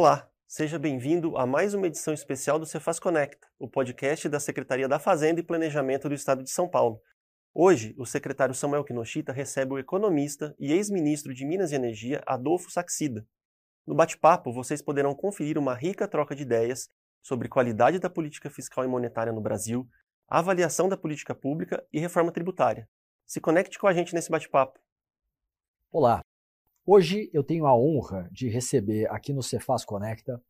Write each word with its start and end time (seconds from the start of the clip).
Olá, 0.00 0.30
seja 0.46 0.78
bem-vindo 0.78 1.36
a 1.36 1.44
mais 1.44 1.74
uma 1.74 1.88
edição 1.88 2.14
especial 2.14 2.56
do 2.56 2.64
Cefaz 2.64 3.00
Conecta, 3.00 3.48
o 3.58 3.68
podcast 3.68 4.28
da 4.28 4.38
Secretaria 4.38 4.86
da 4.86 5.00
Fazenda 5.00 5.40
e 5.40 5.42
Planejamento 5.42 6.08
do 6.08 6.14
Estado 6.14 6.44
de 6.44 6.50
São 6.52 6.68
Paulo. 6.68 7.02
Hoje, 7.52 7.96
o 7.98 8.06
secretário 8.06 8.54
Samuel 8.54 8.84
Kinoshita 8.84 9.32
recebe 9.32 9.72
o 9.72 9.78
economista 9.78 10.54
e 10.56 10.72
ex-ministro 10.72 11.34
de 11.34 11.44
Minas 11.44 11.72
e 11.72 11.74
Energia 11.74 12.22
Adolfo 12.28 12.70
Saxida. 12.70 13.26
No 13.84 13.92
bate-papo, 13.92 14.52
vocês 14.52 14.80
poderão 14.80 15.16
conferir 15.16 15.58
uma 15.58 15.74
rica 15.74 16.06
troca 16.06 16.32
de 16.32 16.44
ideias 16.44 16.88
sobre 17.20 17.48
qualidade 17.48 17.98
da 17.98 18.08
política 18.08 18.48
fiscal 18.48 18.84
e 18.84 18.86
monetária 18.86 19.32
no 19.32 19.40
Brasil, 19.40 19.84
avaliação 20.28 20.88
da 20.88 20.96
política 20.96 21.34
pública 21.34 21.84
e 21.92 21.98
reforma 21.98 22.30
tributária. 22.30 22.88
Se 23.26 23.40
conecte 23.40 23.76
com 23.76 23.88
a 23.88 23.92
gente 23.92 24.14
nesse 24.14 24.30
bate-papo. 24.30 24.78
Olá, 25.90 26.20
Hoje 26.90 27.28
eu 27.34 27.44
tenho 27.44 27.66
a 27.66 27.78
honra 27.78 28.30
de 28.32 28.48
receber 28.48 29.10
aqui 29.10 29.30
no 29.30 29.42
Cefaz 29.42 29.84
Conecta 29.84 30.42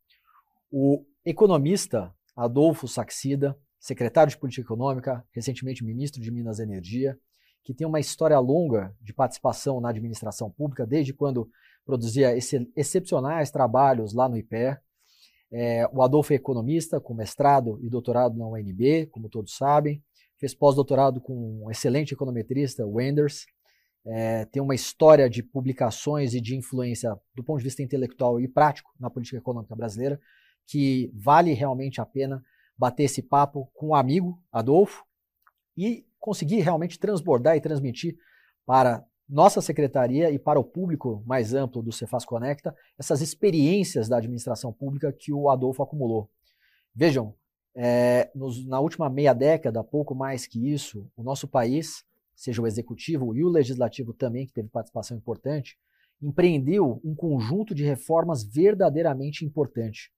o 0.70 1.04
economista 1.24 2.14
Adolfo 2.36 2.86
Saxida, 2.86 3.58
secretário 3.80 4.30
de 4.30 4.38
Política 4.38 4.62
Econômica, 4.62 5.26
recentemente 5.32 5.84
ministro 5.84 6.22
de 6.22 6.30
Minas 6.30 6.60
e 6.60 6.62
Energia, 6.62 7.18
que 7.64 7.74
tem 7.74 7.84
uma 7.84 7.98
história 7.98 8.38
longa 8.38 8.94
de 9.02 9.12
participação 9.12 9.80
na 9.80 9.88
administração 9.88 10.48
pública, 10.48 10.86
desde 10.86 11.12
quando 11.12 11.50
produzia 11.84 12.32
excepcionais 12.36 13.50
trabalhos 13.50 14.14
lá 14.14 14.28
no 14.28 14.36
IPE. 14.36 14.78
É, 15.50 15.88
o 15.92 16.02
Adolfo 16.02 16.32
é 16.32 16.36
economista, 16.36 17.00
com 17.00 17.14
mestrado 17.14 17.80
e 17.82 17.90
doutorado 17.90 18.38
na 18.38 18.46
UNB, 18.46 19.06
como 19.06 19.28
todos 19.28 19.56
sabem. 19.56 20.00
Fez 20.38 20.54
pós-doutorado 20.54 21.20
com 21.20 21.64
um 21.64 21.68
excelente 21.68 22.14
econometrista, 22.14 22.86
Wenders, 22.86 23.44
é, 24.06 24.44
tem 24.46 24.62
uma 24.62 24.74
história 24.74 25.28
de 25.28 25.42
publicações 25.42 26.34
e 26.34 26.40
de 26.40 26.56
influência 26.56 27.14
do 27.34 27.44
ponto 27.44 27.58
de 27.58 27.64
vista 27.64 27.82
intelectual 27.82 28.40
e 28.40 28.48
prático 28.48 28.90
na 28.98 29.10
política 29.10 29.38
econômica 29.38 29.76
brasileira, 29.76 30.20
que 30.66 31.10
vale 31.14 31.52
realmente 31.52 32.00
a 32.00 32.06
pena 32.06 32.42
bater 32.76 33.04
esse 33.04 33.22
papo 33.22 33.70
com 33.74 33.86
o 33.86 33.88
um 33.90 33.94
amigo 33.94 34.40
Adolfo 34.52 35.04
e 35.76 36.06
conseguir 36.18 36.60
realmente 36.60 36.98
transbordar 36.98 37.56
e 37.56 37.60
transmitir 37.60 38.16
para 38.64 39.04
nossa 39.28 39.60
secretaria 39.60 40.30
e 40.30 40.38
para 40.38 40.58
o 40.58 40.64
público 40.64 41.22
mais 41.26 41.52
amplo 41.52 41.82
do 41.82 41.92
Cefaz 41.92 42.24
Conecta 42.24 42.74
essas 42.98 43.20
experiências 43.20 44.08
da 44.08 44.16
administração 44.16 44.72
pública 44.72 45.12
que 45.12 45.32
o 45.32 45.50
Adolfo 45.50 45.82
acumulou. 45.82 46.30
Vejam, 46.94 47.34
é, 47.76 48.30
nos, 48.34 48.66
na 48.66 48.80
última 48.80 49.10
meia 49.10 49.34
década, 49.34 49.84
pouco 49.84 50.14
mais 50.14 50.46
que 50.46 50.72
isso, 50.72 51.10
o 51.14 51.22
nosso 51.22 51.46
país 51.46 52.04
seja 52.38 52.62
o 52.62 52.68
executivo 52.68 53.34
e 53.34 53.42
o 53.42 53.48
legislativo 53.48 54.14
também, 54.14 54.46
que 54.46 54.52
teve 54.52 54.68
participação 54.68 55.16
importante, 55.16 55.76
empreendeu 56.22 57.00
um 57.04 57.12
conjunto 57.12 57.74
de 57.74 57.84
reformas 57.84 58.44
verdadeiramente 58.44 59.44
importante. 59.44 60.12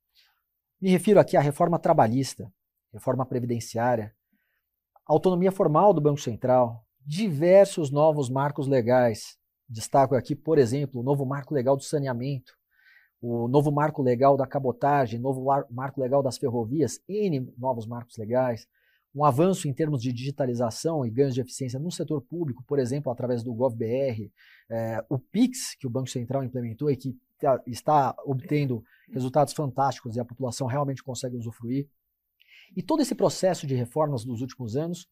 Me 0.78 0.90
refiro 0.90 1.18
aqui 1.18 1.34
à 1.34 1.40
reforma 1.40 1.78
trabalhista, 1.78 2.52
reforma 2.92 3.24
previdenciária, 3.24 4.14
autonomia 5.06 5.50
formal 5.50 5.94
do 5.94 6.00
Banco 6.00 6.20
Central, 6.20 6.84
diversos 7.00 7.90
novos 7.90 8.28
marcos 8.28 8.66
legais. 8.66 9.38
Destaco 9.66 10.14
aqui, 10.14 10.36
por 10.36 10.58
exemplo, 10.58 11.00
o 11.00 11.04
novo 11.04 11.24
marco 11.24 11.54
legal 11.54 11.74
do 11.74 11.82
saneamento, 11.82 12.52
o 13.18 13.48
novo 13.48 13.72
marco 13.72 14.02
legal 14.02 14.36
da 14.36 14.46
cabotagem, 14.46 15.18
novo 15.18 15.42
marco 15.70 15.98
legal 15.98 16.22
das 16.22 16.36
ferrovias, 16.36 17.00
N 17.08 17.50
novos 17.56 17.86
marcos 17.86 18.18
legais, 18.18 18.68
um 19.14 19.24
avanço 19.24 19.68
em 19.68 19.74
termos 19.74 20.02
de 20.02 20.12
digitalização 20.12 21.04
e 21.04 21.10
ganhos 21.10 21.34
de 21.34 21.40
eficiência 21.40 21.78
no 21.78 21.90
setor 21.90 22.20
público, 22.22 22.62
por 22.66 22.78
exemplo, 22.78 23.10
através 23.10 23.42
do 23.42 23.52
GovBR, 23.52 24.30
é, 24.70 25.04
o 25.08 25.18
PIX, 25.18 25.74
que 25.74 25.86
o 25.86 25.90
Banco 25.90 26.08
Central 26.08 26.44
implementou 26.44 26.90
e 26.90 26.96
que 26.96 27.16
tá, 27.38 27.60
está 27.66 28.14
obtendo 28.24 28.84
resultados 29.10 29.52
fantásticos 29.52 30.14
e 30.14 30.20
a 30.20 30.24
população 30.24 30.66
realmente 30.66 31.02
consegue 31.02 31.36
usufruir. 31.36 31.88
E 32.76 32.82
todo 32.82 33.02
esse 33.02 33.14
processo 33.14 33.66
de 33.66 33.74
reformas 33.74 34.24
dos 34.24 34.40
últimos 34.40 34.76
anos, 34.76 35.08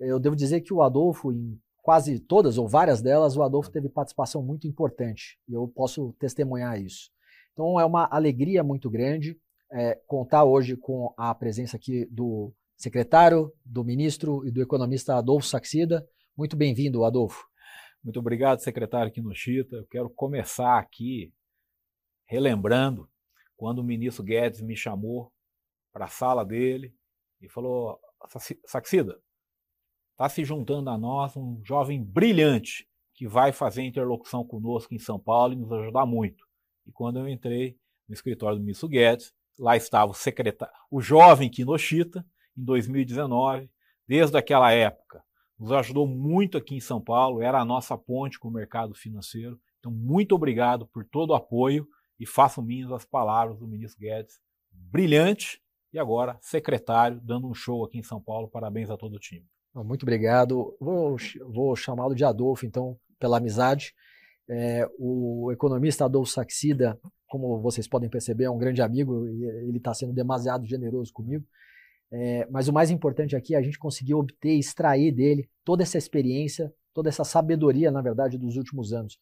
eu 0.00 0.18
devo 0.18 0.34
dizer 0.34 0.62
que 0.62 0.72
o 0.72 0.82
Adolfo, 0.82 1.30
em 1.30 1.60
quase 1.82 2.18
todas 2.18 2.56
ou 2.56 2.66
várias 2.66 3.02
delas, 3.02 3.36
o 3.36 3.42
Adolfo 3.42 3.70
teve 3.70 3.88
participação 3.88 4.42
muito 4.42 4.66
importante 4.66 5.38
e 5.46 5.52
eu 5.52 5.68
posso 5.68 6.14
testemunhar 6.18 6.80
isso. 6.80 7.10
Então 7.52 7.78
é 7.78 7.84
uma 7.84 8.08
alegria 8.10 8.64
muito 8.64 8.88
grande 8.88 9.38
é, 9.70 9.98
contar 10.06 10.44
hoje 10.44 10.76
com 10.76 11.12
a 11.16 11.34
presença 11.34 11.76
aqui 11.76 12.06
do 12.06 12.52
secretário, 12.82 13.52
do 13.64 13.84
ministro 13.84 14.44
e 14.44 14.50
do 14.50 14.60
economista 14.60 15.14
Adolfo 15.14 15.46
Saxida. 15.46 16.04
Muito 16.36 16.56
bem-vindo, 16.56 17.04
Adolfo. 17.04 17.46
Muito 18.02 18.18
obrigado, 18.18 18.58
secretário 18.58 19.12
Kinoshita. 19.12 19.76
Eu 19.76 19.86
quero 19.86 20.10
começar 20.10 20.76
aqui 20.80 21.32
relembrando 22.24 23.08
quando 23.56 23.78
o 23.78 23.84
ministro 23.84 24.24
Guedes 24.24 24.60
me 24.60 24.74
chamou 24.74 25.32
para 25.92 26.06
a 26.06 26.08
sala 26.08 26.44
dele 26.44 26.92
e 27.40 27.48
falou: 27.48 28.00
Saxida, 28.66 29.22
está 30.10 30.28
se 30.28 30.44
juntando 30.44 30.90
a 30.90 30.98
nós 30.98 31.36
um 31.36 31.62
jovem 31.64 32.02
brilhante 32.02 32.88
que 33.14 33.28
vai 33.28 33.52
fazer 33.52 33.82
interlocução 33.82 34.44
conosco 34.44 34.92
em 34.92 34.98
São 34.98 35.20
Paulo 35.20 35.52
e 35.52 35.56
nos 35.56 35.70
ajudar 35.70 36.04
muito. 36.04 36.44
E 36.84 36.90
quando 36.90 37.20
eu 37.20 37.28
entrei 37.28 37.78
no 38.08 38.14
escritório 38.14 38.58
do 38.58 38.64
ministro 38.64 38.88
Guedes, 38.88 39.32
lá 39.56 39.76
estava 39.76 40.10
o 40.10 40.14
secretário, 40.14 40.74
o 40.90 41.00
jovem 41.00 41.48
Kinoshita, 41.48 42.26
em 42.56 42.64
2019. 42.64 43.70
Desde 44.06 44.36
aquela 44.36 44.72
época, 44.72 45.22
nos 45.58 45.72
ajudou 45.72 46.06
muito 46.06 46.58
aqui 46.58 46.74
em 46.74 46.80
São 46.80 47.00
Paulo, 47.00 47.40
era 47.40 47.60
a 47.60 47.64
nossa 47.64 47.96
ponte 47.96 48.38
com 48.38 48.48
o 48.48 48.52
mercado 48.52 48.94
financeiro. 48.94 49.60
Então, 49.78 49.92
muito 49.92 50.34
obrigado 50.34 50.86
por 50.86 51.04
todo 51.04 51.30
o 51.30 51.34
apoio 51.34 51.86
e 52.18 52.26
faço 52.26 52.62
minhas 52.62 52.90
as 52.92 53.04
palavras 53.04 53.58
do 53.58 53.66
ministro 53.66 54.00
Guedes. 54.00 54.40
Brilhante 54.70 55.60
e 55.92 55.98
agora 55.98 56.38
secretário, 56.40 57.20
dando 57.20 57.48
um 57.48 57.54
show 57.54 57.84
aqui 57.84 57.98
em 57.98 58.02
São 58.02 58.20
Paulo. 58.20 58.48
Parabéns 58.48 58.90
a 58.90 58.96
todo 58.96 59.14
o 59.14 59.18
time. 59.18 59.46
Muito 59.74 60.02
obrigado. 60.02 60.76
Vou, 60.80 61.16
vou 61.48 61.74
chamá-lo 61.76 62.14
de 62.14 62.24
Adolfo, 62.24 62.66
então, 62.66 62.98
pela 63.18 63.38
amizade. 63.38 63.94
É, 64.48 64.88
o 64.98 65.50
economista 65.52 66.04
Adolfo 66.04 66.30
Saxida, 66.30 66.98
como 67.26 67.60
vocês 67.60 67.88
podem 67.88 68.10
perceber, 68.10 68.44
é 68.44 68.50
um 68.50 68.58
grande 68.58 68.82
amigo 68.82 69.26
e 69.26 69.44
ele 69.68 69.78
está 69.78 69.94
sendo 69.94 70.12
demasiado 70.12 70.66
generoso 70.66 71.12
comigo. 71.12 71.46
É, 72.14 72.46
mas 72.50 72.68
o 72.68 72.72
mais 72.74 72.90
importante 72.90 73.34
aqui 73.34 73.54
é 73.54 73.58
a 73.58 73.62
gente 73.62 73.78
conseguir 73.78 74.12
obter, 74.14 74.52
extrair 74.52 75.10
dele 75.10 75.48
toda 75.64 75.82
essa 75.82 75.96
experiência, 75.96 76.72
toda 76.92 77.08
essa 77.08 77.24
sabedoria, 77.24 77.90
na 77.90 78.02
verdade, 78.02 78.36
dos 78.36 78.56
últimos 78.56 78.92
anos. 78.92 79.18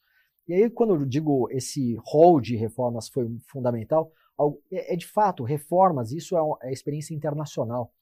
E 0.49 0.53
aí, 0.53 0.69
quando 0.69 0.97
eu 0.97 1.05
digo 1.05 1.49
esse 1.53 1.97
rol 2.05 2.41
de 2.41 2.57
reformas 2.57 3.09
foi 3.09 3.29
fundamental, 3.47 4.13
é, 4.73 4.95
é 4.95 4.97
de 4.97 5.07
fato, 5.07 5.45
reformas, 5.45 6.11
isso 6.11 6.37
é, 6.37 6.69
é 6.69 6.73
experiência 6.73 7.15
internacional. 7.15 7.93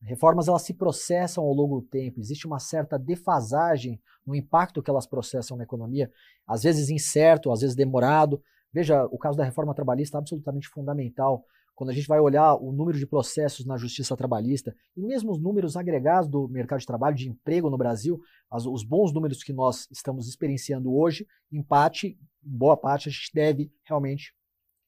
Reformas 0.00 0.46
elas 0.46 0.62
se 0.62 0.74
processam 0.74 1.42
ao 1.42 1.52
longo 1.52 1.80
do 1.80 1.86
tempo, 1.86 2.20
existe 2.20 2.46
uma 2.46 2.60
certa 2.60 2.96
defasagem 2.96 4.00
no 4.24 4.36
impacto 4.36 4.80
que 4.80 4.90
elas 4.90 5.06
processam 5.06 5.56
na 5.56 5.64
economia, 5.64 6.08
às 6.46 6.62
vezes 6.62 6.90
incerto, 6.90 7.50
às 7.50 7.62
vezes 7.62 7.74
demorado. 7.74 8.40
Veja, 8.72 9.06
o 9.06 9.18
caso 9.18 9.36
da 9.36 9.44
reforma 9.44 9.74
trabalhista 9.74 10.18
é 10.18 10.20
absolutamente 10.20 10.68
fundamental 10.68 11.44
quando 11.76 11.90
a 11.90 11.92
gente 11.92 12.08
vai 12.08 12.18
olhar 12.18 12.54
o 12.54 12.72
número 12.72 12.98
de 12.98 13.06
processos 13.06 13.66
na 13.66 13.76
justiça 13.76 14.16
trabalhista 14.16 14.74
e 14.96 15.02
mesmo 15.02 15.30
os 15.30 15.38
números 15.38 15.76
agregados 15.76 16.28
do 16.28 16.48
mercado 16.48 16.80
de 16.80 16.86
trabalho, 16.86 17.14
de 17.14 17.28
emprego 17.28 17.68
no 17.68 17.76
Brasil, 17.76 18.18
as, 18.50 18.64
os 18.64 18.82
bons 18.82 19.12
números 19.12 19.44
que 19.44 19.52
nós 19.52 19.86
estamos 19.92 20.26
experienciando 20.26 20.92
hoje, 20.96 21.26
em 21.52 21.62
parte, 21.62 22.18
em 22.42 22.56
boa 22.56 22.78
parte, 22.78 23.10
a 23.10 23.12
gente 23.12 23.30
deve 23.32 23.70
realmente 23.84 24.34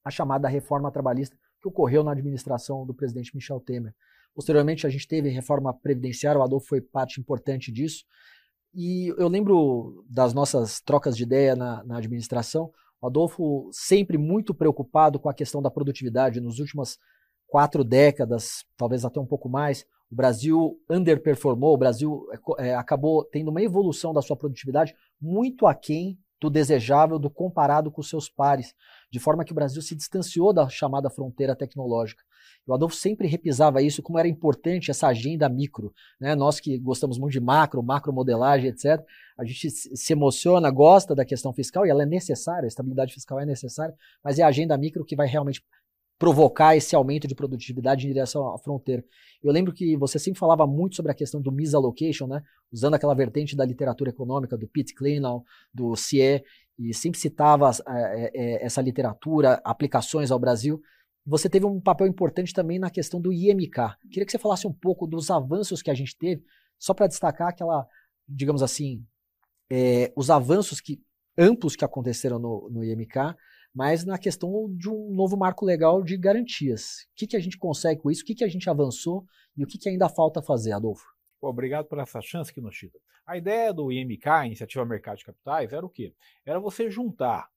à 0.02 0.10
chamada 0.10 0.48
reforma 0.48 0.90
trabalhista 0.90 1.36
que 1.60 1.68
ocorreu 1.68 2.02
na 2.02 2.12
administração 2.12 2.86
do 2.86 2.94
presidente 2.94 3.34
Michel 3.34 3.60
Temer. 3.60 3.94
Posteriormente, 4.34 4.86
a 4.86 4.90
gente 4.90 5.06
teve 5.06 5.28
reforma 5.28 5.74
previdenciária, 5.74 6.40
o 6.40 6.42
Adolfo 6.42 6.68
foi 6.68 6.80
parte 6.80 7.20
importante 7.20 7.70
disso. 7.70 8.04
E 8.72 9.08
eu 9.18 9.28
lembro 9.28 10.04
das 10.08 10.32
nossas 10.32 10.80
trocas 10.80 11.16
de 11.16 11.24
ideia 11.24 11.54
na, 11.54 11.84
na 11.84 11.98
administração, 11.98 12.72
Adolfo 13.02 13.68
sempre 13.72 14.18
muito 14.18 14.52
preocupado 14.52 15.18
com 15.18 15.28
a 15.28 15.34
questão 15.34 15.62
da 15.62 15.70
produtividade. 15.70 16.40
Nos 16.40 16.58
últimas 16.58 16.98
quatro 17.46 17.84
décadas, 17.84 18.64
talvez 18.76 19.04
até 19.04 19.20
um 19.20 19.26
pouco 19.26 19.48
mais, 19.48 19.84
o 20.10 20.14
Brasil 20.14 20.80
underperformou, 20.88 21.74
o 21.74 21.78
Brasil 21.78 22.26
é, 22.58 22.74
acabou 22.74 23.24
tendo 23.24 23.50
uma 23.50 23.62
evolução 23.62 24.12
da 24.12 24.22
sua 24.22 24.36
produtividade 24.36 24.94
muito 25.20 25.66
aquém 25.66 26.18
do 26.40 26.48
desejável, 26.48 27.18
do 27.18 27.28
comparado 27.28 27.90
com 27.90 28.02
seus 28.02 28.28
pares, 28.28 28.74
de 29.10 29.18
forma 29.18 29.44
que 29.44 29.52
o 29.52 29.54
Brasil 29.54 29.82
se 29.82 29.94
distanciou 29.94 30.52
da 30.52 30.68
chamada 30.68 31.10
fronteira 31.10 31.56
tecnológica. 31.56 32.22
O 32.66 32.74
Adolfo 32.74 32.94
sempre 32.94 33.26
repisava 33.26 33.82
isso, 33.82 34.02
como 34.02 34.18
era 34.18 34.28
importante 34.28 34.90
essa 34.90 35.08
agenda 35.08 35.48
micro. 35.48 35.92
Né? 36.20 36.34
Nós 36.34 36.60
que 36.60 36.78
gostamos 36.78 37.18
muito 37.18 37.32
de 37.32 37.40
macro, 37.40 37.82
macro 37.82 38.12
modelagem, 38.12 38.70
etc., 38.70 39.02
a 39.38 39.44
gente 39.44 39.70
se 39.70 40.12
emociona, 40.12 40.70
gosta 40.70 41.14
da 41.14 41.24
questão 41.24 41.52
fiscal 41.52 41.86
e 41.86 41.90
ela 41.90 42.02
é 42.02 42.06
necessária, 42.06 42.64
a 42.64 42.68
estabilidade 42.68 43.14
fiscal 43.14 43.38
é 43.38 43.46
necessária, 43.46 43.94
mas 44.22 44.38
é 44.38 44.42
a 44.42 44.48
agenda 44.48 44.76
micro 44.76 45.04
que 45.04 45.14
vai 45.14 45.26
realmente 45.26 45.62
provocar 46.18 46.76
esse 46.76 46.96
aumento 46.96 47.28
de 47.28 47.34
produtividade 47.34 48.04
em 48.04 48.08
direção 48.08 48.52
à 48.52 48.58
fronteira. 48.58 49.04
Eu 49.42 49.52
lembro 49.52 49.72
que 49.72 49.96
você 49.96 50.18
sempre 50.18 50.40
falava 50.40 50.66
muito 50.66 50.96
sobre 50.96 51.12
a 51.12 51.14
questão 51.14 51.40
do 51.40 51.52
misallocation, 51.52 52.26
né? 52.26 52.42
usando 52.72 52.94
aquela 52.94 53.14
vertente 53.14 53.56
da 53.56 53.64
literatura 53.64 54.10
econômica, 54.10 54.58
do 54.58 54.66
Pete 54.66 54.94
Kleinau, 54.94 55.44
do 55.72 55.94
CIE, 55.94 56.42
e 56.76 56.92
sempre 56.92 57.18
citava 57.18 57.70
é, 57.88 58.30
é, 58.34 58.64
essa 58.64 58.82
literatura, 58.82 59.60
aplicações 59.64 60.30
ao 60.30 60.38
Brasil. 60.38 60.80
Você 61.28 61.48
teve 61.48 61.66
um 61.66 61.78
papel 61.78 62.06
importante 62.06 62.54
também 62.54 62.78
na 62.78 62.90
questão 62.90 63.20
do 63.20 63.30
IMK. 63.30 63.96
Queria 64.10 64.24
que 64.24 64.32
você 64.32 64.38
falasse 64.38 64.66
um 64.66 64.72
pouco 64.72 65.06
dos 65.06 65.30
avanços 65.30 65.82
que 65.82 65.90
a 65.90 65.94
gente 65.94 66.16
teve, 66.16 66.42
só 66.78 66.94
para 66.94 67.06
destacar 67.06 67.48
aquela, 67.48 67.86
digamos 68.26 68.62
assim, 68.62 69.04
é, 69.70 70.10
os 70.16 70.30
avanços 70.30 70.80
que, 70.80 71.02
amplos 71.36 71.76
que 71.76 71.84
aconteceram 71.84 72.38
no, 72.38 72.70
no 72.70 72.82
IMK, 72.82 73.36
mas 73.74 74.06
na 74.06 74.16
questão 74.16 74.74
de 74.74 74.88
um 74.88 75.14
novo 75.14 75.36
marco 75.36 75.66
legal 75.66 76.02
de 76.02 76.16
garantias. 76.16 77.02
O 77.12 77.16
que, 77.16 77.26
que 77.26 77.36
a 77.36 77.40
gente 77.40 77.58
consegue 77.58 78.00
com 78.00 78.10
isso? 78.10 78.22
O 78.22 78.24
que, 78.24 78.34
que 78.34 78.44
a 78.44 78.48
gente 78.48 78.70
avançou 78.70 79.26
e 79.54 79.62
o 79.62 79.66
que, 79.66 79.76
que 79.76 79.90
ainda 79.90 80.08
falta 80.08 80.40
fazer, 80.40 80.72
Adolfo? 80.72 81.04
Obrigado 81.42 81.84
por 81.84 81.98
essa 81.98 82.22
chance, 82.22 82.52
Kinoshita. 82.52 82.98
A 83.26 83.36
ideia 83.36 83.70
do 83.72 83.92
IMK, 83.92 84.26
Iniciativa 84.46 84.84
Mercado 84.86 85.18
de 85.18 85.26
Capitais, 85.26 85.74
era 85.74 85.84
o 85.84 85.90
quê? 85.90 86.14
Era 86.46 86.58
você 86.58 86.90
juntar 86.90 87.50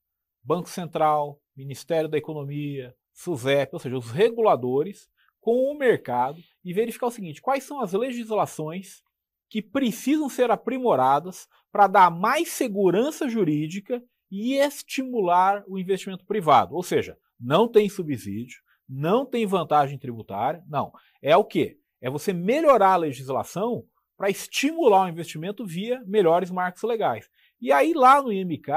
Banco 0.43 0.69
Central, 0.69 1.39
Ministério 1.55 2.09
da 2.09 2.17
Economia, 2.17 2.93
SUSEP, 3.13 3.73
ou 3.73 3.79
seja, 3.79 3.97
os 3.97 4.11
reguladores, 4.11 5.09
com 5.39 5.71
o 5.71 5.77
mercado 5.77 6.39
e 6.63 6.73
verificar 6.73 7.07
o 7.07 7.11
seguinte: 7.11 7.41
quais 7.41 7.63
são 7.63 7.81
as 7.81 7.93
legislações 7.93 9.03
que 9.49 9.61
precisam 9.61 10.29
ser 10.29 10.49
aprimoradas 10.49 11.47
para 11.71 11.87
dar 11.87 12.09
mais 12.09 12.49
segurança 12.49 13.27
jurídica 13.27 14.01
e 14.31 14.53
estimular 14.53 15.63
o 15.67 15.77
investimento 15.77 16.25
privado. 16.25 16.73
Ou 16.73 16.81
seja, 16.81 17.17
não 17.37 17.67
tem 17.67 17.89
subsídio, 17.89 18.61
não 18.87 19.25
tem 19.25 19.45
vantagem 19.45 19.99
tributária, 19.99 20.63
não. 20.67 20.93
É 21.21 21.35
o 21.35 21.43
quê? 21.43 21.77
É 21.99 22.09
você 22.09 22.31
melhorar 22.31 22.93
a 22.93 22.97
legislação 22.97 23.83
para 24.15 24.29
estimular 24.29 25.05
o 25.05 25.09
investimento 25.09 25.65
via 25.65 26.01
melhores 26.05 26.49
marcos 26.49 26.83
legais. 26.83 27.29
E 27.59 27.71
aí, 27.71 27.93
lá 27.93 28.21
no 28.21 28.31
IMK, 28.31 28.69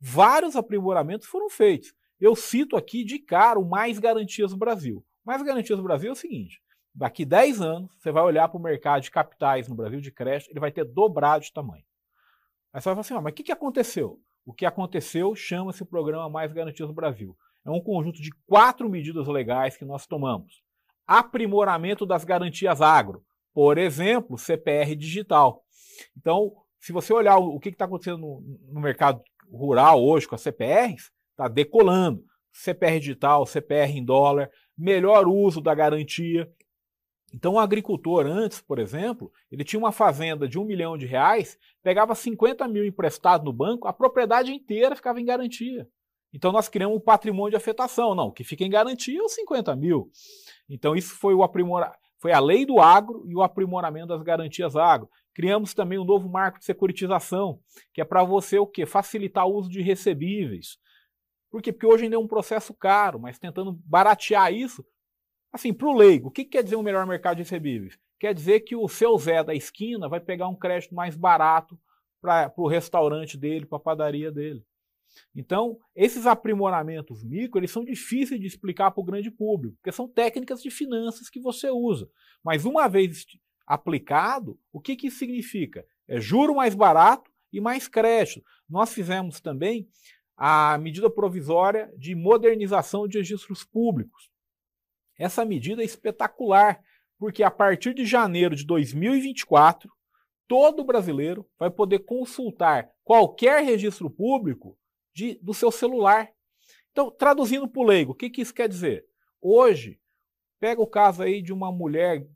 vários 0.00 0.56
aprimoramentos 0.56 1.26
foram 1.26 1.50
feitos. 1.50 1.92
Eu 2.22 2.36
cito 2.36 2.76
aqui 2.76 3.02
de 3.02 3.18
cara 3.18 3.58
o 3.58 3.68
Mais 3.68 3.98
Garantias 3.98 4.52
do 4.52 4.56
Brasil. 4.56 5.04
Mais 5.24 5.42
Garantias 5.42 5.76
do 5.76 5.82
Brasil 5.82 6.10
é 6.10 6.12
o 6.12 6.16
seguinte: 6.16 6.62
daqui 6.94 7.24
10 7.24 7.60
anos, 7.60 7.90
você 7.98 8.12
vai 8.12 8.22
olhar 8.22 8.46
para 8.46 8.56
o 8.56 8.62
mercado 8.62 9.02
de 9.02 9.10
capitais 9.10 9.66
no 9.66 9.74
Brasil, 9.74 10.00
de 10.00 10.12
crédito, 10.12 10.48
ele 10.48 10.60
vai 10.60 10.70
ter 10.70 10.84
dobrado 10.84 11.42
de 11.42 11.52
tamanho. 11.52 11.82
Aí 12.72 12.80
você 12.80 12.88
vai 12.88 12.94
falar 12.94 13.00
assim: 13.00 13.14
ah, 13.14 13.20
mas 13.20 13.32
o 13.32 13.34
que, 13.34 13.42
que 13.42 13.50
aconteceu? 13.50 14.20
O 14.46 14.54
que 14.54 14.64
aconteceu 14.64 15.34
chama-se 15.34 15.82
o 15.82 15.86
Programa 15.86 16.28
Mais 16.28 16.52
Garantias 16.52 16.88
do 16.88 16.94
Brasil. 16.94 17.36
É 17.64 17.70
um 17.70 17.80
conjunto 17.80 18.22
de 18.22 18.30
quatro 18.46 18.88
medidas 18.88 19.26
legais 19.26 19.76
que 19.76 19.84
nós 19.84 20.06
tomamos. 20.06 20.62
Aprimoramento 21.04 22.06
das 22.06 22.24
garantias 22.24 22.80
agro, 22.80 23.24
por 23.52 23.78
exemplo, 23.78 24.38
CPR 24.38 24.94
digital. 24.94 25.64
Então, 26.16 26.52
se 26.78 26.92
você 26.92 27.12
olhar 27.12 27.36
o 27.36 27.58
que 27.58 27.70
está 27.70 27.84
acontecendo 27.84 28.18
no, 28.18 28.80
mercado 28.80 29.20
rural 29.50 30.04
hoje 30.04 30.26
com 30.26 30.36
as 30.36 30.40
CPRs, 30.40 31.10
está 31.42 31.48
decolando. 31.48 32.24
CPR 32.52 33.00
digital, 33.00 33.46
CPR 33.46 33.96
em 33.96 34.04
dólar, 34.04 34.50
melhor 34.76 35.26
uso 35.26 35.60
da 35.60 35.74
garantia. 35.74 36.50
Então, 37.34 37.54
o 37.54 37.58
agricultor, 37.58 38.26
antes, 38.26 38.60
por 38.60 38.78
exemplo, 38.78 39.32
ele 39.50 39.64
tinha 39.64 39.80
uma 39.80 39.90
fazenda 39.90 40.46
de 40.46 40.58
um 40.58 40.64
milhão 40.64 40.98
de 40.98 41.06
reais, 41.06 41.58
pegava 41.82 42.14
50 42.14 42.68
mil 42.68 42.84
emprestado 42.84 43.44
no 43.44 43.52
banco, 43.54 43.88
a 43.88 43.92
propriedade 43.92 44.52
inteira 44.52 44.94
ficava 44.94 45.18
em 45.18 45.24
garantia. 45.24 45.88
Então, 46.30 46.52
nós 46.52 46.68
criamos 46.68 46.96
um 46.96 47.00
patrimônio 47.00 47.50
de 47.50 47.56
afetação. 47.56 48.14
Não, 48.14 48.26
o 48.26 48.32
que 48.32 48.44
fica 48.44 48.64
em 48.64 48.70
garantia 48.70 49.18
é 49.18 49.22
os 49.22 49.32
50 49.32 49.74
mil. 49.76 50.10
Então, 50.68 50.94
isso 50.94 51.14
foi 51.14 51.34
o 51.34 51.42
aprimora... 51.42 51.94
foi 52.18 52.32
a 52.32 52.40
lei 52.40 52.66
do 52.66 52.80
agro 52.80 53.24
e 53.26 53.34
o 53.34 53.42
aprimoramento 53.42 54.08
das 54.08 54.22
garantias 54.22 54.76
agro. 54.76 55.08
Criamos 55.34 55.72
também 55.72 55.98
um 55.98 56.04
novo 56.04 56.28
marco 56.28 56.58
de 56.58 56.66
securitização, 56.66 57.58
que 57.94 58.00
é 58.02 58.04
para 58.04 58.22
você 58.22 58.58
o 58.58 58.66
quê? 58.66 58.84
Facilitar 58.84 59.46
o 59.46 59.54
uso 59.54 59.70
de 59.70 59.80
recebíveis. 59.80 60.76
Por 61.52 61.62
quê? 61.62 61.72
Porque 61.72 61.86
hoje 61.86 62.04
ainda 62.04 62.16
é 62.16 62.18
um 62.18 62.26
processo 62.26 62.74
caro, 62.74 63.20
mas 63.20 63.38
tentando 63.38 63.72
baratear 63.84 64.52
isso, 64.52 64.84
Assim, 65.52 65.74
para 65.74 65.86
o 65.86 65.92
leigo, 65.92 66.28
o 66.28 66.30
que 66.30 66.46
quer 66.46 66.64
dizer 66.64 66.76
um 66.76 66.82
melhor 66.82 67.06
mercado 67.06 67.36
de 67.36 67.42
recebíveis? 67.42 67.98
Quer 68.18 68.32
dizer 68.32 68.60
que 68.60 68.74
o 68.74 68.88
seu 68.88 69.16
Zé 69.18 69.44
da 69.44 69.54
esquina 69.54 70.08
vai 70.08 70.18
pegar 70.18 70.48
um 70.48 70.56
crédito 70.56 70.94
mais 70.94 71.14
barato 71.14 71.78
para 72.22 72.52
o 72.56 72.68
restaurante 72.68 73.36
dele, 73.36 73.66
para 73.66 73.76
a 73.76 73.80
padaria 73.80 74.32
dele. 74.32 74.64
Então, 75.36 75.78
esses 75.94 76.26
aprimoramentos 76.26 77.22
micro, 77.22 77.58
eles 77.58 77.70
são 77.70 77.84
difíceis 77.84 78.40
de 78.40 78.46
explicar 78.46 78.92
para 78.92 79.00
o 79.02 79.04
grande 79.04 79.30
público, 79.30 79.76
porque 79.76 79.92
são 79.92 80.08
técnicas 80.08 80.62
de 80.62 80.70
finanças 80.70 81.28
que 81.28 81.38
você 81.38 81.68
usa. 81.68 82.08
Mas 82.42 82.64
uma 82.64 82.88
vez 82.88 83.26
aplicado, 83.66 84.58
o 84.72 84.80
que, 84.80 84.96
que 84.96 85.10
significa? 85.10 85.84
É 86.08 86.18
juro 86.18 86.54
mais 86.54 86.74
barato 86.74 87.30
e 87.52 87.60
mais 87.60 87.88
crédito. 87.88 88.42
Nós 88.66 88.94
fizemos 88.94 89.38
também 89.38 89.86
a 90.44 90.76
medida 90.76 91.08
provisória 91.08 91.88
de 91.96 92.16
modernização 92.16 93.06
de 93.06 93.16
registros 93.16 93.62
públicos. 93.62 94.28
Essa 95.16 95.44
medida 95.44 95.82
é 95.82 95.84
espetacular, 95.84 96.82
porque 97.16 97.44
a 97.44 97.50
partir 97.50 97.94
de 97.94 98.04
janeiro 98.04 98.56
de 98.56 98.66
2024, 98.66 99.88
todo 100.48 100.82
brasileiro 100.82 101.48
vai 101.56 101.70
poder 101.70 102.00
consultar 102.00 102.90
qualquer 103.04 103.62
registro 103.62 104.10
público 104.10 104.76
de, 105.14 105.38
do 105.40 105.54
seu 105.54 105.70
celular. 105.70 106.28
Então, 106.90 107.08
traduzindo 107.08 107.68
para 107.68 107.80
o 107.80 107.86
leigo, 107.86 108.10
o 108.10 108.14
que, 108.16 108.28
que 108.28 108.42
isso 108.42 108.52
quer 108.52 108.68
dizer? 108.68 109.06
Hoje, 109.40 110.00
pega 110.58 110.82
o 110.82 110.88
caso 110.88 111.22
aí 111.22 111.40
de 111.40 111.52
uma 111.52 111.70
mulher 111.70 112.26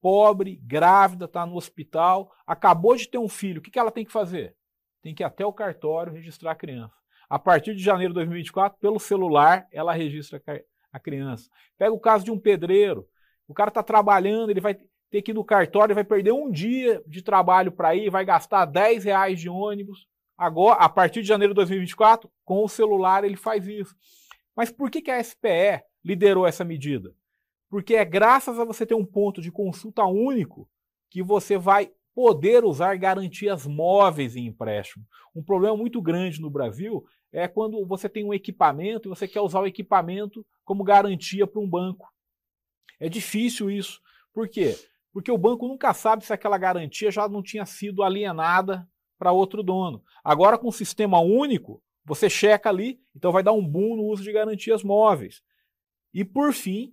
pobre, 0.00 0.56
grávida, 0.64 1.26
está 1.26 1.44
no 1.44 1.56
hospital, 1.56 2.34
acabou 2.46 2.96
de 2.96 3.06
ter 3.06 3.18
um 3.18 3.28
filho, 3.28 3.58
o 3.58 3.62
que, 3.62 3.70
que 3.70 3.78
ela 3.78 3.90
tem 3.90 4.06
que 4.06 4.12
fazer? 4.12 4.56
Tem 5.02 5.14
que 5.14 5.22
ir 5.22 5.26
até 5.26 5.44
o 5.44 5.52
cartório 5.52 6.14
registrar 6.14 6.52
a 6.52 6.56
criança. 6.56 6.99
A 7.30 7.38
partir 7.38 7.76
de 7.76 7.82
janeiro 7.82 8.12
de 8.12 8.16
2024, 8.16 8.76
pelo 8.80 8.98
celular, 8.98 9.64
ela 9.70 9.92
registra 9.92 10.42
a 10.92 10.98
criança. 10.98 11.48
Pega 11.78 11.92
o 11.92 12.00
caso 12.00 12.24
de 12.24 12.32
um 12.32 12.38
pedreiro. 12.38 13.06
O 13.46 13.54
cara 13.54 13.68
está 13.68 13.84
trabalhando, 13.84 14.50
ele 14.50 14.60
vai 14.60 14.76
ter 15.08 15.22
que 15.22 15.30
ir 15.30 15.34
no 15.34 15.44
cartório, 15.44 15.94
vai 15.94 16.02
perder 16.02 16.32
um 16.32 16.50
dia 16.50 17.00
de 17.06 17.22
trabalho 17.22 17.70
para 17.70 17.94
ir, 17.94 18.10
vai 18.10 18.24
gastar 18.24 18.64
10 18.64 19.04
reais 19.04 19.40
de 19.40 19.48
ônibus. 19.48 20.08
Agora, 20.36 20.80
a 20.80 20.88
partir 20.88 21.22
de 21.22 21.28
janeiro 21.28 21.54
de 21.54 21.58
2024, 21.58 22.28
com 22.44 22.64
o 22.64 22.68
celular 22.68 23.22
ele 23.22 23.36
faz 23.36 23.64
isso. 23.68 23.94
Mas 24.56 24.72
por 24.72 24.90
que, 24.90 25.00
que 25.00 25.10
a 25.10 25.22
SPE 25.22 25.84
liderou 26.04 26.46
essa 26.46 26.64
medida? 26.64 27.14
Porque 27.68 27.94
é 27.94 28.04
graças 28.04 28.58
a 28.58 28.64
você 28.64 28.84
ter 28.84 28.94
um 28.94 29.06
ponto 29.06 29.40
de 29.40 29.52
consulta 29.52 30.04
único 30.04 30.68
que 31.08 31.22
você 31.22 31.56
vai 31.56 31.92
poder 32.12 32.64
usar 32.64 32.96
garantias 32.96 33.66
móveis 33.66 34.34
em 34.34 34.46
empréstimo. 34.46 35.04
Um 35.34 35.42
problema 35.42 35.76
muito 35.76 36.02
grande 36.02 36.40
no 36.40 36.50
Brasil 36.50 37.04
é 37.32 37.46
quando 37.46 37.84
você 37.86 38.08
tem 38.08 38.24
um 38.24 38.34
equipamento 38.34 39.08
e 39.08 39.10
você 39.10 39.26
quer 39.28 39.40
usar 39.40 39.60
o 39.60 39.66
equipamento 39.66 40.44
como 40.64 40.84
garantia 40.84 41.46
para 41.46 41.60
um 41.60 41.68
banco. 41.68 42.08
É 42.98 43.08
difícil 43.08 43.70
isso. 43.70 44.00
Por 44.32 44.48
quê? 44.48 44.76
Porque 45.12 45.30
o 45.30 45.38
banco 45.38 45.66
nunca 45.66 45.92
sabe 45.92 46.24
se 46.24 46.32
aquela 46.32 46.58
garantia 46.58 47.10
já 47.10 47.28
não 47.28 47.42
tinha 47.42 47.64
sido 47.64 48.02
alienada 48.02 48.88
para 49.18 49.32
outro 49.32 49.62
dono. 49.62 50.02
Agora, 50.24 50.58
com 50.58 50.68
o 50.68 50.72
sistema 50.72 51.20
único, 51.20 51.82
você 52.04 52.30
checa 52.30 52.68
ali, 52.68 53.00
então 53.14 53.32
vai 53.32 53.42
dar 53.42 53.52
um 53.52 53.66
boom 53.66 53.96
no 53.96 54.04
uso 54.04 54.22
de 54.22 54.32
garantias 54.32 54.82
móveis. 54.82 55.42
E, 56.12 56.24
por 56.24 56.52
fim, 56.52 56.92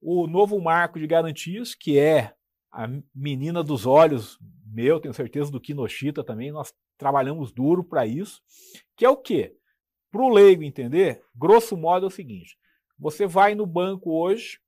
o 0.00 0.26
novo 0.26 0.60
marco 0.60 0.98
de 0.98 1.06
garantias, 1.06 1.74
que 1.74 1.98
é 1.98 2.34
a 2.70 2.86
menina 3.14 3.62
dos 3.62 3.86
olhos 3.86 4.38
meu, 4.66 5.00
tenho 5.00 5.14
certeza 5.14 5.50
do 5.50 5.60
Kinoshita 5.60 6.22
também, 6.22 6.52
nós 6.52 6.72
trabalhamos 6.98 7.52
duro 7.52 7.82
para 7.82 8.06
isso, 8.06 8.42
que 8.96 9.04
é 9.04 9.08
o 9.08 9.16
quê? 9.16 9.56
Para 10.10 10.22
o 10.22 10.28
leigo 10.28 10.62
entender, 10.62 11.22
grosso 11.34 11.76
modo 11.76 12.06
é 12.06 12.08
o 12.08 12.10
seguinte: 12.10 12.56
você 12.98 13.26
vai 13.26 13.54
no 13.54 13.66
banco 13.66 14.10
hoje 14.10 14.58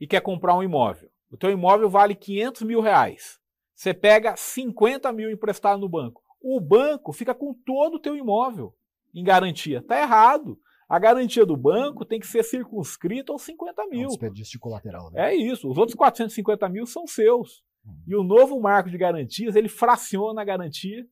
e 0.00 0.06
quer 0.06 0.20
comprar 0.20 0.54
um 0.56 0.62
imóvel. 0.62 1.10
O 1.30 1.36
teu 1.36 1.50
imóvel 1.50 1.88
vale 1.88 2.14
500 2.14 2.62
mil 2.62 2.80
reais. 2.80 3.38
Você 3.74 3.92
pega 3.92 4.36
50 4.36 5.12
mil 5.12 5.30
emprestado 5.30 5.80
no 5.80 5.88
banco. 5.88 6.22
O 6.40 6.60
banco 6.60 7.12
fica 7.12 7.34
com 7.34 7.54
todo 7.54 7.94
o 7.94 7.98
teu 7.98 8.16
imóvel 8.16 8.74
em 9.14 9.24
garantia. 9.24 9.78
Está 9.78 10.00
errado. 10.00 10.58
A 10.88 10.98
garantia 10.98 11.46
do 11.46 11.56
banco 11.56 12.04
tem 12.04 12.20
que 12.20 12.26
ser 12.26 12.44
circunscrita 12.44 13.32
aos 13.32 13.42
50 13.42 13.86
mil. 13.86 14.02
É 14.02 14.04
um 14.04 14.08
desperdício 14.08 14.52
de 14.52 14.58
colateral. 14.58 15.10
Né? 15.10 15.32
É 15.32 15.34
isso. 15.34 15.68
Os 15.68 15.78
outros 15.78 15.96
450 15.96 16.68
mil 16.68 16.86
são 16.86 17.06
seus. 17.06 17.64
Hum. 17.84 18.02
E 18.06 18.14
o 18.14 18.22
novo 18.22 18.60
marco 18.60 18.90
de 18.90 18.98
garantias, 18.98 19.56
ele 19.56 19.68
fraciona 19.68 20.42
a 20.42 20.44
garantia 20.44 21.06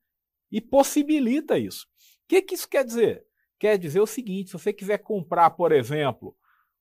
e 0.50 0.61
possibilita 0.61 1.59
isso. 1.59 1.87
O 2.25 2.29
que, 2.29 2.43
que 2.43 2.55
isso 2.55 2.69
quer 2.69 2.85
dizer? 2.85 3.25
Quer 3.62 3.78
dizer 3.78 4.00
o 4.00 4.07
seguinte: 4.09 4.50
se 4.50 4.54
você 4.54 4.73
quiser 4.73 4.99
comprar, 4.99 5.50
por 5.50 5.71
exemplo, 5.71 6.35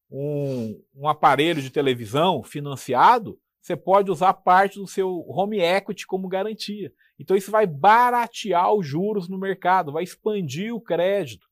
um, 0.10 0.84
um 0.96 1.08
aparelho 1.08 1.62
de 1.62 1.70
televisão 1.70 2.42
financiado, 2.42 3.40
você 3.62 3.78
pode 3.78 4.10
usar 4.10 4.34
parte 4.34 4.80
do 4.80 4.88
seu 4.88 5.24
home 5.28 5.60
equity 5.60 6.08
como 6.08 6.28
garantia. 6.28 6.92
Então 7.20 7.38
isso 7.38 7.52
vai 7.52 7.68
baratear 7.68 8.74
os 8.74 8.84
juros 8.84 9.30
no 9.30 9.38
mercado, 9.38 9.92
vai 9.92 10.04
expandir 10.04 10.74
o 10.74 10.82
crédito. 10.82 11.46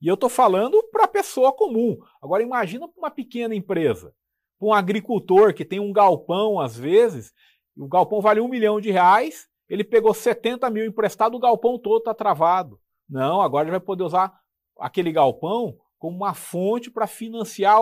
E 0.00 0.06
eu 0.06 0.14
estou 0.14 0.28
falando 0.28 0.84
para 0.92 1.06
a 1.06 1.08
pessoa 1.08 1.52
comum. 1.52 1.98
Agora 2.22 2.40
imagina 2.40 2.86
para 2.86 2.96
uma 2.96 3.10
pequena 3.10 3.56
empresa, 3.56 4.14
para 4.56 4.68
um 4.68 4.72
agricultor 4.72 5.52
que 5.52 5.64
tem 5.64 5.80
um 5.80 5.92
galpão 5.92 6.60
às 6.60 6.78
vezes, 6.78 7.34
o 7.76 7.88
galpão 7.88 8.20
vale 8.20 8.38
um 8.38 8.46
milhão 8.46 8.80
de 8.80 8.92
reais, 8.92 9.48
ele 9.68 9.82
pegou 9.82 10.14
70 10.14 10.70
mil 10.70 10.86
emprestado, 10.86 11.36
o 11.36 11.40
galpão 11.40 11.76
todo 11.76 11.98
está 11.98 12.14
travado. 12.14 12.80
Não, 13.08 13.40
agora 13.40 13.64
ele 13.64 13.70
vai 13.70 13.80
poder 13.80 14.04
usar 14.04 14.32
aquele 14.78 15.10
galpão 15.10 15.76
como 15.98 16.16
uma 16.16 16.34
fonte 16.34 16.90
para 16.90 17.06
financiar 17.06 17.78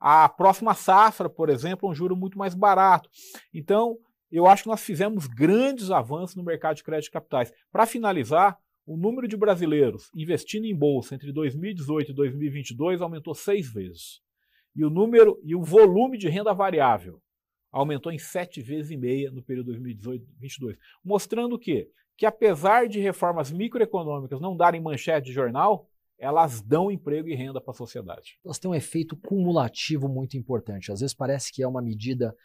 a 0.00 0.28
próxima 0.28 0.74
safra, 0.74 1.28
por 1.28 1.48
exemplo, 1.48 1.88
um 1.88 1.94
juro 1.94 2.16
muito 2.16 2.38
mais 2.38 2.54
barato. 2.54 3.10
Então, 3.52 3.98
eu 4.30 4.46
acho 4.46 4.62
que 4.62 4.68
nós 4.68 4.82
fizemos 4.82 5.26
grandes 5.26 5.90
avanços 5.90 6.36
no 6.36 6.44
mercado 6.44 6.76
de 6.76 6.84
crédito 6.84 7.06
de 7.06 7.10
capitais. 7.10 7.52
Para 7.72 7.86
finalizar, 7.86 8.58
o 8.86 8.96
número 8.96 9.26
de 9.28 9.36
brasileiros 9.36 10.10
investindo 10.14 10.64
em 10.64 10.74
bolsa 10.74 11.14
entre 11.14 11.32
2018 11.32 12.12
e 12.12 12.14
2022 12.14 13.02
aumentou 13.02 13.34
seis 13.34 13.70
vezes. 13.70 14.20
E 14.74 14.84
o 14.84 14.90
número 14.90 15.38
e 15.42 15.54
o 15.54 15.62
volume 15.62 16.16
de 16.16 16.28
renda 16.28 16.54
variável 16.54 17.20
aumentou 17.70 18.10
em 18.12 18.18
sete 18.18 18.62
vezes 18.62 18.90
e 18.90 18.96
meia 18.96 19.30
no 19.30 19.42
período 19.42 19.72
2018-2022, 19.74 20.78
mostrando 21.04 21.56
o 21.56 21.58
quê? 21.58 21.90
Que 22.18 22.26
apesar 22.26 22.86
de 22.88 23.00
reformas 23.00 23.50
microeconômicas 23.50 24.40
não 24.40 24.54
darem 24.54 24.82
manchete 24.82 25.28
de 25.28 25.32
jornal, 25.32 25.88
elas 26.18 26.60
dão 26.60 26.90
emprego 26.90 27.28
e 27.28 27.34
renda 27.34 27.60
para 27.60 27.70
a 27.70 27.76
sociedade. 27.76 28.38
Elas 28.44 28.58
têm 28.58 28.70
um 28.70 28.74
efeito 28.74 29.16
cumulativo 29.16 30.08
muito 30.08 30.36
importante. 30.36 30.92
Às 30.92 31.00
vezes 31.00 31.14
parece 31.14 31.52
que 31.52 31.62
é 31.62 31.68
uma 31.68 31.80
medida 31.80 32.36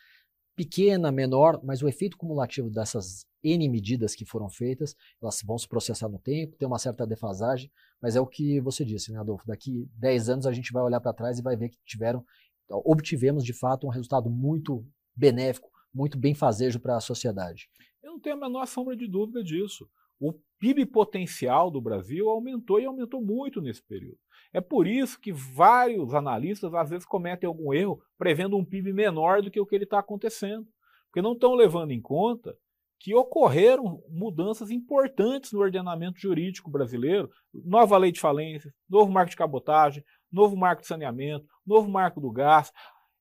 pequena, 0.56 1.12
menor, 1.12 1.60
mas 1.64 1.82
o 1.82 1.88
efeito 1.88 2.16
cumulativo 2.16 2.70
dessas 2.70 3.26
N 3.44 3.68
medidas 3.68 4.16
que 4.16 4.26
foram 4.26 4.48
feitas, 4.48 4.96
elas 5.22 5.42
vão 5.44 5.58
se 5.58 5.68
processar 5.68 6.08
no 6.08 6.20
tempo, 6.20 6.56
tem 6.56 6.68
uma 6.68 6.78
certa 6.78 7.06
defasagem, 7.06 7.72
mas 8.00 8.16
é 8.16 8.22
o 8.22 8.28
que 8.28 8.62
você 8.62 8.86
disse, 8.86 9.12
né, 9.12 9.20
Adolfo? 9.20 9.46
Daqui 9.48 9.90
10 9.96 10.30
anos 10.30 10.46
a 10.46 10.52
gente 10.52 10.72
vai 10.72 10.84
olhar 10.84 11.02
para 11.02 11.12
trás 11.12 11.40
e 11.40 11.42
vai 11.42 11.58
ver 11.58 11.70
que 11.70 11.78
tiveram, 11.84 12.24
obtivemos 12.70 13.44
de 13.44 13.54
fato 13.54 13.88
um 13.88 13.90
resultado 13.90 14.30
muito 14.30 14.86
benéfico, 15.16 15.73
muito 15.94 16.18
benfazejo 16.18 16.80
para 16.80 16.98
a 16.98 17.02
sociedade. 17.02 17.70
Eu 18.02 18.12
não 18.12 18.20
tenho 18.20 18.36
a 18.36 18.40
menor 18.40 18.66
sombra 18.66 18.96
de 18.96 19.08
dúvida 19.08 19.44
disso. 19.44 19.88
O 20.20 20.34
PIB 20.60 20.86
potencial 20.86 21.70
do 21.70 21.82
Brasil 21.82 22.30
aumentou 22.30 22.80
e 22.80 22.86
aumentou 22.86 23.22
muito 23.22 23.62
nesse 23.62 23.84
período. 23.84 24.18
É 24.54 24.62
por 24.62 24.88
isso 24.88 25.20
que 25.20 25.32
vários 25.32 26.14
analistas 26.14 26.74
às 26.74 26.90
vezes 26.90 27.06
cometem 27.06 27.48
algum 27.48 27.74
erro 27.74 28.02
prevendo 28.18 28.56
um 28.56 28.64
PIB 28.64 28.94
menor 28.94 29.42
do 29.42 29.52
que 29.52 29.60
o 29.60 29.66
que 29.66 29.76
ele 29.76 29.84
está 29.84 30.00
acontecendo, 30.00 30.68
porque 31.08 31.22
não 31.22 31.34
estão 31.34 31.56
levando 31.56 31.92
em 31.92 32.02
conta 32.02 32.56
que 33.04 33.14
ocorreram 33.14 34.02
mudanças 34.08 34.72
importantes 34.72 35.52
no 35.52 35.60
ordenamento 35.60 36.18
jurídico 36.18 36.72
brasileiro, 36.72 37.30
nova 37.54 37.98
lei 37.98 38.14
de 38.14 38.20
falência, 38.22 38.74
novo 38.90 39.12
marco 39.12 39.32
de 39.32 39.36
cabotagem, 39.36 40.06
novo 40.32 40.56
marco 40.56 40.84
de 40.84 40.88
saneamento, 40.88 41.46
novo 41.66 41.90
marco 41.90 42.22
do 42.22 42.32
gás, 42.32 42.72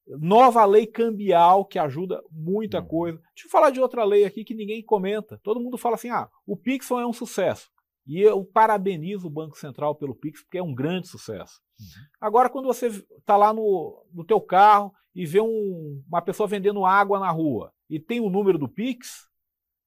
Nova 0.06 0.64
lei 0.64 0.86
cambial 0.86 1.64
que 1.64 1.78
ajuda 1.78 2.22
muita 2.30 2.80
uhum. 2.80 2.86
coisa. 2.86 3.18
Deixa 3.34 3.46
eu 3.46 3.50
falar 3.50 3.70
de 3.70 3.80
outra 3.80 4.04
lei 4.04 4.24
aqui 4.24 4.44
que 4.44 4.54
ninguém 4.54 4.84
comenta. 4.84 5.40
Todo 5.42 5.60
mundo 5.60 5.78
fala 5.78 5.94
assim: 5.94 6.10
ah, 6.10 6.28
o 6.46 6.56
Pixel 6.56 6.98
é 6.98 7.06
um 7.06 7.12
sucesso. 7.12 7.70
E 8.06 8.20
eu 8.20 8.44
parabenizo 8.44 9.28
o 9.28 9.30
Banco 9.30 9.56
Central 9.56 9.94
pelo 9.94 10.14
Pix, 10.14 10.42
porque 10.42 10.58
é 10.58 10.62
um 10.62 10.74
grande 10.74 11.06
sucesso. 11.06 11.60
Uhum. 11.78 11.86
Agora, 12.20 12.50
quando 12.50 12.66
você 12.66 12.88
está 12.88 13.36
lá 13.36 13.52
no, 13.52 14.04
no 14.12 14.24
teu 14.24 14.40
carro 14.40 14.92
e 15.14 15.24
vê 15.24 15.40
um, 15.40 16.02
uma 16.08 16.20
pessoa 16.20 16.48
vendendo 16.48 16.84
água 16.84 17.20
na 17.20 17.30
rua 17.30 17.72
e 17.88 18.00
tem 18.00 18.20
o 18.20 18.30
número 18.30 18.58
do 18.58 18.68
Pix, 18.68 19.28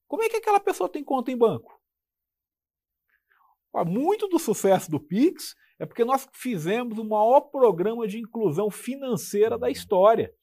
como 0.07 0.23
é 0.23 0.29
que 0.29 0.37
aquela 0.37 0.59
pessoa 0.59 0.87
tem 0.87 1.03
conta 1.03 1.31
em 1.31 1.37
banco? 1.37 1.73
Muito 3.85 4.29
do 4.29 4.39
sucesso 4.39 4.89
do 4.89 5.01
Pix 5.01 5.53
é 5.77 5.85
porque 5.85 6.05
nós 6.05 6.27
fizemos 6.33 6.97
o 6.97 7.03
maior 7.03 7.41
programa 7.41 8.07
de 8.07 8.19
inclusão 8.19 8.69
financeira 8.69 9.57
da 9.57 9.69
história, 9.69 10.33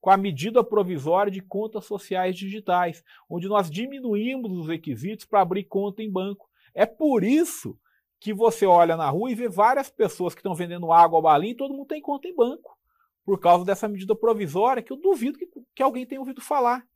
com 0.00 0.10
a 0.10 0.16
medida 0.16 0.62
provisória 0.62 1.32
de 1.32 1.40
contas 1.40 1.86
sociais 1.86 2.36
digitais, 2.36 3.02
onde 3.28 3.48
nós 3.48 3.70
diminuímos 3.70 4.52
os 4.52 4.68
requisitos 4.68 5.24
para 5.24 5.40
abrir 5.40 5.64
conta 5.64 6.02
em 6.02 6.10
banco. 6.10 6.46
É 6.74 6.84
por 6.84 7.24
isso 7.24 7.78
que 8.20 8.34
você 8.34 8.66
olha 8.66 8.96
na 8.96 9.08
rua 9.08 9.30
e 9.30 9.34
vê 9.34 9.48
várias 9.48 9.88
pessoas 9.90 10.34
que 10.34 10.40
estão 10.40 10.54
vendendo 10.54 10.92
água 10.92 11.18
ao 11.18 11.22
balinho 11.22 11.52
e 11.52 11.56
todo 11.56 11.74
mundo 11.74 11.86
tem 11.86 12.02
conta 12.02 12.28
em 12.28 12.34
banco, 12.34 12.76
por 13.24 13.40
causa 13.40 13.64
dessa 13.64 13.88
medida 13.88 14.14
provisória 14.14 14.82
que 14.82 14.92
eu 14.92 14.96
duvido 14.96 15.38
que, 15.38 15.48
que 15.74 15.82
alguém 15.82 16.06
tenha 16.06 16.20
ouvido 16.20 16.42
falar. 16.42 16.86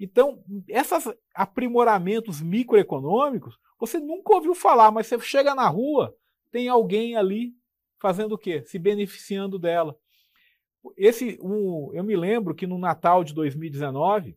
Então, 0.00 0.42
esses 0.66 1.08
aprimoramentos 1.34 2.40
microeconômicos, 2.40 3.56
você 3.78 3.98
nunca 4.00 4.34
ouviu 4.34 4.54
falar, 4.54 4.90
mas 4.90 5.06
você 5.06 5.18
chega 5.20 5.54
na 5.54 5.68
rua, 5.68 6.14
tem 6.50 6.68
alguém 6.68 7.16
ali 7.16 7.52
fazendo 8.00 8.32
o 8.32 8.38
quê? 8.38 8.62
Se 8.64 8.78
beneficiando 8.78 9.58
dela. 9.58 9.96
Esse, 10.96 11.38
um, 11.42 11.90
eu 11.92 12.04
me 12.04 12.16
lembro 12.16 12.54
que 12.54 12.66
no 12.66 12.78
Natal 12.78 13.24
de 13.24 13.34
2019, 13.34 14.36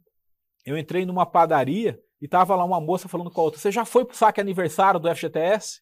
eu 0.65 0.77
entrei 0.77 1.06
numa 1.06 1.25
padaria 1.25 2.00
e 2.22 2.27
tava 2.27 2.56
lá 2.56 2.63
uma 2.63 2.82
moça 2.82 3.08
falando 3.08 3.32
com 3.32 3.41
a 3.41 3.44
outra: 3.44 3.60
Você 3.60 3.72
já 3.72 3.86
foi 3.86 4.06
pro 4.06 4.15
saque 4.15 4.41
aniversário 4.41 5.00
do 5.00 5.13
FGTS? 5.13 5.82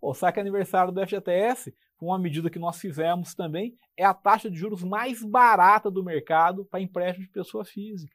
O 0.00 0.14
saque 0.14 0.40
aniversário 0.40 0.92
do 0.92 1.00
FGTS, 1.00 1.72
uma 2.00 2.18
medida 2.18 2.50
que 2.50 2.58
nós 2.58 2.78
fizemos 2.78 3.34
também, 3.34 3.76
é 3.96 4.04
a 4.04 4.12
taxa 4.12 4.50
de 4.50 4.56
juros 4.56 4.82
mais 4.82 5.22
barata 5.22 5.90
do 5.90 6.02
mercado 6.02 6.64
para 6.64 6.80
empréstimo 6.80 7.24
de 7.24 7.32
pessoa 7.32 7.64
física. 7.64 8.12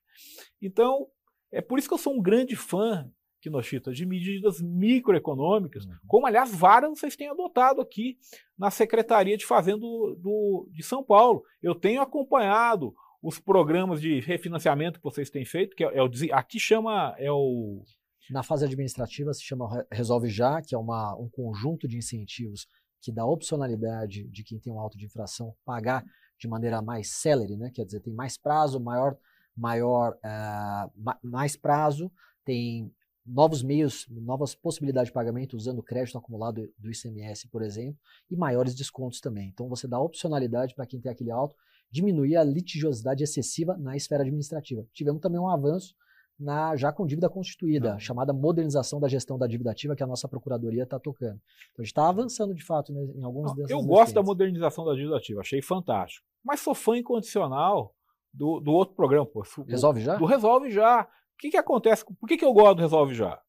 Então, 0.61 1.07
é 1.51 1.61
por 1.61 1.79
isso 1.79 1.87
que 1.87 1.93
eu 1.93 1.97
sou 1.97 2.13
um 2.13 2.21
grande 2.21 2.55
fã 2.55 3.09
Kinoshita, 3.41 3.91
de 3.91 4.05
medidas 4.05 4.61
microeconômicas, 4.61 5.85
uhum. 5.85 5.95
como 6.07 6.27
aliás 6.27 6.53
várias 6.53 6.99
vocês 6.99 7.15
têm 7.15 7.29
adotado 7.29 7.81
aqui 7.81 8.17
na 8.57 8.71
Secretaria 8.71 9.37
de 9.37 9.45
Fazenda 9.45 9.79
do, 9.79 10.17
do, 10.19 10.69
de 10.71 10.83
São 10.83 11.03
Paulo. 11.03 11.43
Eu 11.61 11.75
tenho 11.75 12.01
acompanhado 12.01 12.93
os 13.21 13.39
programas 13.39 14.01
de 14.01 14.19
refinanciamento 14.19 14.99
que 14.99 15.03
vocês 15.03 15.29
têm 15.29 15.45
feito, 15.45 15.75
que 15.75 15.83
é, 15.83 15.97
é 15.97 16.03
o, 16.03 16.09
aqui 16.31 16.59
chama 16.59 17.15
é 17.17 17.31
o 17.31 17.83
na 18.29 18.43
fase 18.43 18.65
administrativa 18.65 19.33
se 19.33 19.41
chama 19.41 19.85
Resolve 19.91 20.29
Já, 20.29 20.61
que 20.61 20.75
é 20.75 20.77
uma, 20.77 21.15
um 21.15 21.29
conjunto 21.29 21.87
de 21.87 21.97
incentivos 21.97 22.67
que 23.01 23.11
dá 23.11 23.25
opcionalidade 23.25 24.27
de 24.27 24.43
quem 24.43 24.59
tem 24.59 24.73
um 24.73 24.79
auto 24.79 24.97
de 24.97 25.05
infração 25.05 25.55
pagar 25.63 26.03
de 26.37 26.47
maneira 26.47 26.81
mais 26.81 27.11
célere, 27.11 27.55
né? 27.55 27.71
quer 27.73 27.85
dizer, 27.85 28.01
tem 28.01 28.13
mais 28.13 28.37
prazo, 28.37 28.79
maior, 28.79 29.17
maior 29.55 30.13
uh, 30.15 31.17
mais 31.23 31.55
prazo, 31.55 32.11
tem 32.43 32.93
novos 33.27 33.61
meios, 33.61 34.07
novas 34.09 34.55
possibilidades 34.55 35.09
de 35.09 35.13
pagamento 35.13 35.57
usando 35.57 35.83
crédito 35.83 36.17
acumulado 36.17 36.71
do 36.77 36.89
ICMS, 36.89 37.49
por 37.49 37.61
exemplo, 37.61 37.99
e 38.31 38.35
maiores 38.35 38.73
descontos 38.73 39.19
também. 39.19 39.49
Então 39.49 39.67
você 39.67 39.87
dá 39.87 39.99
opcionalidade 39.99 40.73
para 40.73 40.85
quem 40.85 41.01
tem 41.01 41.11
aquele 41.11 41.31
alto, 41.31 41.55
diminuir 41.91 42.37
a 42.37 42.43
litigiosidade 42.43 43.23
excessiva 43.23 43.77
na 43.77 43.95
esfera 43.95 44.23
administrativa. 44.23 44.85
Tivemos 44.93 45.21
também 45.21 45.39
um 45.39 45.49
avanço 45.49 45.93
na 46.39 46.75
já 46.75 46.91
com 46.91 47.05
dívida 47.05 47.29
constituída, 47.29 47.95
ah. 47.95 47.99
chamada 47.99 48.31
modernização 48.31 48.99
da 48.99 49.07
gestão 49.07 49.37
da 49.37 49.47
dívida 49.47 49.71
ativa 49.71 49.95
que 49.95 50.03
a 50.03 50.07
nossa 50.07 50.27
procuradoria 50.27 50.83
está 50.83 50.99
tocando. 50.99 51.39
Então 51.71 51.79
a 51.79 51.81
gente 51.81 51.87
está 51.87 52.07
avançando 52.07 52.53
de 52.53 52.63
fato 52.63 52.93
né, 52.93 53.01
em 53.15 53.23
alguns 53.23 53.53
desses. 53.55 53.71
Eu 53.71 53.81
gosto 53.83 54.13
da 54.13 54.23
modernização 54.23 54.85
da 54.85 54.93
dívida 54.93 55.17
ativa, 55.17 55.41
achei 55.41 55.61
fantástico. 55.61 56.25
Mas 56.43 56.59
sou 56.59 56.75
fã 56.75 56.97
incondicional 56.97 57.93
do, 58.31 58.59
do 58.59 58.71
outro 58.71 58.95
programa, 58.95 59.25
pô. 59.25 59.43
Resolve 59.67 60.01
já? 60.01 60.15
Do 60.15 60.25
Resolve 60.25 60.69
já. 60.69 61.07
O 61.37 61.39
que, 61.39 61.51
que 61.51 61.57
acontece? 61.57 62.03
Por 62.03 62.27
que, 62.27 62.35
que 62.35 62.43
eu 62.43 62.51
gosto 62.51 62.77
do 62.77 62.81
Resolve 62.81 63.13
Já? 63.13 63.39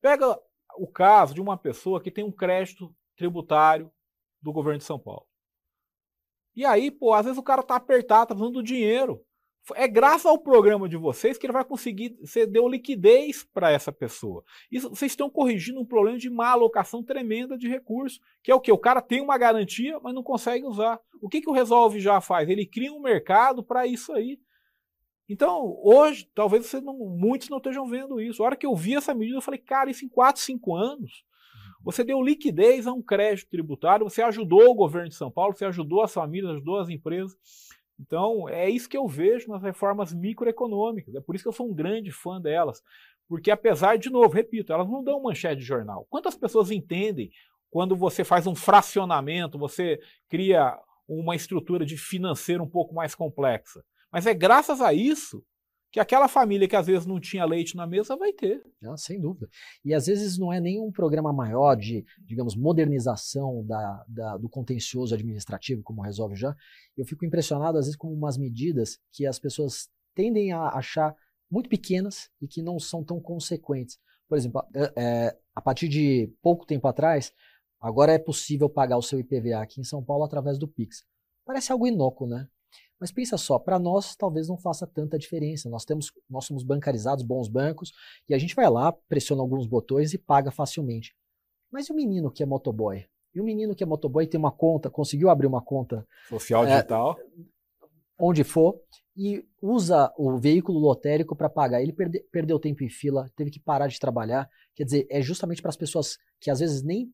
Pega 0.00 0.40
o 0.78 0.86
caso 0.86 1.34
de 1.34 1.40
uma 1.40 1.58
pessoa 1.58 2.00
que 2.00 2.10
tem 2.10 2.24
um 2.24 2.32
crédito 2.32 2.94
tributário 3.14 3.92
do 4.40 4.52
governo 4.52 4.78
de 4.78 4.84
São 4.84 4.98
Paulo. 4.98 5.26
E 6.54 6.64
aí, 6.64 6.90
pô, 6.90 7.12
às 7.12 7.26
vezes 7.26 7.38
o 7.38 7.42
cara 7.42 7.62
tá 7.62 7.76
apertado, 7.76 8.28
tá 8.28 8.34
precisando 8.34 8.54
do 8.54 8.62
dinheiro. 8.62 9.22
É 9.74 9.86
graças 9.86 10.24
ao 10.24 10.38
programa 10.38 10.88
de 10.88 10.96
vocês 10.96 11.36
que 11.36 11.44
ele 11.44 11.52
vai 11.52 11.64
conseguir, 11.64 12.16
você 12.20 12.46
deu 12.46 12.66
liquidez 12.68 13.44
para 13.52 13.70
essa 13.70 13.92
pessoa. 13.92 14.42
Isso, 14.70 14.88
vocês 14.88 15.12
estão 15.12 15.28
corrigindo 15.28 15.80
um 15.80 15.84
problema 15.84 16.16
de 16.16 16.30
má 16.30 16.50
alocação 16.50 17.02
tremenda 17.02 17.58
de 17.58 17.68
recursos, 17.68 18.18
que 18.42 18.50
é 18.50 18.54
o 18.54 18.60
que? 18.60 18.72
O 18.72 18.78
cara 18.78 19.02
tem 19.02 19.20
uma 19.20 19.36
garantia, 19.36 19.98
mas 20.00 20.14
não 20.14 20.22
consegue 20.22 20.64
usar. 20.64 20.98
O 21.20 21.28
que, 21.28 21.42
que 21.42 21.50
o 21.50 21.52
Resolve 21.52 22.00
já 22.00 22.20
faz? 22.20 22.48
Ele 22.48 22.64
cria 22.64 22.92
um 22.92 23.02
mercado 23.02 23.62
para 23.62 23.86
isso 23.86 24.12
aí. 24.12 24.38
Então, 25.28 25.76
hoje, 25.82 26.30
talvez 26.34 26.72
não, 26.74 26.94
muitos 26.94 27.48
não 27.48 27.58
estejam 27.58 27.86
vendo 27.86 28.20
isso. 28.20 28.42
A 28.42 28.46
hora 28.46 28.56
que 28.56 28.66
eu 28.66 28.74
vi 28.74 28.94
essa 28.94 29.12
medida, 29.12 29.38
eu 29.38 29.42
falei, 29.42 29.58
cara, 29.58 29.90
isso 29.90 30.04
em 30.04 30.08
4, 30.08 30.40
5 30.40 30.74
anos, 30.74 31.24
você 31.82 32.04
deu 32.04 32.22
liquidez 32.22 32.86
a 32.86 32.92
um 32.92 33.02
crédito 33.02 33.50
tributário, 33.50 34.08
você 34.08 34.22
ajudou 34.22 34.70
o 34.70 34.74
governo 34.74 35.08
de 35.08 35.14
São 35.14 35.30
Paulo, 35.30 35.54
você 35.54 35.64
ajudou 35.64 36.02
as 36.02 36.12
famílias, 36.12 36.52
ajudou 36.52 36.78
as 36.78 36.88
empresas. 36.88 37.36
Então, 37.98 38.48
é 38.48 38.68
isso 38.68 38.88
que 38.88 38.96
eu 38.96 39.06
vejo 39.08 39.48
nas 39.48 39.62
reformas 39.62 40.12
microeconômicas. 40.12 41.14
É 41.14 41.20
por 41.20 41.34
isso 41.34 41.44
que 41.44 41.48
eu 41.48 41.52
sou 41.52 41.68
um 41.68 41.74
grande 41.74 42.12
fã 42.12 42.40
delas. 42.40 42.82
Porque, 43.28 43.50
apesar, 43.50 43.98
de 43.98 44.10
novo, 44.10 44.28
repito, 44.28 44.72
elas 44.72 44.88
não 44.88 45.02
dão 45.02 45.22
manchete 45.22 45.60
de 45.60 45.66
jornal. 45.66 46.06
Quantas 46.08 46.36
pessoas 46.36 46.70
entendem 46.70 47.30
quando 47.70 47.96
você 47.96 48.22
faz 48.22 48.46
um 48.46 48.54
fracionamento, 48.54 49.58
você 49.58 49.98
cria 50.28 50.78
uma 51.08 51.34
estrutura 51.34 51.84
de 51.84 51.96
financeiro 51.96 52.62
um 52.62 52.68
pouco 52.68 52.94
mais 52.94 53.14
complexa? 53.14 53.84
Mas 54.16 54.24
é 54.24 54.32
graças 54.32 54.80
a 54.80 54.94
isso 54.94 55.44
que 55.92 56.00
aquela 56.00 56.26
família 56.26 56.66
que 56.66 56.74
às 56.74 56.86
vezes 56.86 57.04
não 57.04 57.20
tinha 57.20 57.44
leite 57.44 57.76
na 57.76 57.86
mesa 57.86 58.16
vai 58.16 58.32
ter. 58.32 58.62
Ah, 58.82 58.96
sem 58.96 59.20
dúvida. 59.20 59.46
E 59.84 59.92
às 59.92 60.06
vezes 60.06 60.38
não 60.38 60.50
é 60.50 60.58
nenhum 60.58 60.90
programa 60.90 61.34
maior 61.34 61.74
de, 61.76 62.02
digamos, 62.24 62.56
modernização 62.56 63.62
da, 63.66 64.04
da, 64.08 64.38
do 64.38 64.48
contencioso 64.48 65.14
administrativo, 65.14 65.82
como 65.82 66.00
resolve 66.00 66.34
já. 66.34 66.56
Eu 66.96 67.04
fico 67.04 67.26
impressionado, 67.26 67.76
às 67.76 67.84
vezes, 67.84 67.94
com 67.98 68.10
umas 68.10 68.38
medidas 68.38 68.98
que 69.12 69.26
as 69.26 69.38
pessoas 69.38 69.90
tendem 70.14 70.50
a 70.50 70.68
achar 70.68 71.14
muito 71.50 71.68
pequenas 71.68 72.30
e 72.40 72.48
que 72.48 72.62
não 72.62 72.78
são 72.78 73.04
tão 73.04 73.20
consequentes. 73.20 73.98
Por 74.26 74.38
exemplo, 74.38 74.66
é, 74.74 74.92
é, 74.96 75.38
a 75.54 75.60
partir 75.60 75.88
de 75.88 76.32
pouco 76.40 76.64
tempo 76.64 76.88
atrás, 76.88 77.34
agora 77.78 78.12
é 78.12 78.18
possível 78.18 78.70
pagar 78.70 78.96
o 78.96 79.02
seu 79.02 79.20
IPVA 79.20 79.60
aqui 79.60 79.78
em 79.78 79.84
São 79.84 80.02
Paulo 80.02 80.24
através 80.24 80.56
do 80.56 80.66
Pix. 80.66 81.04
Parece 81.44 81.70
algo 81.70 81.86
inócuo, 81.86 82.26
né? 82.26 82.48
Mas 83.00 83.12
pensa 83.12 83.36
só, 83.36 83.58
para 83.58 83.78
nós 83.78 84.16
talvez 84.16 84.48
não 84.48 84.56
faça 84.56 84.86
tanta 84.86 85.18
diferença. 85.18 85.68
Nós 85.68 85.84
temos, 85.84 86.10
nós 86.28 86.44
somos 86.46 86.62
bancarizados, 86.62 87.24
bons 87.24 87.48
bancos, 87.48 87.92
e 88.28 88.34
a 88.34 88.38
gente 88.38 88.54
vai 88.54 88.68
lá, 88.70 88.92
pressiona 89.08 89.42
alguns 89.42 89.66
botões 89.66 90.14
e 90.14 90.18
paga 90.18 90.50
facilmente. 90.50 91.14
Mas 91.70 91.88
e 91.88 91.92
o 91.92 91.94
menino 91.94 92.30
que 92.30 92.42
é 92.42 92.46
motoboy? 92.46 93.04
E 93.34 93.40
o 93.40 93.44
menino 93.44 93.74
que 93.74 93.82
é 93.82 93.86
motoboy 93.86 94.26
tem 94.26 94.38
uma 94.38 94.52
conta, 94.52 94.88
conseguiu 94.88 95.28
abrir 95.28 95.46
uma 95.46 95.60
conta 95.60 96.06
social 96.28 96.64
é, 96.64 96.68
digital, 96.68 97.18
onde 98.18 98.42
for, 98.42 98.80
e 99.14 99.44
usa 99.60 100.12
o 100.16 100.38
veículo 100.38 100.78
lotérico 100.78 101.36
para 101.36 101.50
pagar. 101.50 101.82
Ele 101.82 101.92
perde, 101.92 102.20
perdeu 102.30 102.58
tempo 102.58 102.82
em 102.82 102.88
fila, 102.88 103.30
teve 103.36 103.50
que 103.50 103.60
parar 103.60 103.88
de 103.88 103.98
trabalhar. 103.98 104.48
Quer 104.74 104.84
dizer, 104.84 105.06
é 105.10 105.20
justamente 105.20 105.60
para 105.60 105.68
as 105.68 105.76
pessoas 105.76 106.16
que 106.40 106.50
às 106.50 106.60
vezes 106.60 106.82
nem 106.82 107.12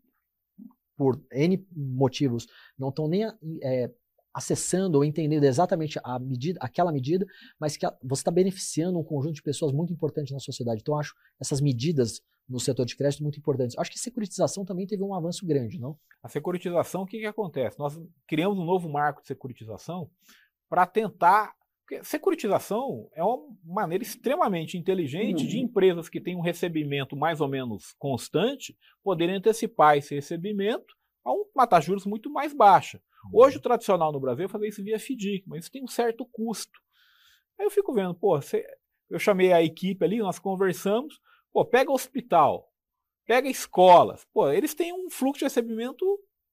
por 0.96 1.20
N 1.32 1.66
motivos 1.74 2.46
não 2.78 2.90
estão 2.90 3.08
nem 3.08 3.24
é, 3.62 3.90
acessando 4.34 4.98
ou 4.98 5.04
entendendo 5.04 5.44
exatamente 5.44 5.98
a 6.02 6.18
medida, 6.18 6.58
aquela 6.62 6.92
medida, 6.92 7.26
mas 7.58 7.76
que 7.76 7.86
você 8.02 8.20
está 8.20 8.30
beneficiando 8.30 8.98
um 8.98 9.04
conjunto 9.04 9.34
de 9.34 9.42
pessoas 9.42 9.72
muito 9.72 9.92
importante 9.92 10.32
na 10.32 10.40
sociedade. 10.40 10.80
Então, 10.80 10.98
acho 10.98 11.14
essas 11.40 11.60
medidas 11.60 12.22
no 12.48 12.60
setor 12.60 12.84
de 12.84 12.96
crédito 12.96 13.22
muito 13.22 13.38
importantes. 13.38 13.76
Acho 13.78 13.90
que 13.90 13.98
a 13.98 14.02
securitização 14.02 14.64
também 14.64 14.86
teve 14.86 15.02
um 15.02 15.14
avanço 15.14 15.46
grande, 15.46 15.78
não? 15.78 15.96
A 16.22 16.28
securitização, 16.28 17.02
o 17.02 17.06
que, 17.06 17.18
que 17.18 17.26
acontece? 17.26 17.78
Nós 17.78 17.98
criamos 18.26 18.58
um 18.58 18.64
novo 18.64 18.88
marco 18.88 19.22
de 19.22 19.28
securitização 19.28 20.10
para 20.68 20.86
tentar. 20.86 21.54
Porque 21.86 22.04
securitização 22.04 23.08
é 23.14 23.22
uma 23.22 23.48
maneira 23.64 24.04
extremamente 24.04 24.78
inteligente 24.78 25.42
uhum. 25.42 25.48
de 25.48 25.58
empresas 25.58 26.08
que 26.08 26.20
têm 26.20 26.36
um 26.36 26.40
recebimento 26.40 27.16
mais 27.16 27.40
ou 27.40 27.48
menos 27.48 27.94
constante 27.98 28.76
poderem 29.02 29.36
antecipar 29.36 29.96
esse 29.96 30.14
recebimento 30.14 30.94
a 31.24 31.32
uma 31.32 31.66
taxa 31.66 31.82
de 31.82 31.86
juros 31.88 32.06
muito 32.06 32.30
mais 32.30 32.54
baixa. 32.54 33.00
Hoje, 33.30 33.58
o 33.58 33.60
tradicional 33.60 34.10
no 34.12 34.20
Brasil 34.20 34.46
é 34.46 34.48
fazer 34.48 34.68
isso 34.68 34.82
via 34.82 34.98
FDIC, 34.98 35.44
mas 35.46 35.64
isso 35.64 35.72
tem 35.72 35.82
um 35.82 35.88
certo 35.88 36.26
custo. 36.26 36.80
Aí 37.58 37.66
eu 37.66 37.70
fico 37.70 37.92
vendo, 37.92 38.14
pô, 38.14 38.40
você, 38.40 38.64
eu 39.10 39.18
chamei 39.18 39.52
a 39.52 39.62
equipe 39.62 40.04
ali, 40.04 40.18
nós 40.18 40.38
conversamos, 40.38 41.20
pô, 41.52 41.64
pega 41.64 41.92
hospital, 41.92 42.68
pega 43.26 43.48
escolas, 43.48 44.26
pô, 44.32 44.50
eles 44.50 44.74
têm 44.74 44.92
um 44.92 45.10
fluxo 45.10 45.40
de 45.40 45.44
recebimento 45.44 46.04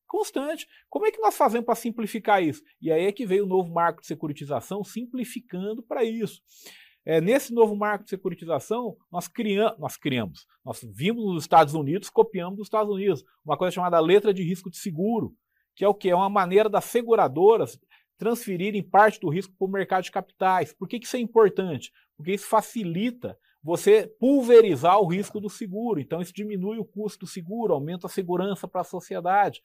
constante. 0.05 0.67
Como 0.89 1.05
é 1.05 1.11
que 1.11 1.21
nós 1.21 1.38
fazemos 1.38 1.65
para 1.65 1.75
simplificar 1.75 2.43
isso? 2.43 2.61
E 2.81 2.91
aí 2.91 3.05
é 3.05 3.11
que 3.11 3.25
veio 3.25 3.45
o 3.45 3.47
novo 3.47 3.71
marco 3.71 4.01
de 4.01 4.07
securitização 4.07 4.83
simplificando 4.83 5.81
para 5.83 6.03
isso. 6.03 6.41
É, 7.05 7.21
nesse 7.21 7.53
novo 7.53 7.75
marco 7.75 8.03
de 8.03 8.09
securitização, 8.09 8.97
nós, 9.11 9.29
nós 9.77 9.97
criamos, 9.97 10.45
nós 10.65 10.85
vimos 10.93 11.23
nos 11.25 11.43
Estados 11.43 11.73
Unidos, 11.73 12.09
copiamos 12.09 12.57
dos 12.57 12.67
Estados 12.67 12.93
Unidos, 12.93 13.23
uma 13.43 13.57
coisa 13.57 13.73
chamada 13.73 13.99
letra 13.99 14.33
de 14.33 14.43
risco 14.43 14.69
de 14.69 14.77
seguro, 14.77 15.33
que 15.79 15.86
é 15.86 15.88
o 15.88 15.93
que? 15.93 16.09
É 16.09 16.15
uma 16.15 16.29
maneira 16.29 16.67
das 16.67 16.83
seguradoras 16.83 17.79
transferirem 18.17 18.83
parte 18.83 19.17
do 19.17 19.29
risco 19.29 19.55
para 19.57 19.65
o 19.65 19.71
mercado 19.71 20.03
de 20.03 20.12
capitais. 20.12 20.74
Por 20.74 20.89
que, 20.89 21.00
que 21.00 21.05
isso 21.05 21.15
é 21.15 21.21
importante? 21.21 21.93
Porque 22.17 22.33
isso 22.33 22.45
facilita 22.50 23.39
você 23.63 24.05
pulverizar 24.19 25.00
o 25.00 25.07
risco 25.07 25.39
do 25.39 25.50
seguro. 25.50 26.01
Então, 26.01 26.19
isso 26.19 26.33
diminui 26.33 26.79
o 26.79 26.83
custo 26.83 27.19
do 27.19 27.31
seguro, 27.31 27.74
aumenta 27.74 28.07
a 28.07 28.09
segurança 28.09 28.67
para 28.67 28.81
a 28.81 28.83
sociedade. 28.83 29.62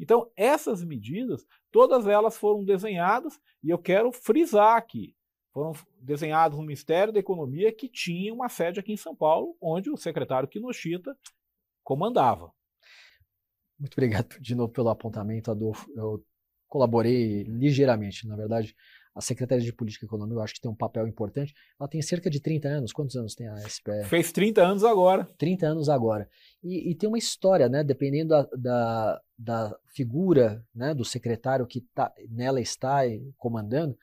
Então, 0.00 0.30
essas 0.34 0.82
medidas, 0.82 1.44
todas 1.70 2.06
elas 2.06 2.38
foram 2.38 2.64
desenhadas, 2.64 3.38
e 3.62 3.68
eu 3.68 3.76
quero 3.76 4.10
frisar 4.10 4.78
aqui, 4.78 5.14
foram 5.52 5.74
desenhadas 6.00 6.56
no 6.56 6.64
Ministério 6.64 7.12
da 7.12 7.20
Economia, 7.20 7.70
que 7.70 7.90
tinha 7.90 8.32
uma 8.32 8.48
sede 8.48 8.80
aqui 8.80 8.94
em 8.94 8.96
São 8.96 9.14
Paulo, 9.14 9.54
onde 9.60 9.90
o 9.90 9.98
secretário 9.98 10.48
Kinoshita 10.48 11.14
comandava. 11.84 12.50
Muito 13.82 13.94
obrigado 13.94 14.28
de 14.40 14.54
novo 14.54 14.72
pelo 14.72 14.88
apontamento, 14.88 15.50
Adolfo. 15.50 15.90
Eu 15.94 16.24
colaborei 16.68 17.42
ligeiramente, 17.42 18.26
na 18.26 18.36
verdade. 18.36 18.74
A 19.14 19.20
Secretaria 19.20 19.62
de 19.62 19.74
Política 19.74 20.06
Econômica, 20.06 20.36
eu 20.36 20.40
acho 20.40 20.54
que 20.54 20.60
tem 20.60 20.70
um 20.70 20.74
papel 20.74 21.06
importante. 21.06 21.52
Ela 21.78 21.86
tem 21.86 22.00
cerca 22.00 22.30
de 22.30 22.40
30 22.40 22.66
anos. 22.66 22.92
Quantos 22.94 23.14
anos 23.14 23.34
tem 23.34 23.46
a 23.46 23.58
SPE? 23.58 24.04
Fez 24.04 24.32
30 24.32 24.62
anos 24.62 24.84
agora. 24.84 25.28
30 25.36 25.66
anos 25.66 25.90
agora. 25.90 26.26
E, 26.62 26.90
e 26.90 26.94
tem 26.94 27.08
uma 27.08 27.18
história, 27.18 27.68
né? 27.68 27.84
Dependendo 27.84 28.30
da, 28.30 28.48
da, 28.56 29.20
da, 29.36 29.78
figura 29.88 30.64
né, 30.74 30.94
do 30.94 31.04
secretário 31.04 31.66
que 31.66 31.82
tá, 31.94 32.10
nela 32.30 32.58
está 32.58 33.00
comandando, 33.36 33.94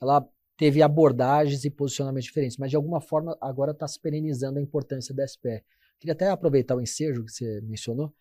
ela 0.00 0.24
teve 0.56 0.80
abordagens 0.80 1.64
e 1.64 1.70
posicionamentos 1.70 2.26
diferentes, 2.26 2.56
mas 2.56 2.70
de 2.70 2.76
alguma 2.76 3.00
forma 3.00 3.36
agora 3.40 3.72
está 3.72 3.88
se 3.88 4.00
perenizando 4.00 4.60
a 4.60 4.62
importância 4.62 5.12
da 5.12 5.26
SPE. 5.26 5.64
Queria 5.98 6.12
até 6.12 6.28
aproveitar 6.28 6.76
o 6.76 6.80
ensejo 6.80 7.24
que 7.24 7.32
você 7.32 7.60
mencionou 7.62 8.14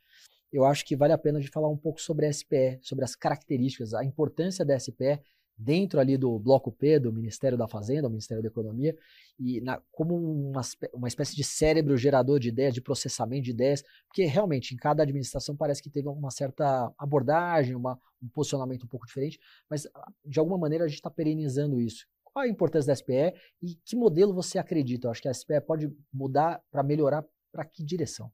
eu 0.51 0.65
acho 0.65 0.85
que 0.85 0.95
vale 0.95 1.13
a 1.13 1.17
pena 1.17 1.39
de 1.39 1.47
falar 1.47 1.69
um 1.69 1.77
pouco 1.77 2.01
sobre 2.01 2.25
a 2.25 2.33
SPE, 2.33 2.79
sobre 2.81 3.05
as 3.05 3.15
características, 3.15 3.93
a 3.93 4.03
importância 4.03 4.65
da 4.65 4.77
SPE 4.77 5.19
dentro 5.57 5.99
ali 5.99 6.17
do 6.17 6.39
bloco 6.39 6.71
P 6.71 6.99
do 6.99 7.13
Ministério 7.13 7.57
da 7.57 7.67
Fazenda, 7.67 8.07
o 8.07 8.09
Ministério 8.09 8.41
da 8.41 8.49
Economia, 8.49 8.97
e 9.39 9.61
na, 9.61 9.79
como 9.91 10.15
uma, 10.15 10.61
uma 10.93 11.07
espécie 11.07 11.35
de 11.35 11.43
cérebro 11.43 11.95
gerador 11.95 12.39
de 12.39 12.49
ideias, 12.49 12.73
de 12.73 12.81
processamento 12.81 13.43
de 13.43 13.51
ideias, 13.51 13.83
porque 14.07 14.25
realmente 14.25 14.73
em 14.73 14.77
cada 14.77 15.03
administração 15.03 15.55
parece 15.55 15.81
que 15.81 15.89
teve 15.89 16.07
uma 16.07 16.31
certa 16.31 16.91
abordagem, 16.97 17.75
uma, 17.75 17.99
um 18.21 18.27
posicionamento 18.27 18.83
um 18.85 18.87
pouco 18.87 19.05
diferente, 19.05 19.39
mas 19.69 19.87
de 20.25 20.39
alguma 20.39 20.57
maneira 20.57 20.85
a 20.85 20.87
gente 20.87 20.97
está 20.97 21.11
perenizando 21.11 21.79
isso. 21.79 22.07
Qual 22.23 22.43
a 22.43 22.47
importância 22.47 22.87
da 22.87 22.95
SPE 22.95 23.33
e 23.61 23.75
que 23.85 23.95
modelo 23.95 24.33
você 24.33 24.57
acredita? 24.57 25.07
Eu 25.07 25.11
acho 25.11 25.21
que 25.21 25.27
a 25.27 25.33
SPE 25.33 25.61
pode 25.61 25.93
mudar 26.11 26.61
para 26.71 26.81
melhorar 26.81 27.25
para 27.51 27.65
que 27.65 27.83
direção? 27.83 28.31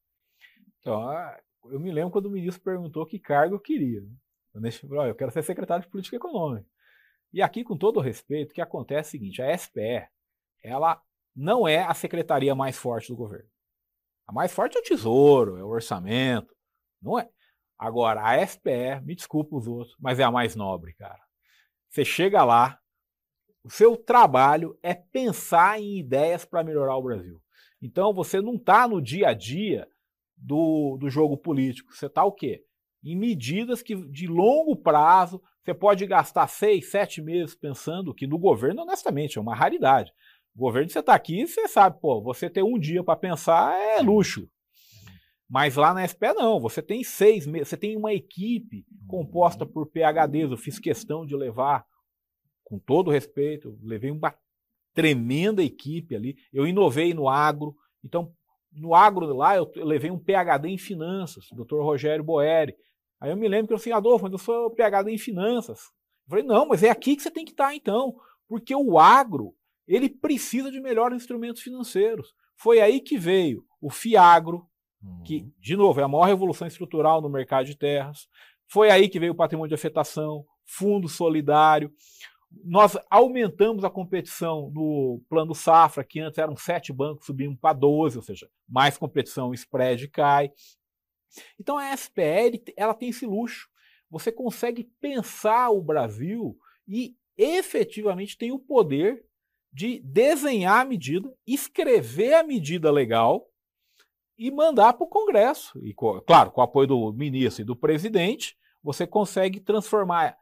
Então, 0.79 1.01
eu 1.71 1.79
me 1.79 1.91
lembro 1.91 2.11
quando 2.11 2.25
o 2.27 2.31
ministro 2.31 2.63
perguntou 2.63 3.05
que 3.05 3.19
cargo 3.19 3.55
eu 3.55 3.59
queria. 3.59 4.03
Eu, 4.53 5.05
eu 5.05 5.15
quero 5.15 5.31
ser 5.31 5.43
secretário 5.43 5.83
de 5.83 5.89
Política 5.89 6.15
Econômica. 6.15 6.67
E 7.31 7.41
aqui, 7.41 7.63
com 7.63 7.77
todo 7.77 7.97
o 7.97 8.01
respeito, 8.01 8.51
o 8.51 8.53
que 8.53 8.61
acontece 8.61 9.07
é 9.07 9.09
o 9.09 9.11
seguinte: 9.11 9.41
a 9.41 9.57
SPE, 9.57 10.07
ela 10.63 11.01
não 11.35 11.67
é 11.67 11.83
a 11.83 11.93
secretaria 11.93 12.55
mais 12.55 12.77
forte 12.77 13.09
do 13.09 13.15
governo. 13.15 13.49
A 14.25 14.33
mais 14.33 14.51
forte 14.51 14.77
é 14.77 14.79
o 14.79 14.83
Tesouro, 14.83 15.57
é 15.57 15.63
o 15.63 15.67
Orçamento. 15.67 16.55
Não 17.01 17.19
é. 17.19 17.29
Agora, 17.77 18.21
a 18.21 18.45
SPE, 18.45 19.01
me 19.03 19.15
desculpa 19.15 19.55
os 19.55 19.67
outros, 19.67 19.95
mas 19.99 20.19
é 20.19 20.23
a 20.23 20.31
mais 20.31 20.55
nobre, 20.55 20.93
cara. 20.93 21.21
Você 21.89 22.03
chega 22.03 22.43
lá, 22.43 22.79
o 23.63 23.69
seu 23.69 23.95
trabalho 23.95 24.77
é 24.81 24.93
pensar 24.93 25.79
em 25.79 25.99
ideias 25.99 26.43
para 26.43 26.63
melhorar 26.63 26.97
o 26.97 27.03
Brasil. 27.03 27.41
Então, 27.81 28.13
você 28.13 28.41
não 28.41 28.55
está 28.55 28.87
no 28.87 29.01
dia 29.01 29.29
a 29.29 29.33
dia 29.33 29.87
do, 30.37 30.97
do 30.99 31.09
jogo 31.09 31.35
político. 31.35 31.93
Você 31.93 32.05
está 32.05 32.23
o 32.23 32.31
quê? 32.31 32.63
Em 33.03 33.15
medidas 33.15 33.81
que 33.81 33.95
de 34.09 34.27
longo 34.27 34.75
prazo 34.75 35.41
você 35.63 35.73
pode 35.73 36.05
gastar 36.05 36.47
seis, 36.47 36.89
sete 36.91 37.21
meses 37.21 37.55
pensando 37.55 38.13
que 38.13 38.25
no 38.25 38.37
governo, 38.37 38.83
honestamente, 38.83 39.37
é 39.37 39.41
uma 39.41 39.55
raridade. 39.55 40.13
O 40.55 40.59
governo, 40.59 40.89
você 40.89 40.99
está 40.99 41.13
aqui, 41.13 41.45
você 41.45 41.67
sabe, 41.67 41.99
pô, 41.99 42.21
você 42.21 42.49
ter 42.49 42.63
um 42.63 42.79
dia 42.79 43.03
para 43.03 43.19
pensar 43.19 43.77
é 43.77 44.01
luxo. 44.01 44.49
Mas 45.49 45.75
lá 45.75 45.93
na 45.93 46.05
SPE 46.07 46.33
não, 46.33 46.59
você 46.59 46.81
tem 46.81 47.03
seis 47.03 47.45
meses, 47.45 47.69
você 47.69 47.77
tem 47.77 47.95
uma 47.95 48.13
equipe 48.13 48.85
composta 49.07 49.65
por 49.65 49.87
PHDs. 49.87 50.51
Eu 50.51 50.57
fiz 50.57 50.79
questão 50.79 51.25
de 51.25 51.35
levar, 51.35 51.85
com 52.63 52.77
todo 52.77 53.11
respeito, 53.11 53.77
levei 53.81 54.11
uma 54.11 54.35
tremenda 54.93 55.63
equipe 55.63 56.15
ali. 56.15 56.35
Eu 56.51 56.67
inovei 56.67 57.13
no 57.13 57.29
agro, 57.29 57.75
então 58.03 58.33
no 58.71 58.93
agro 58.93 59.25
lá, 59.35 59.55
eu, 59.55 59.71
levei 59.75 60.11
um 60.11 60.19
PhD 60.19 60.69
em 60.69 60.77
finanças, 60.77 61.47
Dr. 61.51 61.81
Rogério 61.81 62.23
Boeri. 62.23 62.75
Aí 63.19 63.31
eu 63.31 63.37
me 63.37 63.47
lembro 63.47 63.67
que 63.67 63.73
eu 63.73 63.79
falei, 63.79 63.93
Adolfo, 63.93 64.23
mas 64.23 64.33
eu 64.33 64.37
sou 64.37 64.71
PhD 64.71 65.11
em 65.11 65.17
finanças. 65.17 65.79
Eu 66.25 66.29
falei, 66.29 66.43
não, 66.43 66.67
mas 66.67 66.83
é 66.83 66.89
aqui 66.89 67.15
que 67.15 67.23
você 67.23 67.31
tem 67.31 67.45
que 67.45 67.51
estar 67.51 67.73
então, 67.73 68.15
porque 68.47 68.75
o 68.75 68.99
agro, 68.99 69.55
ele 69.87 70.09
precisa 70.09 70.69
de 70.69 70.79
melhores 70.79 71.17
instrumentos 71.17 71.61
financeiros. 71.61 72.33
Foi 72.55 72.79
aí 72.79 72.99
que 72.99 73.17
veio 73.17 73.63
o 73.81 73.89
FIAGRO, 73.89 74.67
que, 75.23 75.37
uhum. 75.37 75.51
de 75.59 75.75
novo, 75.75 75.99
é 75.99 76.03
a 76.03 76.07
maior 76.07 76.25
revolução 76.25 76.67
estrutural 76.67 77.21
no 77.21 77.29
mercado 77.29 77.65
de 77.65 77.77
terras. 77.77 78.27
Foi 78.67 78.89
aí 78.89 79.07
que 79.07 79.19
veio 79.19 79.33
o 79.33 79.35
patrimônio 79.35 79.69
de 79.69 79.75
afetação, 79.75 80.45
fundo 80.65 81.07
solidário. 81.07 81.91
Nós 82.63 82.97
aumentamos 83.09 83.83
a 83.83 83.89
competição 83.89 84.71
no 84.73 85.21
plano 85.29 85.53
safra, 85.53 86.03
que 86.03 86.19
antes 86.19 86.37
eram 86.37 86.55
sete 86.55 86.93
bancos, 86.93 87.25
subimos 87.25 87.57
para 87.59 87.73
12, 87.73 88.17
ou 88.17 88.23
seja, 88.23 88.49
mais 88.67 88.97
competição, 88.97 89.49
o 89.49 89.53
spread 89.53 90.07
cai. 90.07 90.51
Então 91.59 91.77
a 91.77 91.93
SPL 91.93 92.63
ela 92.75 92.93
tem 92.93 93.09
esse 93.09 93.25
luxo. 93.25 93.69
Você 94.09 94.31
consegue 94.31 94.85
pensar 95.01 95.69
o 95.69 95.81
Brasil 95.81 96.57
e 96.87 97.15
efetivamente 97.37 98.37
tem 98.37 98.51
o 98.51 98.59
poder 98.59 99.25
de 99.71 99.99
desenhar 99.99 100.81
a 100.81 100.85
medida, 100.85 101.31
escrever 101.45 102.33
a 102.33 102.43
medida 102.43 102.89
legal 102.89 103.47
e 104.37 104.49
mandar 104.49 104.93
para 104.93 105.03
o 105.03 105.09
Congresso. 105.09 105.77
E, 105.83 105.93
claro, 106.25 106.51
com 106.51 106.61
o 106.61 106.63
apoio 106.63 106.87
do 106.87 107.13
ministro 107.13 107.61
e 107.61 107.65
do 107.65 107.75
presidente, 107.75 108.57
você 108.81 109.05
consegue 109.05 109.59
transformar 109.59 110.37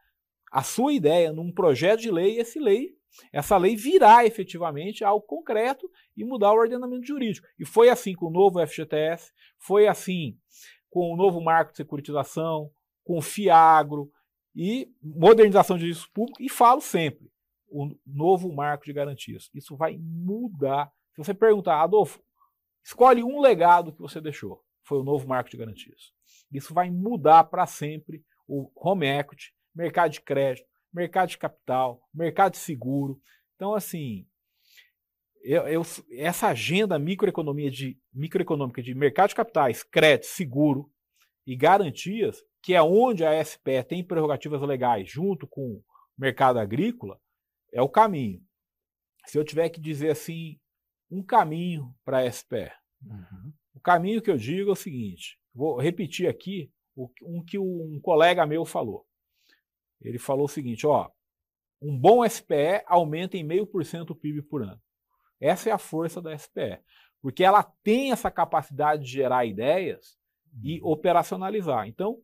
a 0.50 0.62
sua 0.62 0.92
ideia 0.92 1.32
num 1.32 1.52
projeto 1.52 2.00
de 2.00 2.10
lei, 2.10 2.38
esse 2.38 2.58
lei, 2.58 2.96
essa 3.32 3.56
lei 3.56 3.76
virá 3.76 4.24
efetivamente 4.24 5.04
algo 5.04 5.24
concreto 5.24 5.90
e 6.16 6.24
mudar 6.24 6.52
o 6.52 6.58
ordenamento 6.58 7.06
jurídico. 7.06 7.46
E 7.58 7.64
foi 7.64 7.88
assim 7.88 8.14
com 8.14 8.26
o 8.26 8.30
novo 8.30 8.64
FGTS, 8.66 9.32
foi 9.58 9.86
assim 9.86 10.38
com 10.90 11.12
o 11.12 11.16
novo 11.16 11.40
marco 11.40 11.72
de 11.72 11.78
securitização, 11.78 12.70
com 13.04 13.18
o 13.18 13.22
FIAGRO 13.22 14.10
e 14.54 14.90
modernização 15.02 15.76
de 15.76 15.82
serviço 15.82 16.10
público, 16.12 16.42
e 16.42 16.48
falo 16.48 16.80
sempre, 16.80 17.30
o 17.68 17.94
novo 18.06 18.52
marco 18.52 18.84
de 18.84 18.92
garantias. 18.92 19.50
Isso 19.54 19.76
vai 19.76 19.98
mudar. 19.98 20.90
Se 21.14 21.18
você 21.18 21.34
perguntar, 21.34 21.82
Adolfo, 21.82 22.22
escolhe 22.82 23.22
um 23.22 23.40
legado 23.40 23.92
que 23.92 24.00
você 24.00 24.20
deixou. 24.20 24.62
Foi 24.82 24.98
o 24.98 25.04
novo 25.04 25.28
marco 25.28 25.50
de 25.50 25.56
garantias. 25.56 26.12
Isso 26.50 26.72
vai 26.72 26.90
mudar 26.90 27.44
para 27.44 27.66
sempre 27.66 28.24
o 28.46 28.70
home 28.74 29.06
equity, 29.06 29.52
mercado 29.76 30.10
de 30.10 30.20
crédito, 30.22 30.66
mercado 30.92 31.28
de 31.28 31.38
capital, 31.38 32.02
mercado 32.12 32.52
de 32.52 32.58
seguro. 32.58 33.20
Então, 33.54 33.74
assim, 33.74 34.26
eu, 35.42 35.68
eu, 35.68 35.82
essa 36.12 36.48
agenda 36.48 36.98
microeconomia 36.98 37.70
de, 37.70 38.00
microeconômica 38.12 38.82
de 38.82 38.94
mercado 38.94 39.28
de 39.28 39.34
capitais, 39.34 39.82
crédito, 39.82 40.26
seguro 40.26 40.90
e 41.46 41.54
garantias, 41.54 42.42
que 42.62 42.74
é 42.74 42.82
onde 42.82 43.24
a 43.24 43.44
SPE 43.44 43.84
tem 43.86 44.02
prerrogativas 44.02 44.60
legais 44.62 45.08
junto 45.08 45.46
com 45.46 45.74
o 45.74 45.84
mercado 46.18 46.58
agrícola, 46.58 47.20
é 47.72 47.80
o 47.82 47.88
caminho. 47.88 48.42
Se 49.26 49.38
eu 49.38 49.44
tiver 49.44 49.68
que 49.68 49.80
dizer 49.80 50.10
assim, 50.10 50.58
um 51.10 51.22
caminho 51.22 51.94
para 52.04 52.18
a 52.18 52.32
SPE, 52.32 52.72
uhum. 53.02 53.52
o 53.74 53.80
caminho 53.80 54.22
que 54.22 54.30
eu 54.30 54.36
digo 54.36 54.70
é 54.70 54.72
o 54.72 54.76
seguinte: 54.76 55.38
vou 55.54 55.78
repetir 55.78 56.28
aqui 56.28 56.72
um 57.22 57.44
que 57.44 57.58
um 57.58 58.00
colega 58.00 58.46
meu 58.46 58.64
falou. 58.64 59.06
Ele 60.00 60.18
falou 60.18 60.44
o 60.44 60.48
seguinte: 60.48 60.86
ó, 60.86 61.10
um 61.80 61.96
bom 61.98 62.26
SPE 62.28 62.82
aumenta 62.86 63.36
em 63.36 63.44
meio 63.44 63.66
por 63.66 63.84
cento 63.84 64.10
o 64.10 64.16
PIB 64.16 64.42
por 64.42 64.62
ano. 64.62 64.80
Essa 65.40 65.70
é 65.70 65.72
a 65.72 65.78
força 65.78 66.20
da 66.20 66.36
SPE, 66.36 66.78
porque 67.20 67.44
ela 67.44 67.62
tem 67.82 68.12
essa 68.12 68.30
capacidade 68.30 69.04
de 69.04 69.10
gerar 69.10 69.44
ideias 69.44 70.16
e 70.62 70.80
uhum. 70.80 70.90
operacionalizar. 70.90 71.86
Então, 71.86 72.18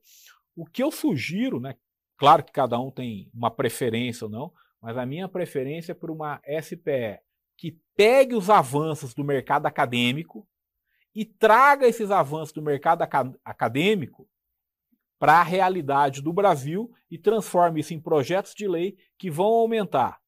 o 0.57 0.65
que 0.65 0.83
eu 0.83 0.91
sugiro, 0.91 1.61
né? 1.61 1.77
Claro 2.17 2.45
que 2.45 2.53
cada 2.53 2.79
um 2.79 2.91
tem 2.91 3.31
uma 3.35 3.51
preferência 3.51 4.27
ou 4.27 4.31
não, 4.31 4.53
mas 4.81 4.97
a 4.97 5.05
minha 5.05 5.29
preferência 5.29 5.93
é 5.93 5.95
por 5.95 6.11
uma 6.11 6.41
SPE 6.63 7.21
que 7.57 7.79
pegue 7.97 8.35
os 8.35 8.49
avanços 8.49 9.15
do 9.15 9.25
mercado 9.25 9.67
acadêmico 9.67 10.47
e 11.15 11.25
traga 11.25 11.87
esses 11.87 12.11
avanços 12.11 12.53
do 12.53 12.63
mercado 12.63 13.03
acadêmico 13.45 14.29
para 15.23 15.35
a 15.35 15.45
realidade 15.45 16.21
do 16.21 16.33
Brasil 16.33 16.91
e 17.09 17.17
transforme 17.17 17.79
isso 17.79 17.95
em 17.95 18.01
projetos 18.01 18.53
de 18.57 18.67
lei 18.67 18.97
que 19.17 19.31
vão 19.31 19.47
aumentar 19.47 20.21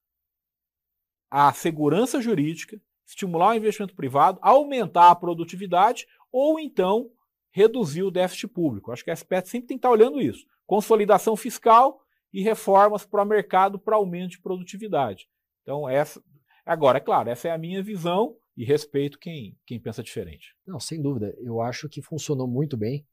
a 1.28 1.52
segurança 1.52 2.20
jurídica, 2.22 2.80
estimular 3.04 3.48
o 3.48 3.54
investimento 3.56 3.92
privado, 3.92 4.38
aumentar 4.40 5.10
a 5.10 5.16
produtividade 5.16 6.06
ou 6.30 6.60
então 6.60 7.10
reduzir 7.50 8.04
o 8.04 8.10
déficit 8.12 8.46
público. 8.46 8.92
Acho 8.92 9.02
que 9.02 9.10
a 9.10 9.16
SPET 9.16 9.48
sempre 9.48 9.66
tem 9.66 9.76
que 9.76 9.80
estar 9.80 9.90
olhando 9.90 10.20
isso. 10.20 10.46
Consolidação 10.64 11.34
fiscal 11.34 12.00
e 12.32 12.40
reformas 12.40 13.04
para 13.04 13.24
o 13.24 13.26
mercado 13.26 13.80
para 13.80 13.96
aumento 13.96 14.30
de 14.30 14.42
produtividade. 14.42 15.26
Então, 15.62 15.88
essa. 15.88 16.22
Agora, 16.64 16.98
é 16.98 17.00
claro, 17.00 17.28
essa 17.30 17.48
é 17.48 17.50
a 17.50 17.58
minha 17.58 17.82
visão 17.82 18.36
e 18.56 18.64
respeito 18.64 19.18
quem, 19.18 19.58
quem 19.66 19.80
pensa 19.80 20.04
diferente. 20.04 20.54
Não, 20.64 20.78
sem 20.78 21.02
dúvida. 21.02 21.34
Eu 21.40 21.60
acho 21.60 21.88
que 21.88 22.00
funcionou 22.00 22.46
muito 22.46 22.76
bem 22.76 23.04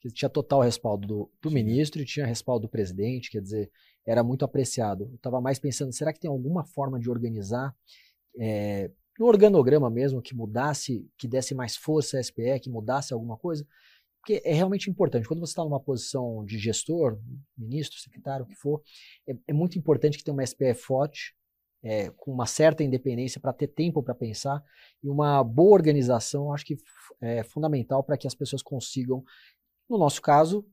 que 0.00 0.10
tinha 0.10 0.28
total 0.28 0.62
respaldo 0.62 1.06
do, 1.06 1.30
do 1.42 1.50
ministro 1.50 2.00
e 2.00 2.06
tinha 2.06 2.24
respaldo 2.24 2.66
do 2.66 2.70
presidente, 2.70 3.30
quer 3.30 3.42
dizer, 3.42 3.70
era 4.06 4.24
muito 4.24 4.44
apreciado. 4.44 5.04
Eu 5.04 5.16
estava 5.16 5.40
mais 5.40 5.58
pensando, 5.58 5.92
será 5.92 6.12
que 6.12 6.20
tem 6.20 6.30
alguma 6.30 6.64
forma 6.64 6.98
de 6.98 7.10
organizar 7.10 7.74
é, 8.38 8.90
no 9.18 9.26
organograma 9.26 9.90
mesmo 9.90 10.22
que 10.22 10.34
mudasse, 10.34 11.06
que 11.18 11.28
desse 11.28 11.54
mais 11.54 11.76
força 11.76 12.18
à 12.18 12.22
SPE, 12.22 12.60
que 12.62 12.70
mudasse 12.70 13.12
alguma 13.12 13.36
coisa? 13.36 13.66
Porque 14.18 14.40
é 14.44 14.54
realmente 14.54 14.90
importante. 14.90 15.28
Quando 15.28 15.40
você 15.40 15.52
está 15.52 15.62
numa 15.62 15.80
posição 15.80 16.44
de 16.44 16.58
gestor, 16.58 17.18
ministro, 17.56 17.98
secretário, 17.98 18.44
o 18.44 18.48
que 18.48 18.54
for, 18.54 18.82
é, 19.28 19.34
é 19.48 19.52
muito 19.52 19.78
importante 19.78 20.16
que 20.16 20.24
tenha 20.24 20.34
uma 20.34 20.46
SPE 20.46 20.74
forte, 20.74 21.34
é, 21.82 22.10
com 22.10 22.32
uma 22.32 22.46
certa 22.46 22.82
independência 22.82 23.40
para 23.40 23.52
ter 23.52 23.68
tempo 23.68 24.02
para 24.02 24.14
pensar 24.14 24.62
e 25.02 25.08
uma 25.08 25.42
boa 25.42 25.72
organização, 25.72 26.52
acho 26.52 26.64
que 26.64 26.76
é 27.22 27.42
fundamental 27.42 28.02
para 28.02 28.16
que 28.16 28.26
as 28.26 28.34
pessoas 28.34 28.62
consigam 28.62 29.24
no 29.90 29.98
nosso 29.98 30.22
caso, 30.22 30.64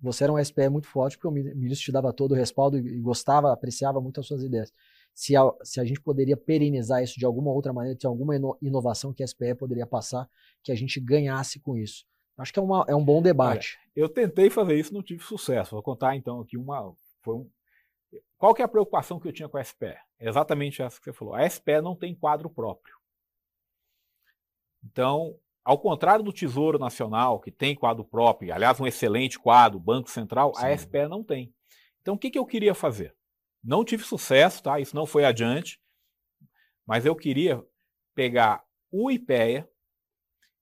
você 0.00 0.24
era 0.24 0.32
um 0.32 0.42
SPE 0.42 0.68
muito 0.68 0.86
forte, 0.86 1.16
porque 1.16 1.28
o 1.28 1.30
ministro 1.32 1.84
te 1.84 1.92
dava 1.92 2.12
todo 2.12 2.32
o 2.32 2.34
respaldo 2.34 2.78
e 2.78 3.00
gostava, 3.00 3.52
apreciava 3.52 4.00
muito 4.00 4.20
as 4.20 4.26
suas 4.26 4.42
ideias. 4.42 4.72
Se 5.14 5.36
a, 5.36 5.42
se 5.62 5.80
a 5.80 5.84
gente 5.84 6.00
poderia 6.00 6.36
perenizar 6.36 7.02
isso 7.02 7.18
de 7.18 7.26
alguma 7.26 7.50
outra 7.50 7.72
maneira, 7.72 7.98
ter 7.98 8.06
alguma 8.06 8.34
inovação 8.62 9.12
que 9.12 9.22
a 9.22 9.26
SPE 9.26 9.54
poderia 9.54 9.86
passar, 9.86 10.28
que 10.62 10.70
a 10.70 10.74
gente 10.74 11.00
ganhasse 11.00 11.58
com 11.60 11.76
isso. 11.76 12.04
Acho 12.38 12.52
que 12.52 12.58
é, 12.58 12.62
uma, 12.62 12.86
é 12.88 12.94
um 12.94 13.04
bom 13.04 13.20
debate. 13.20 13.78
Olha, 13.78 13.90
eu 13.96 14.08
tentei 14.08 14.48
fazer 14.48 14.78
isso, 14.78 14.94
não 14.94 15.02
tive 15.02 15.22
sucesso. 15.22 15.72
Vou 15.72 15.82
contar 15.82 16.16
então 16.16 16.40
aqui 16.40 16.56
uma. 16.56 16.94
Foi 17.22 17.34
um, 17.34 17.50
qual 18.38 18.54
que 18.54 18.62
é 18.62 18.64
a 18.64 18.68
preocupação 18.68 19.20
que 19.20 19.28
eu 19.28 19.32
tinha 19.32 19.48
com 19.48 19.58
a 19.58 19.64
SPE? 19.64 19.96
É 20.18 20.28
exatamente 20.28 20.80
essa 20.80 20.98
que 20.98 21.04
você 21.04 21.12
falou. 21.12 21.34
A 21.34 21.48
SPE 21.48 21.82
não 21.82 21.94
tem 21.94 22.14
quadro 22.14 22.48
próprio. 22.48 22.94
Então, 24.82 25.36
ao 25.70 25.78
contrário 25.78 26.24
do 26.24 26.32
Tesouro 26.32 26.80
Nacional, 26.80 27.38
que 27.38 27.52
tem 27.52 27.76
quadro 27.76 28.04
próprio, 28.04 28.52
aliás, 28.52 28.80
um 28.80 28.88
excelente 28.88 29.38
quadro, 29.38 29.78
Banco 29.78 30.10
Central, 30.10 30.52
Sim. 30.56 30.66
a 30.66 30.76
SPE 30.76 31.06
não 31.08 31.22
tem. 31.22 31.54
Então, 32.00 32.14
o 32.14 32.18
que, 32.18 32.28
que 32.28 32.38
eu 32.40 32.44
queria 32.44 32.74
fazer? 32.74 33.14
Não 33.62 33.84
tive 33.84 34.02
sucesso, 34.02 34.64
tá? 34.64 34.80
Isso 34.80 34.96
não 34.96 35.06
foi 35.06 35.24
adiante, 35.24 35.80
mas 36.84 37.06
eu 37.06 37.14
queria 37.14 37.64
pegar 38.16 38.64
o 38.90 39.12
IPEA, 39.12 39.70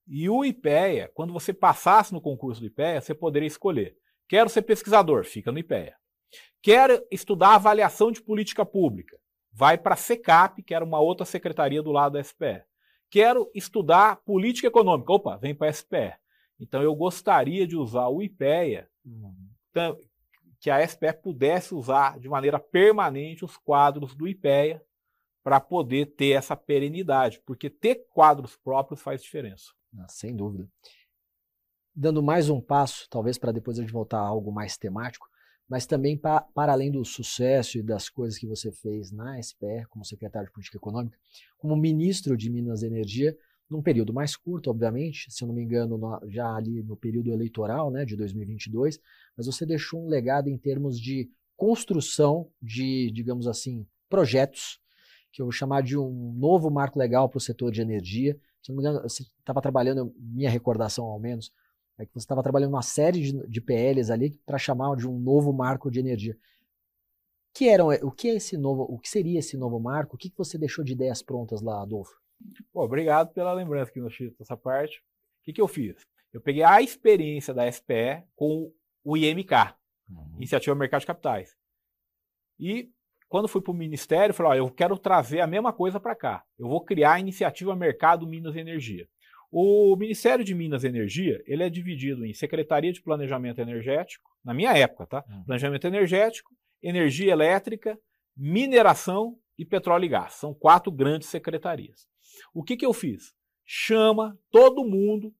e 0.05 0.29
o 0.29 0.45
IPEA, 0.45 1.09
quando 1.15 1.33
você 1.33 1.51
passasse 1.51 2.13
no 2.13 2.21
concurso 2.21 2.61
do 2.61 2.67
IPEA, 2.67 3.01
você 3.01 3.15
poderia 3.15 3.47
escolher. 3.47 3.97
Quero 4.27 4.47
ser 4.47 4.61
pesquisador, 4.61 5.25
fica 5.25 5.51
no 5.51 5.57
IPEA. 5.57 5.95
Quero 6.61 7.03
estudar 7.09 7.55
avaliação 7.55 8.11
de 8.11 8.21
política 8.21 8.63
pública, 8.63 9.17
vai 9.51 9.75
para 9.75 9.95
a 9.95 9.97
SECAP, 9.97 10.61
que 10.61 10.75
era 10.75 10.85
uma 10.85 10.99
outra 10.99 11.25
secretaria 11.25 11.81
do 11.81 11.91
lado 11.91 12.13
da 12.13 12.23
SPE. 12.23 12.68
Quero 13.09 13.49
estudar 13.53 14.17
política 14.17 14.67
econômica. 14.67 15.11
Opa, 15.11 15.37
vem 15.37 15.55
para 15.55 15.69
a 15.69 15.73
SPE. 15.73 16.13
Então 16.59 16.81
eu 16.83 16.93
gostaria 16.93 17.65
de 17.65 17.75
usar 17.75 18.07
o 18.07 18.21
IPEA, 18.21 18.89
uhum. 19.05 19.33
que 20.59 20.69
a 20.69 20.85
SPE 20.85 21.13
pudesse 21.13 21.73
usar 21.73 22.19
de 22.19 22.27
maneira 22.27 22.59
permanente 22.59 23.45
os 23.45 23.57
quadros 23.57 24.13
do 24.13 24.27
IPEA 24.27 24.83
para 25.43 25.59
poder 25.59 26.07
ter 26.07 26.31
essa 26.31 26.55
perenidade, 26.55 27.41
porque 27.45 27.69
ter 27.69 28.05
quadros 28.09 28.57
próprios 28.57 29.01
faz 29.01 29.23
diferença. 29.23 29.71
Ah, 29.97 30.07
sem 30.07 30.35
dúvida. 30.35 30.67
Dando 31.95 32.21
mais 32.21 32.49
um 32.49 32.61
passo, 32.61 33.07
talvez 33.09 33.37
para 33.37 33.51
depois 33.51 33.79
a 33.79 33.81
gente 33.81 33.93
voltar 33.93 34.19
a 34.19 34.27
algo 34.27 34.51
mais 34.51 34.77
temático, 34.77 35.27
mas 35.69 35.85
também 35.85 36.17
pa, 36.17 36.41
para 36.41 36.71
além 36.71 36.91
do 36.91 37.05
sucesso 37.05 37.77
e 37.77 37.83
das 37.83 38.09
coisas 38.09 38.39
que 38.39 38.47
você 38.47 38.71
fez 38.71 39.11
na 39.11 39.39
SPR, 39.39 39.87
como 39.87 40.03
secretário 40.03 40.47
de 40.47 40.53
Política 40.53 40.77
Econômica, 40.77 41.17
como 41.57 41.75
ministro 41.75 42.35
de 42.35 42.49
Minas 42.49 42.81
e 42.81 42.87
Energia, 42.87 43.37
num 43.69 43.83
período 43.83 44.11
mais 44.11 44.35
curto, 44.35 44.71
obviamente, 44.71 45.31
se 45.31 45.43
eu 45.43 45.47
não 45.47 45.53
me 45.53 45.61
engano, 45.61 45.95
no, 45.95 46.19
já 46.27 46.55
ali 46.55 46.81
no 46.81 46.97
período 46.97 47.31
eleitoral 47.31 47.91
né, 47.91 48.03
de 48.03 48.15
2022, 48.15 48.99
mas 49.37 49.45
você 49.45 49.63
deixou 49.63 50.03
um 50.03 50.09
legado 50.09 50.49
em 50.49 50.57
termos 50.57 50.99
de 50.99 51.29
construção 51.55 52.49
de, 52.59 53.11
digamos 53.11 53.47
assim, 53.47 53.85
projetos, 54.09 54.79
que 55.31 55.39
eu 55.39 55.45
vou 55.45 55.51
chamar 55.51 55.83
de 55.83 55.95
um 55.95 56.33
novo 56.33 56.71
marco 56.71 56.97
legal 56.97 57.29
para 57.29 57.37
o 57.37 57.41
setor 57.41 57.71
de 57.71 57.81
energia. 57.81 58.35
Se 58.63 58.71
eu 58.71 58.75
não 58.75 58.81
me 58.81 58.89
engano, 58.89 59.07
você 59.07 59.21
estava 59.21 59.61
trabalhando, 59.61 60.11
minha 60.17 60.49
recordação 60.49 61.05
ao 61.05 61.19
menos, 61.19 61.51
é 61.99 62.05
que 62.05 62.13
você 62.13 62.19
estava 62.19 62.41
trabalhando 62.41 62.69
uma 62.69 62.81
série 62.81 63.21
de, 63.21 63.47
de 63.47 63.61
PLs 63.61 64.09
ali 64.11 64.31
para 64.45 64.57
chamar 64.57 64.95
de 64.95 65.07
um 65.07 65.19
novo 65.19 65.51
marco 65.51 65.91
de 65.91 65.99
energia. 65.99 66.37
Que 67.53 67.67
eram, 67.67 67.89
o 67.89 68.11
que 68.11 68.29
é 68.29 68.35
esse 68.35 68.57
novo, 68.57 68.83
o 68.83 68.97
que 68.97 69.09
seria 69.09 69.39
esse 69.39 69.57
novo 69.57 69.79
marco? 69.79 70.15
O 70.15 70.17
que, 70.17 70.29
que 70.29 70.37
você 70.37 70.57
deixou 70.57 70.83
de 70.83 70.93
ideias 70.93 71.21
prontas 71.21 71.61
lá, 71.61 71.81
Adolfo? 71.81 72.13
Obrigado 72.73 73.33
pela 73.33 73.51
lembrança 73.53 73.91
aqui 73.91 73.99
no 73.99 74.09
Chito, 74.09 74.41
essa 74.41 74.55
parte. 74.55 74.99
O 74.99 75.43
que, 75.43 75.53
que 75.53 75.61
eu 75.61 75.67
fiz? 75.67 76.05
Eu 76.31 76.39
peguei 76.39 76.63
a 76.63 76.81
experiência 76.81 77.53
da 77.53 77.69
SPE 77.69 78.23
com 78.35 78.71
o 79.03 79.17
IMK, 79.17 79.51
uhum. 80.09 80.35
Iniciativa 80.37 80.75
Mercado 80.75 81.01
de 81.01 81.07
Capitais. 81.07 81.57
E 82.57 82.89
quando 83.27 83.47
fui 83.47 83.61
para 83.61 83.71
o 83.71 83.75
Ministério, 83.75 84.33
falei: 84.33 84.61
ó, 84.61 84.65
eu 84.65 84.71
quero 84.71 84.97
trazer 84.97 85.41
a 85.41 85.47
mesma 85.47 85.73
coisa 85.73 85.99
para 85.99 86.15
cá. 86.15 86.45
Eu 86.57 86.67
vou 86.67 86.83
criar 86.83 87.13
a 87.13 87.19
Iniciativa 87.19 87.75
Mercado 87.75 88.27
Minas 88.27 88.55
e 88.55 88.59
Energia. 88.59 89.07
O 89.51 89.95
Ministério 89.95 90.45
de 90.45 90.53
Minas 90.53 90.83
e 90.83 90.87
Energia, 90.87 91.41
ele 91.45 91.63
é 91.63 91.69
dividido 91.69 92.25
em 92.25 92.33
Secretaria 92.33 92.93
de 92.93 93.01
Planejamento 93.01 93.59
Energético, 93.59 94.29
na 94.43 94.53
minha 94.53 94.77
época, 94.77 95.07
tá? 95.07 95.25
Uhum. 95.27 95.43
Planejamento 95.45 95.87
Energético, 95.87 96.55
Energia 96.81 97.31
Elétrica, 97.31 97.99
Mineração 98.37 99.37
e 99.57 99.65
Petróleo 99.65 100.05
e 100.05 100.09
Gás. 100.09 100.33
São 100.33 100.53
quatro 100.53 100.91
grandes 100.91 101.29
secretarias. 101.29 102.07
O 102.53 102.63
que, 102.63 102.77
que 102.77 102.85
eu 102.85 102.93
fiz? 102.93 103.33
Chama 103.65 104.37
todo 104.51 104.85
mundo 104.85 105.33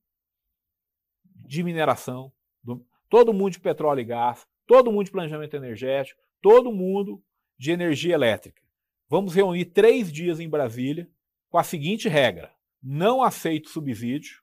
de 1.50 1.64
mineração, 1.64 2.32
do, 2.64 2.86
todo 3.10 3.34
mundo 3.34 3.54
de 3.54 3.60
petróleo 3.60 4.02
e 4.02 4.06
gás, 4.06 4.46
todo 4.68 4.92
mundo 4.92 5.06
de 5.06 5.12
planejamento 5.12 5.56
energético, 5.56 6.22
todo 6.42 6.72
mundo 6.72 7.24
de 7.58 7.72
energia 7.72 8.14
elétrica. 8.14 8.62
Vamos 9.08 9.34
reunir 9.34 9.66
três 9.66 10.12
dias 10.12 10.40
em 10.40 10.48
Brasília 10.48 11.10
com 11.50 11.58
a 11.58 11.64
seguinte 11.64 12.08
regra: 12.08 12.54
não 12.82 13.22
aceito 13.22 13.70
subsídio 13.70 14.42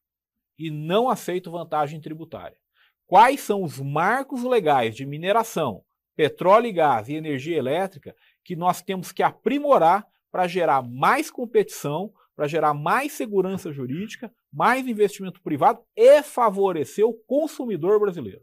e 0.58 0.70
não 0.70 1.08
aceito 1.08 1.50
vantagem 1.50 2.00
tributária. 2.00 2.58
Quais 3.06 3.40
são 3.40 3.62
os 3.62 3.80
marcos 3.80 4.42
legais 4.42 4.96
de 4.96 5.06
mineração, 5.06 5.84
petróleo 6.14 6.66
e 6.66 6.72
gás 6.72 7.08
e 7.08 7.14
energia 7.14 7.56
elétrica 7.56 8.14
que 8.44 8.56
nós 8.56 8.82
temos 8.82 9.12
que 9.12 9.22
aprimorar 9.22 10.06
para 10.30 10.46
gerar 10.46 10.82
mais 10.82 11.30
competição, 11.30 12.12
para 12.34 12.48
gerar 12.48 12.74
mais 12.74 13.12
segurança 13.12 13.72
jurídica, 13.72 14.32
mais 14.52 14.86
investimento 14.86 15.40
privado 15.40 15.82
e 15.94 16.22
favorecer 16.22 17.06
o 17.06 17.14
consumidor 17.14 18.00
brasileiro. 18.00 18.42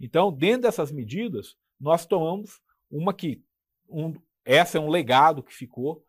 Então, 0.00 0.32
dentro 0.32 0.62
dessas 0.62 0.90
medidas, 0.90 1.56
nós 1.80 2.04
tomamos 2.04 2.60
uma 2.90 3.14
que 3.14 3.42
um, 3.88 4.12
essa 4.44 4.78
é 4.78 4.80
um 4.80 4.90
legado 4.90 5.42
que 5.42 5.54
ficou, 5.54 6.04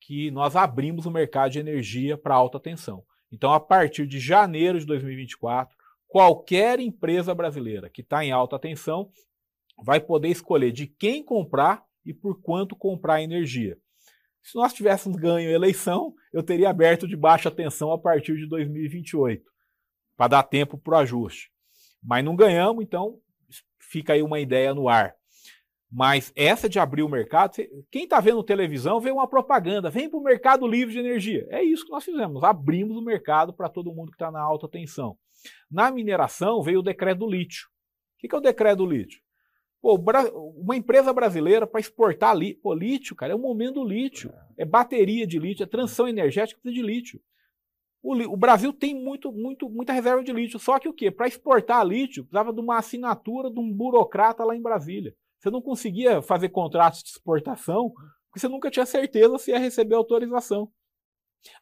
que 0.00 0.30
nós 0.30 0.56
abrimos 0.56 1.06
o 1.06 1.10
mercado 1.10 1.52
de 1.52 1.58
energia 1.58 2.16
para 2.16 2.34
alta 2.34 2.58
tensão. 2.58 3.04
Então, 3.30 3.52
a 3.52 3.60
partir 3.60 4.06
de 4.06 4.18
janeiro 4.18 4.78
de 4.78 4.86
2024, 4.86 5.76
qualquer 6.08 6.80
empresa 6.80 7.34
brasileira 7.34 7.88
que 7.88 8.00
está 8.00 8.24
em 8.24 8.32
alta 8.32 8.58
tensão 8.58 9.10
vai 9.82 10.00
poder 10.00 10.28
escolher 10.28 10.72
de 10.72 10.86
quem 10.86 11.22
comprar 11.22 11.84
e 12.04 12.12
por 12.12 12.40
quanto 12.40 12.74
comprar 12.74 13.22
energia. 13.22 13.78
Se 14.42 14.56
nós 14.56 14.72
tivéssemos 14.72 15.18
ganho 15.18 15.50
a 15.50 15.52
eleição, 15.52 16.14
eu 16.32 16.42
teria 16.42 16.70
aberto 16.70 17.06
de 17.06 17.16
baixa 17.16 17.50
tensão 17.50 17.92
a 17.92 17.98
partir 17.98 18.36
de 18.36 18.46
2028, 18.46 19.44
para 20.16 20.28
dar 20.28 20.42
tempo 20.42 20.78
para 20.78 20.96
o 20.96 20.98
ajuste. 20.98 21.50
Mas 22.02 22.24
não 22.24 22.34
ganhamos, 22.34 22.82
então 22.82 23.20
fica 23.78 24.14
aí 24.14 24.22
uma 24.22 24.40
ideia 24.40 24.74
no 24.74 24.88
ar. 24.88 25.14
Mas 25.92 26.32
essa 26.36 26.68
de 26.68 26.78
abrir 26.78 27.02
o 27.02 27.08
mercado, 27.08 27.56
quem 27.90 28.04
está 28.04 28.20
vendo 28.20 28.44
televisão 28.44 29.00
vê 29.00 29.10
uma 29.10 29.26
propaganda, 29.26 29.90
vem 29.90 30.08
para 30.08 30.20
o 30.20 30.22
mercado 30.22 30.66
livre 30.66 30.92
de 30.92 31.00
energia. 31.00 31.46
É 31.50 31.64
isso 31.64 31.84
que 31.84 31.90
nós 31.90 32.04
fizemos, 32.04 32.44
abrimos 32.44 32.96
o 32.96 33.02
mercado 33.02 33.52
para 33.52 33.68
todo 33.68 33.92
mundo 33.92 34.10
que 34.10 34.14
está 34.14 34.30
na 34.30 34.40
alta 34.40 34.68
tensão. 34.68 35.16
Na 35.70 35.90
mineração 35.90 36.62
veio 36.62 36.78
o 36.78 36.82
decreto 36.82 37.18
do 37.18 37.28
lítio. 37.28 37.66
O 38.16 38.28
que 38.28 38.34
é 38.34 38.38
o 38.38 38.42
decreto 38.42 38.78
do 38.78 38.86
lítio? 38.86 39.20
Pô, 39.80 39.98
uma 40.56 40.76
empresa 40.76 41.12
brasileira 41.12 41.66
para 41.66 41.80
exportar 41.80 42.36
pô, 42.62 42.74
lítio, 42.74 43.16
cara, 43.16 43.32
é 43.32 43.36
o 43.36 43.38
momento 43.38 43.74
do 43.74 43.84
lítio. 43.84 44.32
É 44.58 44.64
bateria 44.64 45.26
de 45.26 45.38
lítio, 45.38 45.64
é 45.64 45.66
transição 45.66 46.06
energética 46.06 46.60
de 46.70 46.82
lítio. 46.82 47.20
O, 48.02 48.14
o, 48.14 48.36
Brasil 48.36 48.72
tem 48.72 48.94
muito, 48.94 49.32
muito, 49.32 49.68
muita 49.68 49.92
reserva 49.92 50.22
de 50.22 50.32
lítio. 50.32 50.58
Só 50.58 50.78
que 50.78 50.88
o 50.88 50.92
quê? 50.92 51.10
Para 51.10 51.26
exportar 51.26 51.84
lítio, 51.84 52.24
precisava 52.24 52.52
de 52.52 52.60
uma 52.60 52.78
assinatura 52.78 53.50
de 53.50 53.58
um 53.58 53.72
burocrata 53.72 54.44
lá 54.44 54.54
em 54.54 54.62
Brasília. 54.62 55.14
Você 55.40 55.50
não 55.50 55.62
conseguia 55.62 56.20
fazer 56.20 56.50
contratos 56.50 57.02
de 57.02 57.10
exportação 57.10 57.92
porque 58.30 58.38
você 58.38 58.48
nunca 58.48 58.70
tinha 58.70 58.86
certeza 58.86 59.38
se 59.38 59.50
ia 59.50 59.58
receber 59.58 59.96
autorização. 59.96 60.70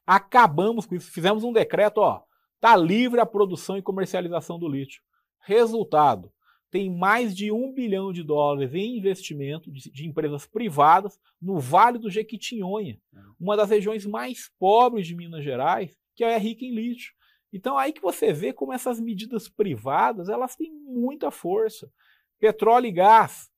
Acabamos 0.06 0.84
com 0.84 0.96
isso, 0.96 1.10
fizemos 1.10 1.44
um 1.44 1.52
decreto, 1.52 1.98
ó, 1.98 2.22
tá 2.60 2.76
livre 2.76 3.20
a 3.20 3.26
produção 3.26 3.78
e 3.78 3.82
comercialização 3.82 4.58
do 4.58 4.68
lítio. 4.68 5.00
Resultado, 5.40 6.30
tem 6.70 6.94
mais 6.94 7.34
de 7.34 7.50
um 7.50 7.72
bilhão 7.72 8.12
de 8.12 8.22
dólares 8.22 8.74
em 8.74 8.98
investimento 8.98 9.70
de, 9.70 9.90
de, 9.90 10.06
empresas 10.06 10.44
privadas 10.44 11.18
no 11.40 11.58
Vale 11.58 11.98
do 11.98 12.10
Jequitinhonha, 12.10 13.00
é. 13.14 13.18
uma 13.40 13.56
das 13.56 13.70
regiões 13.70 14.04
mais 14.04 14.50
pobres 14.58 15.06
de 15.06 15.14
Minas 15.14 15.42
Gerais, 15.42 15.96
que 16.14 16.24
é 16.24 16.36
rica 16.36 16.64
em 16.64 16.74
lítio. 16.74 17.14
Então 17.50 17.78
aí 17.78 17.92
que 17.92 18.02
você 18.02 18.32
vê 18.32 18.52
como 18.52 18.74
essas 18.74 19.00
medidas 19.00 19.48
privadas 19.48 20.28
elas 20.28 20.54
têm 20.54 20.70
muita 20.70 21.30
força. 21.30 21.90
Petróleo 22.38 22.86
e 22.86 22.92
gás. 22.92 23.50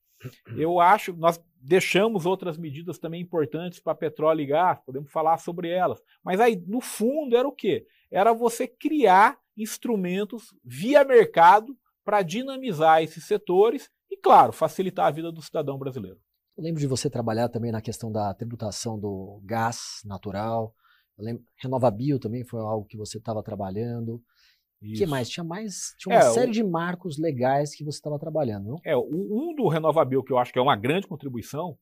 Eu 0.56 0.80
acho, 0.80 1.14
nós 1.16 1.40
deixamos 1.60 2.26
outras 2.26 2.56
medidas 2.56 2.98
também 2.98 3.20
importantes 3.20 3.80
para 3.80 3.94
petróleo 3.94 4.40
e 4.40 4.46
gás, 4.46 4.80
podemos 4.80 5.10
falar 5.10 5.38
sobre 5.38 5.68
elas. 5.68 6.02
Mas 6.22 6.40
aí, 6.40 6.62
no 6.66 6.80
fundo, 6.80 7.36
era 7.36 7.46
o 7.46 7.52
quê? 7.52 7.86
Era 8.10 8.32
você 8.32 8.66
criar 8.66 9.38
instrumentos 9.56 10.54
via 10.64 11.04
mercado 11.04 11.76
para 12.04 12.22
dinamizar 12.22 13.02
esses 13.02 13.24
setores 13.24 13.90
e, 14.10 14.16
claro, 14.16 14.52
facilitar 14.52 15.06
a 15.06 15.10
vida 15.10 15.30
do 15.30 15.42
cidadão 15.42 15.78
brasileiro. 15.78 16.18
Eu 16.56 16.64
lembro 16.64 16.80
de 16.80 16.86
você 16.86 17.08
trabalhar 17.08 17.48
também 17.48 17.70
na 17.70 17.80
questão 17.80 18.10
da 18.10 18.34
tributação 18.34 18.98
do 18.98 19.40
gás 19.44 20.00
natural. 20.04 20.74
Eu 21.16 21.24
lembro, 21.24 21.44
também 22.20 22.44
foi 22.44 22.60
algo 22.60 22.86
que 22.86 22.96
você 22.96 23.18
estava 23.18 23.42
trabalhando. 23.42 24.22
O 24.82 24.92
que 24.94 25.06
mais? 25.06 25.28
Tinha 25.28 25.44
mais. 25.44 25.94
Tinha 25.98 26.16
uma 26.16 26.22
é, 26.22 26.30
série 26.32 26.50
o... 26.50 26.54
de 26.54 26.62
marcos 26.62 27.18
legais 27.18 27.74
que 27.74 27.84
você 27.84 27.98
estava 27.98 28.18
trabalhando, 28.18 28.68
não? 28.68 28.80
É, 28.82 28.96
um 28.96 29.54
do 29.54 29.68
Renovabil, 29.68 30.22
que 30.22 30.32
eu 30.32 30.38
acho 30.38 30.52
que 30.52 30.58
é 30.58 30.62
uma 30.62 30.76
grande 30.76 31.06
contribuição, 31.06 31.78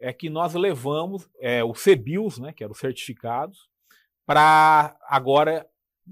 é 0.00 0.12
que 0.12 0.28
nós 0.28 0.54
levamos 0.54 1.28
é, 1.38 1.62
o 1.62 1.72
CBIOS, 1.72 2.38
né, 2.38 2.52
que 2.52 2.64
eram 2.64 2.72
os 2.72 2.78
certificados, 2.78 3.68
para 4.26 4.96
agora 5.02 5.66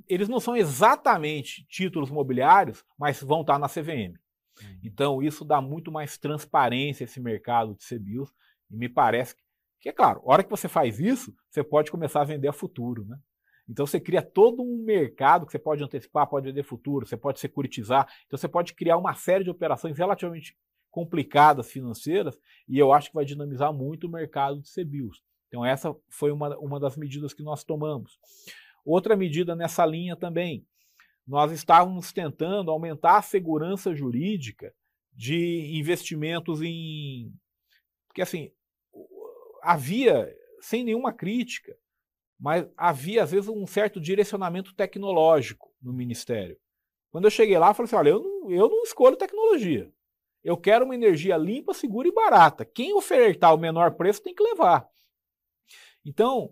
eles 0.07 0.29
não 0.29 0.39
são 0.39 0.57
exatamente 0.57 1.65
títulos 1.67 2.11
imobiliários, 2.11 2.85
mas 2.97 3.21
vão 3.21 3.41
estar 3.41 3.59
na 3.59 3.69
CVM. 3.69 4.15
Uhum. 4.61 4.81
Então, 4.85 5.23
isso 5.23 5.45
dá 5.45 5.61
muito 5.61 5.91
mais 5.91 6.19
transparência 6.19 7.05
a 7.05 7.07
esse 7.07 7.21
mercado 7.21 7.75
de 7.75 7.85
CBIOS, 7.85 8.33
e 8.71 8.77
me 8.77 8.89
parece 8.89 9.35
que, 9.35 9.43
que, 9.81 9.89
é 9.89 9.93
claro, 9.93 10.21
a 10.21 10.33
hora 10.33 10.45
que 10.45 10.51
você 10.51 10.69
faz 10.69 11.01
isso, 11.01 11.35
você 11.51 11.65
pode 11.65 11.91
começar 11.91 12.21
a 12.21 12.25
vender 12.25 12.49
a 12.49 12.53
futuro, 12.53 13.05
né? 13.05 13.19
Então 13.69 13.87
você 13.87 14.01
cria 14.01 14.23
todo 14.23 14.63
um 14.63 14.83
mercado 14.83 15.45
que 15.45 15.53
você 15.53 15.59
pode 15.59 15.83
antecipar, 15.83 16.27
pode 16.27 16.47
vender 16.47 16.63
futuro, 16.63 17.07
você 17.07 17.17
pode 17.17 17.39
securitizar, 17.39 18.09
então 18.27 18.39
você 18.39 18.49
pode 18.49 18.73
criar 18.75 18.97
uma 18.97 19.15
série 19.15 19.45
de 19.45 19.51
operações 19.51 19.99
relativamente 19.99 20.57
complicadas 20.91 21.71
financeiras 21.71 22.39
e 22.67 22.79
eu 22.79 22.93
acho 22.93 23.11
que 23.11 23.15
vai 23.15 23.25
dinamizar 23.25 23.73
muito 23.73 24.07
o 24.07 24.11
mercado 24.11 24.61
de 24.61 24.73
CBIOS. 24.73 25.23
Então 25.49 25.65
essa 25.65 25.95
foi 26.09 26.33
uma, 26.33 26.57
uma 26.59 26.81
das 26.81 26.97
medidas 26.97 27.35
que 27.35 27.43
nós 27.43 27.63
tomamos. 27.63 28.19
Outra 28.85 29.15
medida 29.15 29.55
nessa 29.55 29.85
linha 29.85 30.17
também, 30.17 30.67
nós 31.27 31.53
estávamos 31.53 32.11
tentando 32.11 32.71
aumentar 32.71 33.19
a 33.19 33.23
segurança 33.23 33.95
jurídica 33.95 34.73
de 35.13 35.77
investimentos 35.79 36.63
em. 36.63 37.31
Porque, 38.07 38.23
assim, 38.23 38.51
havia, 39.63 40.35
sem 40.61 40.85
nenhuma 40.85 41.13
crítica, 41.13 41.77
mas 42.39 42.67
havia, 42.77 43.23
às 43.23 43.31
vezes, 43.31 43.49
um 43.49 43.67
certo 43.67 44.01
direcionamento 44.01 44.75
tecnológico 44.75 45.73
no 45.83 45.93
Ministério. 45.93 46.57
Quando 47.11 47.25
eu 47.25 47.31
cheguei 47.31 47.59
lá, 47.59 47.69
eu 47.69 47.75
falei 47.75 47.87
assim: 47.87 47.97
olha, 47.97 48.11
eu 48.11 48.23
não, 48.23 48.51
eu 48.51 48.69
não 48.69 48.83
escolho 48.83 49.17
tecnologia. 49.17 49.91
Eu 50.45 50.57
quero 50.57 50.85
uma 50.85 50.95
energia 50.95 51.37
limpa, 51.37 51.75
segura 51.75 52.07
e 52.07 52.13
barata. 52.13 52.65
Quem 52.65 52.95
ofertar 52.95 53.55
o 53.55 53.59
menor 53.59 53.95
preço 53.95 54.23
tem 54.23 54.35
que 54.35 54.43
levar. 54.43 54.87
Então, 56.05 56.51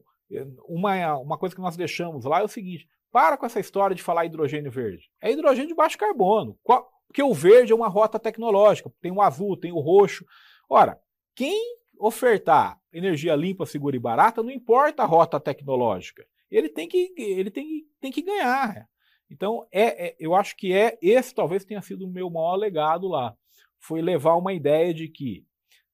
uma, 0.67 1.17
uma 1.19 1.39
coisa 1.39 1.55
que 1.55 1.61
nós 1.61 1.77
deixamos 1.77 2.25
lá 2.25 2.41
é 2.41 2.45
o 2.45 2.49
seguinte: 2.49 2.89
para 3.13 3.37
com 3.37 3.47
essa 3.47 3.61
história 3.61 3.95
de 3.95 4.03
falar 4.03 4.27
hidrogênio 4.27 4.71
verde. 4.71 5.11
É 5.23 5.31
hidrogênio 5.31 5.69
de 5.69 5.75
baixo 5.75 5.97
carbono. 5.97 6.59
Qual, 6.63 6.91
porque 7.07 7.23
o 7.23 7.33
verde 7.33 7.73
é 7.73 7.77
uma 7.77 7.89
rota 7.89 8.19
tecnológica, 8.19 8.91
tem 9.01 9.13
o 9.13 9.23
azul, 9.23 9.57
tem 9.57 9.73
o 9.73 9.81
roxo. 9.81 10.25
Ora, 10.69 11.01
quem 11.35 11.79
ofertar 11.99 12.81
energia 12.93 13.35
limpa, 13.35 13.67
segura 13.67 13.97
e 13.97 14.01
barata, 14.01 14.43
não 14.43 14.51
importa 14.51 15.03
a 15.03 15.07
rota 15.07 15.39
tecnológica. 15.39 16.27
Ele 16.51 16.69
tem 16.69 16.89
que, 16.89 17.13
ele 17.17 17.51
tem, 17.51 17.87
tem 18.01 18.13
que 18.13 18.23
ganhar. 18.23 18.89
Então, 19.31 19.67
é, 19.73 20.09
é, 20.09 20.17
eu 20.19 20.35
acho 20.35 20.57
que 20.57 20.73
é 20.73 20.97
esse 21.03 21.35
talvez 21.35 21.65
tenha 21.65 21.83
sido 21.83 22.07
o 22.07 22.11
meu 22.11 22.31
maior 22.31 22.57
legado 22.57 23.09
lá. 23.09 23.37
Foi 23.79 24.01
levar 24.01 24.37
uma 24.37 24.53
ideia 24.53 24.95
de 24.95 25.09
que 25.09 25.45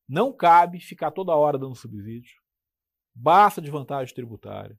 não 0.09 0.33
cabe 0.33 0.79
ficar 0.81 1.11
toda 1.11 1.35
hora 1.35 1.59
dando 1.59 1.75
subsídio. 1.75 2.41
Basta 3.15 3.61
de 3.61 3.71
vantagem 3.71 4.15
tributária. 4.15 4.79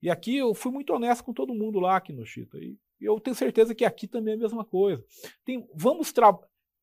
E 0.00 0.10
aqui 0.10 0.36
eu 0.36 0.54
fui 0.54 0.70
muito 0.70 0.92
honesto 0.92 1.24
com 1.24 1.32
todo 1.32 1.54
mundo 1.54 1.80
lá 1.80 1.96
aqui 1.96 2.12
no 2.12 2.24
Chita. 2.24 2.58
E 2.58 2.76
eu 3.00 3.18
tenho 3.18 3.34
certeza 3.34 3.74
que 3.74 3.84
aqui 3.84 4.06
também 4.06 4.34
é 4.34 4.36
a 4.36 4.40
mesma 4.40 4.64
coisa. 4.64 5.04
Tem, 5.44 5.66
vamos 5.74 6.12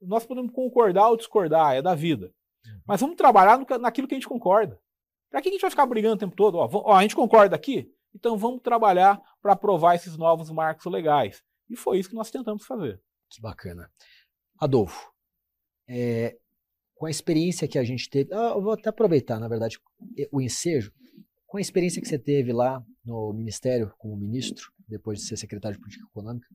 Nós 0.01 0.25
podemos 0.25 0.51
concordar 0.51 1.09
ou 1.09 1.17
discordar, 1.17 1.75
é 1.75 1.81
da 1.81 1.95
vida. 1.95 2.33
Uhum. 2.65 2.81
Mas 2.85 3.01
vamos 3.01 3.15
trabalhar 3.15 3.57
no, 3.57 3.65
naquilo 3.77 4.07
que 4.07 4.15
a 4.15 4.17
gente 4.17 4.27
concorda. 4.27 4.79
Para 5.29 5.41
que 5.41 5.49
a 5.49 5.51
gente 5.51 5.61
vai 5.61 5.69
ficar 5.69 5.85
brigando 5.85 6.15
o 6.15 6.19
tempo 6.19 6.35
todo? 6.35 6.57
Ó, 6.57 6.69
ó, 6.71 6.93
a 6.93 7.01
gente 7.01 7.15
concorda 7.15 7.55
aqui? 7.55 7.91
Então 8.13 8.37
vamos 8.37 8.61
trabalhar 8.61 9.21
para 9.41 9.53
aprovar 9.53 9.95
esses 9.95 10.15
novos 10.17 10.49
marcos 10.49 10.85
legais. 10.91 11.43
E 11.69 11.75
foi 11.75 11.99
isso 11.99 12.09
que 12.09 12.15
nós 12.15 12.31
tentamos 12.31 12.65
fazer. 12.65 13.01
Que 13.29 13.41
bacana. 13.41 13.91
Adolfo, 14.57 15.11
é, 15.87 16.37
com 16.95 17.05
a 17.05 17.11
experiência 17.11 17.67
que 17.67 17.77
a 17.77 17.83
gente 17.83 18.09
teve, 18.09 18.33
ah, 18.33 18.53
eu 18.55 18.61
vou 18.61 18.73
até 18.73 18.89
aproveitar, 18.89 19.39
na 19.39 19.47
verdade, 19.47 19.77
o 20.31 20.41
ensejo, 20.41 20.93
com 21.45 21.57
a 21.57 21.61
experiência 21.61 22.01
que 22.01 22.07
você 22.07 22.17
teve 22.17 22.53
lá 22.53 22.81
no 23.03 23.33
Ministério 23.33 23.93
como 23.97 24.15
ministro, 24.15 24.71
depois 24.87 25.19
de 25.19 25.25
ser 25.25 25.37
secretário 25.37 25.77
de 25.77 25.81
Política 25.81 26.05
Econômica, 26.09 26.47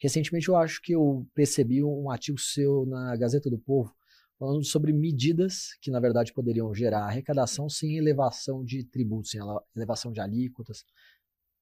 recentemente 0.00 0.48
eu 0.48 0.56
acho 0.56 0.80
que 0.82 0.92
eu 0.92 1.26
percebi 1.34 1.82
um 1.82 2.10
artigo 2.10 2.38
seu 2.38 2.86
na 2.86 3.16
Gazeta 3.16 3.50
do 3.50 3.58
Povo 3.58 3.95
falando 4.38 4.64
sobre 4.64 4.92
medidas 4.92 5.74
que, 5.80 5.90
na 5.90 6.00
verdade, 6.00 6.32
poderiam 6.32 6.72
gerar 6.74 7.04
arrecadação 7.04 7.68
sem 7.68 7.96
elevação 7.96 8.64
de 8.64 8.84
tributos, 8.84 9.30
sem 9.30 9.40
elevação 9.74 10.12
de 10.12 10.20
alíquotas. 10.20 10.80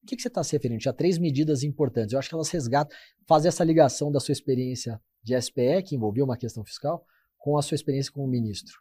O 0.02 0.06
que, 0.06 0.16
que 0.16 0.22
você 0.22 0.28
está 0.28 0.42
se 0.44 0.52
referindo? 0.52 0.80
Tinha 0.80 0.92
três 0.92 1.16
medidas 1.16 1.62
importantes. 1.62 2.12
Eu 2.12 2.18
acho 2.18 2.28
que 2.28 2.34
elas 2.34 2.50
resgatam, 2.50 2.96
fazem 3.26 3.48
essa 3.48 3.64
ligação 3.64 4.12
da 4.12 4.20
sua 4.20 4.32
experiência 4.32 5.00
de 5.22 5.40
SPE, 5.40 5.82
que 5.86 5.94
envolvia 5.94 6.24
uma 6.24 6.36
questão 6.36 6.64
fiscal, 6.64 7.04
com 7.38 7.56
a 7.56 7.62
sua 7.62 7.74
experiência 7.74 8.12
como 8.12 8.28
ministro. 8.28 8.78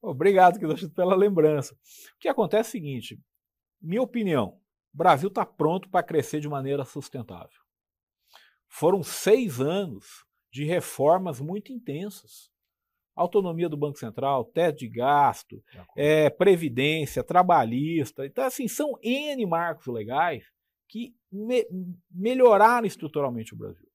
Obrigado, 0.00 0.58
Kidoshi, 0.58 0.88
pela 0.88 1.14
lembrança. 1.14 1.74
O 1.74 2.18
que 2.18 2.28
acontece 2.28 2.68
é 2.68 2.70
o 2.70 2.72
seguinte: 2.72 3.20
minha 3.80 4.02
opinião, 4.02 4.58
o 4.92 4.96
Brasil 4.96 5.28
está 5.28 5.44
pronto 5.44 5.88
para 5.90 6.02
crescer 6.02 6.40
de 6.40 6.48
maneira 6.48 6.84
sustentável. 6.84 7.58
Foram 8.68 9.02
seis 9.02 9.60
anos 9.60 10.24
de 10.52 10.64
reformas 10.64 11.40
muito 11.40 11.72
intensas. 11.72 12.53
Autonomia 13.14 13.68
do 13.68 13.76
Banco 13.76 13.98
Central, 13.98 14.44
teto 14.44 14.78
de 14.78 14.88
gasto, 14.88 15.62
é, 15.96 16.28
previdência, 16.30 17.22
trabalhista. 17.22 18.26
Então, 18.26 18.44
assim, 18.44 18.66
são 18.66 18.98
N 19.02 19.46
marcos 19.46 19.86
legais 19.86 20.44
que 20.88 21.14
me 21.30 21.66
melhoraram 22.10 22.86
estruturalmente 22.86 23.54
o 23.54 23.56
Brasil. 23.56 23.88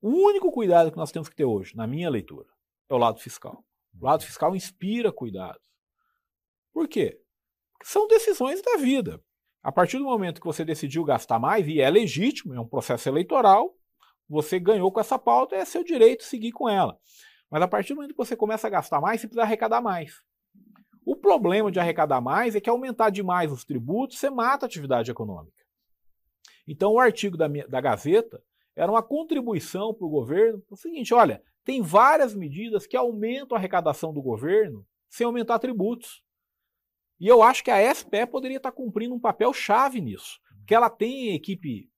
O 0.00 0.10
único 0.10 0.50
cuidado 0.50 0.90
que 0.90 0.96
nós 0.96 1.12
temos 1.12 1.28
que 1.28 1.36
ter 1.36 1.44
hoje, 1.44 1.76
na 1.76 1.86
minha 1.86 2.10
leitura, 2.10 2.48
é 2.88 2.94
o 2.94 2.98
lado 2.98 3.20
fiscal. 3.20 3.64
O 3.98 4.04
lado 4.04 4.24
fiscal 4.24 4.56
inspira 4.56 5.12
cuidados. 5.12 5.62
Por 6.72 6.88
quê? 6.88 7.20
Porque 7.72 7.86
são 7.86 8.08
decisões 8.08 8.60
da 8.62 8.76
vida. 8.78 9.22
A 9.62 9.70
partir 9.70 9.98
do 9.98 10.04
momento 10.04 10.40
que 10.40 10.46
você 10.46 10.64
decidiu 10.64 11.04
gastar 11.04 11.38
mais, 11.38 11.68
e 11.68 11.80
é 11.80 11.88
legítimo, 11.88 12.52
é 12.52 12.60
um 12.60 12.66
processo 12.66 13.08
eleitoral, 13.08 13.72
você 14.28 14.58
ganhou 14.58 14.90
com 14.90 14.98
essa 14.98 15.18
pauta, 15.18 15.54
é 15.54 15.64
seu 15.64 15.84
direito 15.84 16.24
seguir 16.24 16.50
com 16.50 16.68
ela. 16.68 16.98
Mas 17.52 17.60
a 17.60 17.68
partir 17.68 17.92
do 17.92 17.96
momento 17.96 18.12
que 18.12 18.16
você 18.16 18.34
começa 18.34 18.66
a 18.66 18.70
gastar 18.70 18.98
mais, 18.98 19.20
você 19.20 19.26
precisa 19.26 19.42
arrecadar 19.42 19.82
mais. 19.82 20.22
O 21.04 21.14
problema 21.14 21.70
de 21.70 21.78
arrecadar 21.78 22.18
mais 22.18 22.56
é 22.56 22.60
que 22.62 22.70
aumentar 22.70 23.10
demais 23.10 23.52
os 23.52 23.62
tributos, 23.62 24.18
você 24.18 24.30
mata 24.30 24.64
a 24.64 24.68
atividade 24.68 25.10
econômica. 25.10 25.62
Então 26.66 26.94
o 26.94 26.98
artigo 26.98 27.36
da, 27.36 27.46
da 27.46 27.78
Gazeta 27.78 28.42
era 28.74 28.90
uma 28.90 29.02
contribuição 29.02 29.92
para 29.92 30.06
o 30.06 30.10
governo. 30.10 30.64
O 30.70 30.76
seguinte, 30.76 31.12
olha, 31.12 31.42
tem 31.62 31.82
várias 31.82 32.34
medidas 32.34 32.86
que 32.86 32.96
aumentam 32.96 33.54
a 33.54 33.60
arrecadação 33.60 34.14
do 34.14 34.22
governo 34.22 34.86
sem 35.10 35.26
aumentar 35.26 35.58
tributos. 35.58 36.22
E 37.20 37.28
eu 37.28 37.42
acho 37.42 37.62
que 37.62 37.70
a 37.70 37.94
SPE 37.94 38.26
poderia 38.30 38.56
estar 38.56 38.72
cumprindo 38.72 39.14
um 39.14 39.20
papel 39.20 39.52
chave 39.52 40.00
nisso, 40.00 40.40
porque 40.56 40.74
ela 40.74 40.88
tem 40.88 41.34
equipe 41.34 41.90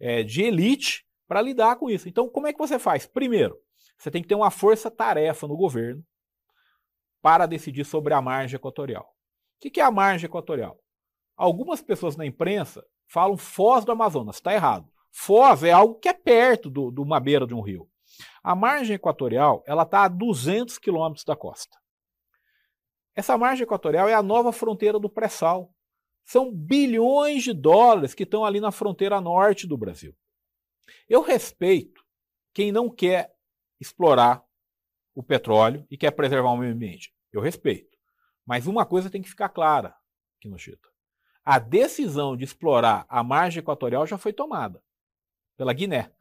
é, 0.00 0.24
de 0.24 0.42
elite 0.42 1.06
para 1.28 1.40
lidar 1.40 1.76
com 1.76 1.88
isso. 1.88 2.08
Então, 2.08 2.28
como 2.28 2.48
é 2.48 2.52
que 2.52 2.58
você 2.58 2.80
faz? 2.80 3.06
Primeiro, 3.06 3.56
você 3.98 4.10
tem 4.10 4.22
que 4.22 4.28
ter 4.28 4.36
uma 4.36 4.50
força-tarefa 4.50 5.46
no 5.48 5.56
governo 5.56 6.04
para 7.20 7.46
decidir 7.46 7.84
sobre 7.84 8.14
a 8.14 8.22
margem 8.22 8.56
equatorial. 8.56 9.12
O 9.56 9.70
que 9.70 9.80
é 9.80 9.84
a 9.84 9.90
margem 9.90 10.26
equatorial? 10.26 10.78
Algumas 11.36 11.82
pessoas 11.82 12.16
na 12.16 12.24
imprensa 12.24 12.84
falam 13.08 13.36
Foz 13.36 13.84
do 13.84 13.92
Amazonas, 13.92 14.36
está 14.36 14.54
errado. 14.54 14.88
Foz 15.10 15.64
é 15.64 15.72
algo 15.72 15.96
que 15.96 16.08
é 16.08 16.12
perto 16.12 16.68
de 16.68 16.92
do, 16.92 17.02
uma 17.02 17.18
beira 17.18 17.46
de 17.46 17.54
um 17.54 17.60
rio. 17.60 17.88
A 18.42 18.54
margem 18.54 18.94
equatorial 18.94 19.64
ela 19.66 19.82
está 19.82 20.04
a 20.04 20.08
200 20.08 20.78
quilômetros 20.78 21.24
da 21.24 21.34
costa. 21.34 21.76
Essa 23.14 23.36
margem 23.36 23.64
equatorial 23.64 24.08
é 24.08 24.14
a 24.14 24.22
nova 24.22 24.52
fronteira 24.52 24.98
do 24.98 25.10
pré-sal. 25.10 25.72
São 26.24 26.54
bilhões 26.54 27.42
de 27.42 27.52
dólares 27.52 28.14
que 28.14 28.22
estão 28.22 28.44
ali 28.44 28.60
na 28.60 28.70
fronteira 28.70 29.20
norte 29.20 29.66
do 29.66 29.76
Brasil. 29.76 30.14
Eu 31.08 31.20
respeito 31.20 32.04
quem 32.54 32.70
não 32.70 32.88
quer 32.88 33.34
explorar 33.80 34.44
o 35.14 35.22
petróleo 35.22 35.86
e 35.90 35.96
quer 35.96 36.10
preservar 36.12 36.50
o 36.50 36.56
meio 36.56 36.72
ambiente. 36.72 37.12
Eu 37.32 37.40
respeito. 37.40 37.96
Mas 38.46 38.66
uma 38.66 38.86
coisa 38.86 39.10
tem 39.10 39.20
que 39.20 39.28
ficar 39.28 39.48
clara 39.48 39.94
aqui 40.38 40.48
no 40.48 40.58
Chita. 40.58 40.88
A 41.44 41.58
decisão 41.58 42.36
de 42.36 42.44
explorar 42.44 43.06
a 43.08 43.22
margem 43.22 43.60
equatorial 43.60 44.06
já 44.06 44.18
foi 44.18 44.32
tomada 44.32 44.82
pela 45.56 45.72
Guiné. 45.72 46.12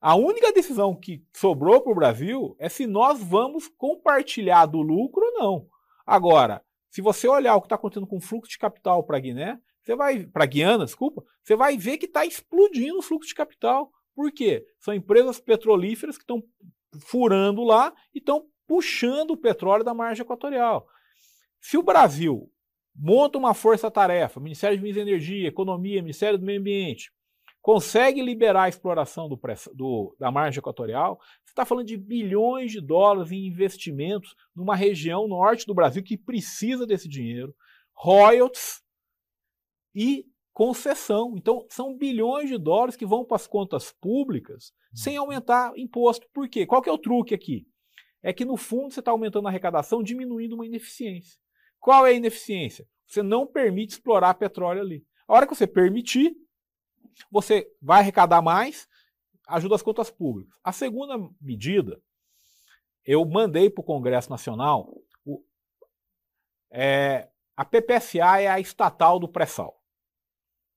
A 0.00 0.14
única 0.14 0.52
decisão 0.52 0.94
que 0.94 1.24
sobrou 1.34 1.80
para 1.80 1.92
o 1.92 1.94
Brasil 1.94 2.56
é 2.58 2.68
se 2.68 2.86
nós 2.86 3.22
vamos 3.22 3.68
compartilhar 3.68 4.66
do 4.66 4.80
lucro 4.80 5.24
ou 5.24 5.32
não. 5.32 5.68
Agora, 6.06 6.64
se 6.88 7.02
você 7.02 7.28
olhar 7.28 7.56
o 7.56 7.60
que 7.60 7.66
está 7.66 7.74
acontecendo 7.74 8.06
com 8.06 8.16
o 8.16 8.20
fluxo 8.20 8.50
de 8.50 8.58
capital 8.58 9.02
para 9.04 9.18
Guiné, 9.18 9.60
você 9.82 9.96
vai 9.96 10.24
para 10.24 10.46
Guiana, 10.46 10.84
desculpa, 10.84 11.24
você 11.42 11.56
vai 11.56 11.76
ver 11.76 11.98
que 11.98 12.06
está 12.06 12.24
explodindo 12.24 12.98
o 12.98 13.02
fluxo 13.02 13.28
de 13.28 13.34
capital. 13.34 13.92
Por 14.18 14.32
quê? 14.32 14.66
São 14.80 14.92
empresas 14.92 15.38
petrolíferas 15.38 16.16
que 16.16 16.24
estão 16.24 16.42
furando 17.06 17.62
lá 17.62 17.94
e 18.12 18.18
estão 18.18 18.48
puxando 18.66 19.30
o 19.30 19.36
petróleo 19.36 19.84
da 19.84 19.94
margem 19.94 20.24
equatorial. 20.24 20.88
Se 21.60 21.78
o 21.78 21.84
Brasil 21.84 22.50
monta 22.92 23.38
uma 23.38 23.54
força-tarefa, 23.54 24.40
Ministério 24.40 24.76
de 24.76 24.82
Minas 24.82 24.96
e 24.96 25.00
Energia, 25.02 25.46
Economia, 25.46 26.02
Ministério 26.02 26.36
do 26.36 26.44
Meio 26.44 26.58
Ambiente, 26.58 27.12
consegue 27.62 28.20
liberar 28.20 28.64
a 28.64 28.68
exploração 28.68 29.28
do, 29.28 29.40
do, 29.72 30.16
da 30.18 30.32
margem 30.32 30.58
equatorial, 30.58 31.20
você 31.44 31.52
está 31.52 31.64
falando 31.64 31.86
de 31.86 31.96
bilhões 31.96 32.72
de 32.72 32.80
dólares 32.80 33.30
em 33.30 33.46
investimentos 33.46 34.34
numa 34.52 34.74
região 34.74 35.28
norte 35.28 35.64
do 35.64 35.76
Brasil 35.76 36.02
que 36.02 36.18
precisa 36.18 36.84
desse 36.84 37.08
dinheiro, 37.08 37.54
royalties 37.94 38.82
e 39.94 40.26
concessão. 40.58 41.34
Então, 41.36 41.64
são 41.70 41.96
bilhões 41.96 42.48
de 42.48 42.58
dólares 42.58 42.96
que 42.96 43.06
vão 43.06 43.24
para 43.24 43.36
as 43.36 43.46
contas 43.46 43.92
públicas 43.92 44.72
sem 44.92 45.16
uhum. 45.16 45.22
aumentar 45.22 45.72
imposto. 45.76 46.26
Por 46.34 46.48
quê? 46.48 46.66
Qual 46.66 46.82
que 46.82 46.88
é 46.88 46.92
o 46.92 46.98
truque 46.98 47.32
aqui? 47.32 47.64
É 48.20 48.32
que, 48.32 48.44
no 48.44 48.56
fundo, 48.56 48.92
você 48.92 48.98
está 48.98 49.12
aumentando 49.12 49.46
a 49.46 49.52
arrecadação, 49.52 50.02
diminuindo 50.02 50.56
uma 50.56 50.66
ineficiência. 50.66 51.38
Qual 51.78 52.04
é 52.04 52.10
a 52.10 52.12
ineficiência? 52.12 52.88
Você 53.06 53.22
não 53.22 53.46
permite 53.46 53.92
explorar 53.92 54.34
petróleo 54.34 54.80
ali. 54.80 55.06
A 55.28 55.34
hora 55.34 55.46
que 55.46 55.54
você 55.54 55.64
permitir, 55.64 56.34
você 57.30 57.64
vai 57.80 58.00
arrecadar 58.00 58.42
mais, 58.42 58.88
ajuda 59.46 59.76
as 59.76 59.82
contas 59.82 60.10
públicas. 60.10 60.52
A 60.64 60.72
segunda 60.72 61.16
medida, 61.40 62.02
eu 63.04 63.24
mandei 63.24 63.70
para 63.70 63.82
o 63.82 63.84
Congresso 63.84 64.28
Nacional, 64.28 64.92
o, 65.24 65.40
é, 66.72 67.28
a 67.56 67.64
PPSA 67.64 68.40
é 68.40 68.48
a 68.48 68.58
estatal 68.58 69.20
do 69.20 69.28
pré-sal. 69.28 69.77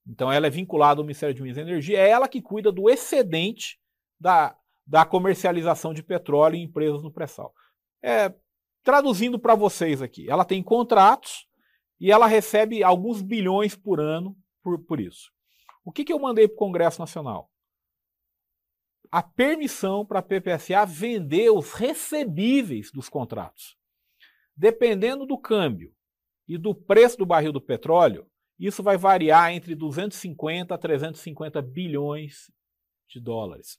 Então 0.06 0.32
ela 0.32 0.46
é 0.46 0.50
vinculada 0.50 1.00
ao 1.00 1.04
Ministério 1.04 1.34
de 1.34 1.42
Minas 1.42 1.58
e 1.58 1.60
Energia, 1.60 1.98
é 1.98 2.08
ela 2.08 2.28
que 2.28 2.42
cuida 2.42 2.72
do 2.72 2.90
excedente 2.90 3.78
da, 4.18 4.56
da 4.86 5.04
comercialização 5.04 5.94
de 5.94 6.02
petróleo 6.02 6.56
em 6.56 6.64
empresas 6.64 7.02
no 7.02 7.12
pré-sal. 7.12 7.54
É, 8.02 8.34
traduzindo 8.82 9.38
para 9.38 9.54
vocês 9.54 10.02
aqui, 10.02 10.28
ela 10.28 10.44
tem 10.44 10.62
contratos 10.62 11.46
e 12.00 12.10
ela 12.10 12.26
recebe 12.26 12.82
alguns 12.82 13.22
bilhões 13.22 13.76
por 13.76 14.00
ano 14.00 14.36
por, 14.62 14.78
por 14.84 15.00
isso. 15.00 15.30
O 15.84 15.92
que, 15.92 16.04
que 16.04 16.12
eu 16.12 16.18
mandei 16.18 16.46
para 16.46 16.54
o 16.54 16.58
Congresso 16.58 17.00
Nacional? 17.00 17.50
A 19.10 19.22
permissão 19.22 20.06
para 20.06 20.20
a 20.20 20.22
PPSA 20.22 20.84
vender 20.86 21.50
os 21.50 21.72
recebíveis 21.72 22.90
dos 22.90 23.08
contratos. 23.08 23.76
Dependendo 24.56 25.26
do 25.26 25.38
câmbio 25.38 25.94
e 26.48 26.56
do 26.56 26.74
preço 26.74 27.18
do 27.18 27.26
barril 27.26 27.52
do 27.52 27.60
petróleo, 27.60 28.26
isso 28.66 28.82
vai 28.82 28.96
variar 28.96 29.52
entre 29.52 29.74
250 29.74 30.74
a 30.74 30.78
350 30.78 31.60
bilhões 31.60 32.50
de 33.08 33.20
dólares. 33.20 33.78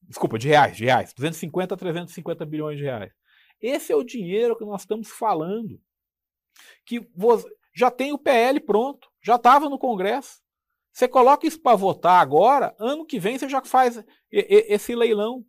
Desculpa, 0.00 0.38
de 0.38 0.48
reais, 0.48 0.76
de 0.76 0.84
reais. 0.84 1.12
250 1.12 1.74
a 1.74 1.76
350 1.76 2.46
bilhões 2.46 2.78
de 2.78 2.84
reais. 2.84 3.12
Esse 3.60 3.92
é 3.92 3.96
o 3.96 4.04
dinheiro 4.04 4.56
que 4.56 4.64
nós 4.64 4.82
estamos 4.82 5.10
falando. 5.10 5.80
Que 6.84 7.08
já 7.74 7.90
tem 7.90 8.12
o 8.12 8.18
PL 8.18 8.60
pronto, 8.60 9.08
já 9.22 9.36
estava 9.36 9.68
no 9.68 9.78
Congresso. 9.78 10.40
Você 10.92 11.08
coloca 11.08 11.46
isso 11.46 11.60
para 11.60 11.76
votar 11.76 12.20
agora, 12.20 12.76
ano 12.78 13.06
que 13.06 13.18
vem 13.18 13.38
você 13.38 13.48
já 13.48 13.62
faz 13.64 14.04
esse 14.30 14.94
leilão. 14.94 15.44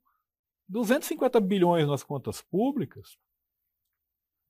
250 0.70 1.40
bilhões 1.42 1.88
nas 1.88 2.04
contas 2.04 2.42
públicas 2.42 3.18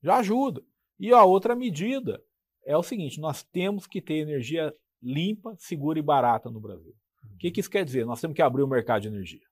já 0.02 0.18
ajuda. 0.18 0.64
E 0.98 1.12
a 1.12 1.24
outra 1.24 1.56
medida 1.56 2.24
é 2.64 2.76
o 2.76 2.82
seguinte: 2.82 3.20
nós 3.20 3.42
temos 3.42 3.86
que 3.86 4.00
ter 4.00 4.14
energia 4.14 4.74
limpa, 5.02 5.54
segura 5.58 5.98
e 5.98 6.02
barata 6.02 6.50
no 6.50 6.60
Brasil. 6.60 6.94
O 7.34 7.38
que, 7.38 7.50
que 7.50 7.60
isso 7.60 7.70
quer 7.70 7.84
dizer? 7.84 8.06
Nós 8.06 8.20
temos 8.20 8.34
que 8.34 8.42
abrir 8.42 8.62
o 8.62 8.68
mercado 8.68 9.02
de 9.02 9.08
energia. 9.08 9.46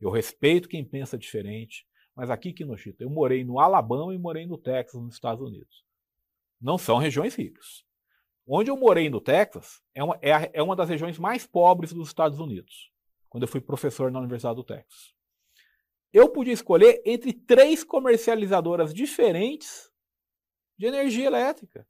Eu 0.00 0.10
respeito 0.10 0.68
quem 0.68 0.84
pensa 0.84 1.16
diferente, 1.16 1.86
mas 2.14 2.30
aqui 2.30 2.52
no 2.64 2.76
Chita, 2.76 3.04
eu 3.04 3.10
morei 3.10 3.44
no 3.44 3.58
Alabama 3.60 4.14
e 4.14 4.18
morei 4.18 4.46
no 4.46 4.58
Texas, 4.58 5.00
nos 5.00 5.14
Estados 5.14 5.42
Unidos. 5.42 5.84
Não 6.60 6.78
são 6.78 6.98
regiões 6.98 7.34
ricas. 7.34 7.84
Onde 8.46 8.70
eu 8.70 8.76
morei 8.76 9.10
no 9.10 9.20
Texas 9.20 9.82
é 9.94 10.02
uma, 10.02 10.18
é, 10.22 10.32
a, 10.32 10.50
é 10.52 10.62
uma 10.62 10.76
das 10.76 10.88
regiões 10.88 11.18
mais 11.18 11.46
pobres 11.46 11.92
dos 11.92 12.08
Estados 12.08 12.38
Unidos, 12.38 12.92
quando 13.28 13.42
eu 13.42 13.48
fui 13.48 13.60
professor 13.60 14.10
na 14.10 14.20
Universidade 14.20 14.56
do 14.56 14.64
Texas. 14.64 15.14
Eu 16.12 16.28
podia 16.30 16.52
escolher 16.52 17.02
entre 17.04 17.32
três 17.32 17.82
comercializadoras 17.82 18.94
diferentes 18.94 19.90
de 20.78 20.86
energia 20.86 21.26
elétrica. 21.26 21.86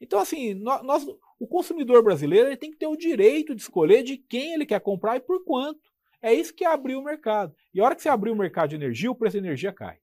Então, 0.00 0.18
assim, 0.18 0.54
nós, 0.54 1.06
o 1.38 1.46
consumidor 1.46 2.02
brasileiro 2.02 2.48
ele 2.48 2.56
tem 2.56 2.70
que 2.70 2.78
ter 2.78 2.86
o 2.86 2.96
direito 2.96 3.54
de 3.54 3.60
escolher 3.60 4.02
de 4.02 4.16
quem 4.16 4.54
ele 4.54 4.64
quer 4.64 4.80
comprar 4.80 5.16
e 5.16 5.20
por 5.20 5.44
quanto. 5.44 5.80
É 6.22 6.32
isso 6.32 6.54
que 6.54 6.64
abriu 6.64 6.98
o 6.98 7.04
mercado. 7.04 7.54
E 7.72 7.80
a 7.80 7.84
hora 7.84 7.94
que 7.94 8.02
você 8.02 8.08
abrir 8.08 8.30
o 8.30 8.36
mercado 8.36 8.70
de 8.70 8.76
energia, 8.76 9.10
o 9.10 9.14
preço 9.14 9.40
da 9.40 9.46
energia 9.46 9.72
cai. 9.72 9.98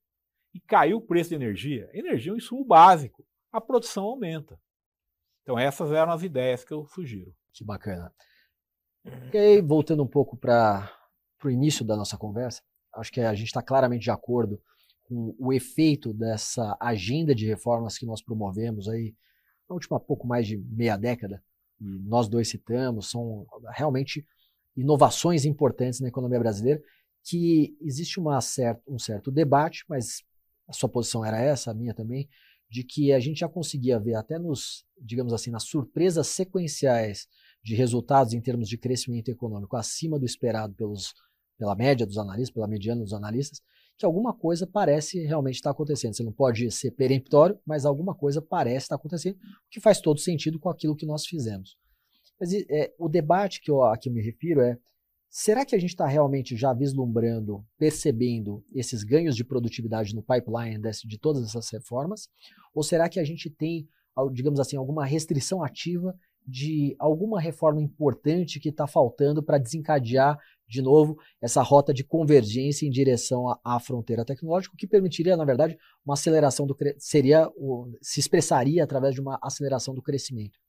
E 0.54 0.60
caiu 0.60 0.98
o 0.98 1.02
preço 1.02 1.30
de 1.30 1.36
energia, 1.36 1.90
energia 1.94 2.32
é 2.32 2.34
um 2.34 2.38
insumo 2.38 2.64
básico. 2.64 3.26
A 3.52 3.62
produção 3.62 4.04
aumenta. 4.06 4.60
Então, 5.42 5.58
essas 5.58 5.92
eram 5.92 6.12
as 6.12 6.24
ideias 6.24 6.64
que 6.64 6.74
eu 6.74 6.86
sugiro. 6.88 7.34
Que 7.54 7.64
bacana. 7.64 8.14
E 9.34 9.38
aí, 9.38 9.62
voltando 9.62 10.04
um 10.04 10.08
pouco 10.08 10.36
para 10.36 10.92
o 11.44 11.50
início 11.50 11.86
da 11.86 11.96
nossa 11.96 12.18
conversa, 12.18 12.62
acho 12.94 13.12
que 13.12 13.22
a 13.22 13.34
gente 13.34 13.48
está 13.48 13.62
claramente 13.62 14.04
de 14.04 14.12
acordo 14.12 14.62
com 15.04 15.34
o 15.40 15.54
efeito 15.54 16.14
dessa 16.14 16.76
agenda 16.80 17.34
de 17.34 17.46
reformas 17.46 17.98
que 17.98 18.06
nós 18.06 18.22
promovemos 18.22 18.90
aí 18.90 19.16
na 19.70 19.74
última 19.74 20.00
pouco 20.00 20.28
mais 20.28 20.48
de 20.48 20.58
meia 20.58 20.98
década, 20.98 21.44
e 21.80 21.86
nós 21.86 22.28
dois 22.28 22.50
citamos, 22.50 23.10
são 23.10 23.46
realmente 23.76 24.26
inovações 24.76 25.46
importantes 25.46 26.00
na 26.00 26.08
economia 26.08 26.40
brasileira, 26.40 26.82
que 27.24 27.78
existe 27.82 28.20
uma 28.20 28.40
certa, 28.40 28.82
um 28.88 28.98
certo 28.98 29.32
debate, 29.32 29.84
mas 29.90 30.24
a 30.68 30.74
sua 30.74 30.88
posição 30.88 31.26
era 31.26 31.40
essa, 31.40 31.72
a 31.72 31.74
minha 31.74 31.94
também, 31.94 32.30
de 32.70 32.84
que 32.84 33.12
a 33.14 33.20
gente 33.20 33.40
já 33.40 33.50
conseguia 33.50 34.00
ver 34.00 34.16
até 34.16 34.38
nos, 34.38 34.86
digamos 35.02 35.34
assim, 35.34 35.52
nas 35.52 35.64
surpresas 35.64 36.28
sequenciais 36.28 37.28
de 37.64 37.76
resultados 37.76 38.34
em 38.34 38.42
termos 38.42 38.70
de 38.70 38.78
crescimento 38.78 39.30
econômico 39.30 39.76
acima 39.76 40.20
do 40.20 40.26
esperado 40.26 40.74
pelos, 40.74 41.14
pela 41.58 41.76
média 41.76 42.06
dos 42.06 42.18
analistas, 42.18 42.54
pela 42.54 42.68
mediana 42.68 43.02
dos 43.02 43.14
analistas, 43.14 43.62
que 43.98 44.06
alguma 44.06 44.34
coisa 44.34 44.68
parece 44.68 45.20
realmente 45.26 45.56
estar 45.56 45.72
acontecendo. 45.72 46.16
Você 46.16 46.24
não 46.24 46.32
pode 46.32 46.70
ser 46.72 46.92
peremptório, 46.92 47.60
mas 47.66 47.86
alguma 47.86 48.14
coisa 48.14 48.42
parece 48.42 48.86
estar 48.86 48.96
acontecendo, 48.96 49.36
o 49.36 49.70
que 49.70 49.80
faz 49.80 50.00
todo 50.00 50.20
sentido 50.20 50.60
com 50.60 50.70
aquilo 50.70 50.96
que 50.96 51.06
nós 51.06 51.26
fizemos. 51.26 51.78
Mas 52.40 52.54
é, 52.54 52.94
o 53.00 53.10
debate 53.10 53.60
que 53.62 53.72
eu, 53.72 53.84
a 53.84 53.98
que 53.98 54.10
eu 54.10 54.14
me 54.14 54.22
refiro 54.22 54.62
é 54.62 54.78
Será 55.30 55.66
que 55.66 55.76
a 55.76 55.80
gente 55.80 55.92
está 55.92 56.08
realmente 56.08 56.56
já 56.56 56.74
vislumbrando, 56.74 57.64
percebendo 57.78 58.64
esses 58.74 59.04
ganhos 59.04 59.36
de 59.36 59.44
produtividade 59.44 60.16
no 60.16 60.24
pipeline 60.24 60.80
desse, 60.80 61.08
de 61.08 61.20
todas 61.20 61.44
essas 61.44 61.70
reformas? 61.70 62.30
Ou 62.74 62.82
será 62.82 63.10
que 63.10 63.20
a 63.20 63.24
gente 63.24 63.50
tem, 63.50 63.88
digamos 64.32 64.60
assim, 64.60 64.78
alguma 64.78 65.06
restrição 65.06 65.62
ativa 65.62 66.16
de 66.48 66.96
alguma 66.98 67.42
reforma 67.42 67.82
importante 67.82 68.60
que 68.60 68.70
está 68.70 68.88
faltando 68.88 69.44
para 69.44 69.58
desencadear 69.58 70.40
de 70.68 70.82
novo 70.82 71.18
essa 71.42 71.62
rota 71.62 71.94
de 71.94 72.04
convergência 72.04 72.86
em 72.86 72.90
direção 72.90 73.48
à, 73.50 73.60
à 73.64 73.80
fronteira 73.80 74.26
tecnológica, 74.26 74.74
o 74.74 74.78
que 74.78 74.88
permitiria, 74.88 75.38
na 75.38 75.46
verdade, 75.46 75.78
uma 76.06 76.14
aceleração 76.14 76.68
do 76.68 76.76
seria 76.98 77.50
se 78.02 78.20
expressaria 78.20 78.84
através 78.84 79.16
de 79.16 79.22
uma 79.22 79.40
aceleração 79.42 79.94
do 79.94 80.02
crescimento. 80.02 80.60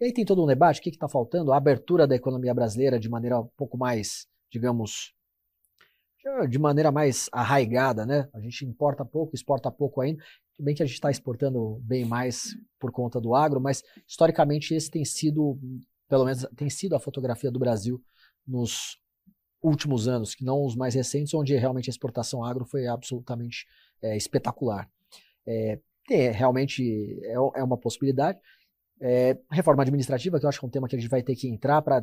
E 0.00 0.04
aí 0.04 0.12
tem 0.12 0.24
todo 0.24 0.42
um 0.42 0.46
debate, 0.46 0.80
o 0.80 0.82
que 0.82 0.90
está 0.90 1.08
faltando? 1.08 1.52
A 1.52 1.56
abertura 1.56 2.06
da 2.06 2.14
economia 2.14 2.52
brasileira 2.52 2.98
de 2.98 3.08
maneira 3.08 3.40
um 3.40 3.48
pouco 3.56 3.78
mais, 3.78 4.26
digamos, 4.50 5.14
de 6.48 6.58
maneira 6.58 6.90
mais 6.90 7.28
arraigada, 7.32 8.04
né? 8.04 8.28
A 8.34 8.40
gente 8.40 8.64
importa 8.64 9.04
pouco, 9.04 9.34
exporta 9.34 9.70
pouco 9.70 10.00
ainda. 10.00 10.22
Bem 10.58 10.74
que 10.74 10.82
a 10.82 10.86
gente 10.86 10.96
está 10.96 11.10
exportando 11.10 11.78
bem 11.82 12.04
mais 12.04 12.56
por 12.78 12.90
conta 12.90 13.20
do 13.20 13.34
agro, 13.34 13.60
mas 13.60 13.82
historicamente 14.06 14.74
esse 14.74 14.90
tem 14.90 15.04
sido, 15.04 15.58
pelo 16.08 16.24
menos 16.24 16.46
tem 16.56 16.68
sido 16.68 16.96
a 16.96 17.00
fotografia 17.00 17.50
do 17.50 17.58
Brasil 17.58 18.02
nos 18.46 18.98
últimos 19.66 20.06
anos, 20.06 20.34
que 20.34 20.44
não 20.44 20.64
os 20.64 20.76
mais 20.76 20.94
recentes, 20.94 21.34
onde 21.34 21.54
realmente 21.56 21.90
a 21.90 21.92
exportação 21.92 22.44
agro 22.44 22.64
foi 22.64 22.86
absolutamente 22.86 23.66
é, 24.02 24.16
espetacular. 24.16 24.88
É, 25.46 25.78
é, 26.10 26.30
realmente 26.30 27.18
é, 27.24 27.34
é 27.34 27.62
uma 27.62 27.76
possibilidade. 27.76 28.38
É, 28.98 29.36
reforma 29.50 29.82
administrativa, 29.82 30.38
que 30.38 30.46
eu 30.46 30.48
acho 30.48 30.58
que 30.58 30.64
é 30.64 30.68
um 30.68 30.70
tema 30.70 30.88
que 30.88 30.96
a 30.96 30.98
gente 30.98 31.10
vai 31.10 31.22
ter 31.22 31.34
que 31.36 31.48
entrar 31.48 31.82
para 31.82 32.02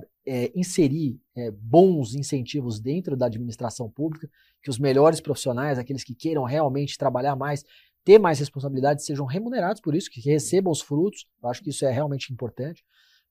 inserir 0.53 1.19
bons 1.59 2.13
incentivos 2.13 2.79
dentro 2.79 3.17
da 3.17 3.25
administração 3.25 3.89
pública, 3.89 4.29
que 4.61 4.69
os 4.69 4.77
melhores 4.77 5.19
profissionais, 5.19 5.79
aqueles 5.79 6.03
que 6.03 6.13
queiram 6.13 6.43
realmente 6.43 6.95
trabalhar 6.95 7.35
mais, 7.35 7.63
ter 8.05 8.19
mais 8.19 8.37
responsabilidades, 8.37 9.05
sejam 9.05 9.25
remunerados 9.25 9.81
por 9.81 9.95
isso, 9.95 10.09
que 10.11 10.21
recebam 10.21 10.71
os 10.71 10.81
frutos. 10.81 11.25
Eu 11.41 11.49
acho 11.49 11.63
que 11.63 11.71
isso 11.71 11.83
é 11.83 11.91
realmente 11.91 12.31
importante. 12.31 12.83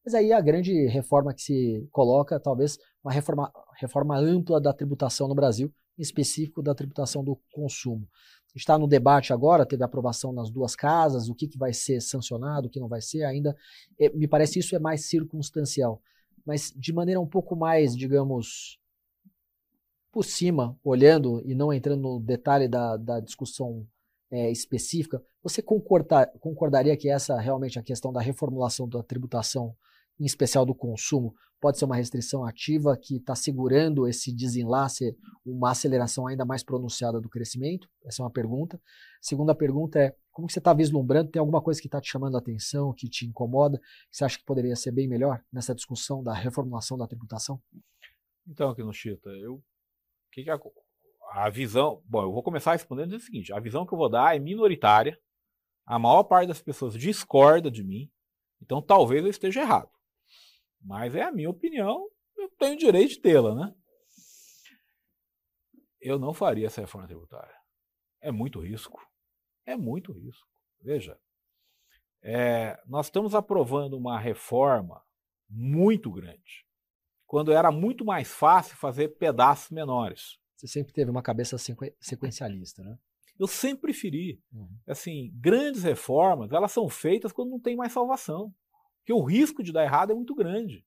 Mas 0.05 0.14
aí 0.14 0.32
a 0.32 0.40
grande 0.40 0.86
reforma 0.86 1.32
que 1.32 1.42
se 1.42 1.88
coloca, 1.92 2.38
talvez 2.40 2.78
uma 3.05 3.12
reforma, 3.12 3.53
reforma 3.78 4.18
ampla 4.18 4.61
da 4.61 4.72
tributação 4.72 5.28
no 5.28 5.34
Brasil, 5.34 5.72
em 5.98 6.03
específico 6.03 6.62
da 6.62 6.74
tributação 6.74 7.22
do 7.22 7.38
consumo 7.53 8.09
está 8.55 8.78
no 8.78 8.86
debate 8.86 9.32
agora, 9.32 9.66
teve 9.66 9.82
aprovação 9.82 10.32
nas 10.32 10.50
duas 10.50 10.76
casas, 10.76 11.28
o 11.28 11.34
que, 11.34 11.48
que 11.48 11.59
vai 11.59 11.72
ser 11.72 12.00
sancionado, 12.00 12.66
o 12.66 12.70
que 12.70 12.80
não 12.80 12.88
vai 12.88 13.00
ser 13.00 13.24
ainda. 13.24 13.57
É, 13.98 14.11
me 14.11 14.28
parece 14.28 14.59
isso 14.59 14.76
é 14.76 14.78
mais 14.78 15.07
circunstancial. 15.07 16.03
Mas 16.44 16.72
de 16.76 16.92
maneira 16.92 17.20
um 17.20 17.26
pouco 17.26 17.57
mais, 17.57 17.96
digamos, 17.96 18.78
por 20.11 20.24
cima, 20.24 20.76
olhando 20.84 21.42
e 21.46 21.55
não 21.55 21.72
entrando 21.72 22.03
no 22.03 22.20
detalhe 22.20 22.68
da, 22.68 22.96
da 22.96 23.20
discussão 23.20 23.86
é, 24.30 24.50
específica, 24.50 25.22
você 25.42 25.62
concordar, 25.62 26.30
concordaria 26.38 26.96
que 26.96 27.09
essa 27.09 27.38
realmente 27.38 27.78
a 27.78 27.82
questão 27.82 28.12
da 28.12 28.20
reformulação 28.20 28.88
da 28.88 29.03
tributação, 29.03 29.74
em 30.20 30.24
especial 30.24 30.64
do 30.64 30.74
consumo, 30.74 31.34
pode 31.62 31.78
ser 31.78 31.84
uma 31.84 31.94
restrição 31.94 32.44
ativa 32.44 32.98
que 33.00 33.18
está 33.18 33.36
segurando 33.36 34.08
esse 34.08 34.34
desenlace, 34.34 35.16
uma 35.46 35.70
aceleração 35.70 36.26
ainda 36.26 36.44
mais 36.44 36.64
pronunciada 36.64 37.20
do 37.20 37.28
crescimento? 37.28 37.88
Essa 38.04 38.20
é 38.20 38.24
uma 38.24 38.32
pergunta. 38.32 38.80
Segunda 39.20 39.54
pergunta 39.54 40.00
é, 40.00 40.16
como 40.32 40.50
você 40.50 40.58
está 40.58 40.74
vislumbrando? 40.74 41.30
Tem 41.30 41.38
alguma 41.38 41.62
coisa 41.62 41.80
que 41.80 41.86
está 41.86 42.00
te 42.00 42.10
chamando 42.10 42.34
a 42.34 42.40
atenção, 42.40 42.92
que 42.92 43.08
te 43.08 43.26
incomoda, 43.26 43.78
que 43.78 44.16
você 44.16 44.24
acha 44.24 44.38
que 44.38 44.44
poderia 44.44 44.74
ser 44.74 44.90
bem 44.90 45.06
melhor 45.06 45.40
nessa 45.52 45.72
discussão 45.72 46.20
da 46.20 46.34
reformulação 46.34 46.98
da 46.98 47.06
tributação? 47.06 47.62
Então, 48.46 48.70
aqui 48.70 48.82
no 48.82 48.92
Chita, 48.92 49.30
eu... 49.30 49.62
Que 50.32 50.42
que 50.42 50.50
a, 50.50 50.58
a 51.30 51.48
visão... 51.48 52.02
Bom, 52.06 52.22
eu 52.22 52.32
vou 52.32 52.42
começar 52.42 52.72
respondendo 52.72 53.12
o 53.12 53.20
seguinte, 53.20 53.52
a 53.52 53.60
visão 53.60 53.86
que 53.86 53.94
eu 53.94 53.98
vou 53.98 54.08
dar 54.08 54.34
é 54.34 54.38
minoritária, 54.40 55.16
a 55.86 55.96
maior 55.96 56.24
parte 56.24 56.48
das 56.48 56.60
pessoas 56.60 56.94
discorda 56.94 57.70
de 57.70 57.84
mim, 57.84 58.10
então 58.60 58.82
talvez 58.82 59.22
eu 59.22 59.30
esteja 59.30 59.60
errado. 59.60 59.90
Mas 60.83 61.14
é 61.14 61.22
a 61.22 61.33
minha 61.33 61.51
opinião, 61.51 62.09
eu 62.37 62.49
tenho 62.59 62.76
direito 62.76 63.11
de 63.11 63.20
tê-la, 63.20 63.55
né? 63.55 63.74
Eu 66.01 66.18
não 66.18 66.35
faria 66.35 66.66
essa 66.66 66.80
reforma 66.80 67.07
tributária. 67.07 67.55
É 68.20 68.33
muito 68.33 68.61
risco. 68.61 69.01
É 69.64 69.76
muito 69.76 70.12
risco. 70.12 70.49
Veja, 70.80 71.18
é, 72.22 72.80
nós 72.87 73.07
estamos 73.07 73.35
aprovando 73.35 73.97
uma 73.97 74.18
reforma 74.18 75.03
muito 75.49 76.11
grande, 76.11 76.66
quando 77.26 77.53
era 77.53 77.70
muito 77.70 78.05
mais 78.05 78.33
fácil 78.33 78.76
fazer 78.76 79.16
pedaços 79.16 79.70
menores. 79.70 80.39
Você 80.57 80.66
sempre 80.66 80.93
teve 80.93 81.11
uma 81.11 81.22
cabeça 81.22 81.57
sequencialista, 82.01 82.83
né? 82.83 82.99
Eu 83.39 83.47
sempre 83.47 83.83
preferi. 83.83 84.41
Uhum. 84.53 84.78
Assim, 84.87 85.30
grandes 85.35 85.83
reformas, 85.83 86.53
elas 86.53 86.70
são 86.70 86.89
feitas 86.89 87.33
quando 87.33 87.51
não 87.51 87.61
tem 87.61 87.76
mais 87.76 87.93
salvação. 87.93 88.55
Porque 89.03 89.12
o 89.12 89.22
risco 89.22 89.62
de 89.62 89.72
dar 89.72 89.84
errado 89.84 90.12
é 90.12 90.14
muito 90.14 90.34
grande. 90.34 90.86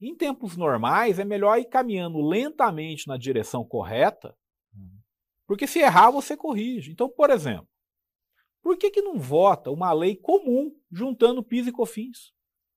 Em 0.00 0.16
tempos 0.16 0.56
normais, 0.56 1.18
é 1.18 1.24
melhor 1.24 1.58
ir 1.58 1.66
caminhando 1.66 2.20
lentamente 2.20 3.06
na 3.06 3.16
direção 3.16 3.64
correta, 3.64 4.34
porque 5.50 5.66
se 5.66 5.80
errar, 5.80 6.12
você 6.12 6.36
corrige. 6.36 6.92
Então, 6.92 7.08
por 7.08 7.28
exemplo, 7.28 7.68
por 8.62 8.76
que, 8.78 8.88
que 8.88 9.02
não 9.02 9.18
vota 9.18 9.68
uma 9.68 9.92
lei 9.92 10.14
comum 10.14 10.72
juntando 10.92 11.42
PIS 11.42 11.66
e 11.66 11.72
COFINS? 11.72 12.32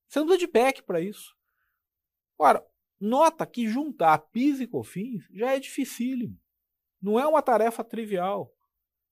Você 0.07 0.17
não 0.17 0.25
precisa 0.25 0.47
de 0.47 0.51
PEC 0.51 0.81
para 0.81 0.99
isso. 0.99 1.35
Ora, 2.35 2.65
nota 2.99 3.45
que 3.45 3.67
juntar 3.67 4.17
PIS 4.17 4.59
e 4.59 4.65
COFINS 4.65 5.23
já 5.31 5.51
é 5.51 5.59
dificílimo. 5.59 6.35
Não 6.99 7.19
é 7.19 7.27
uma 7.27 7.43
tarefa 7.43 7.83
trivial. 7.83 8.51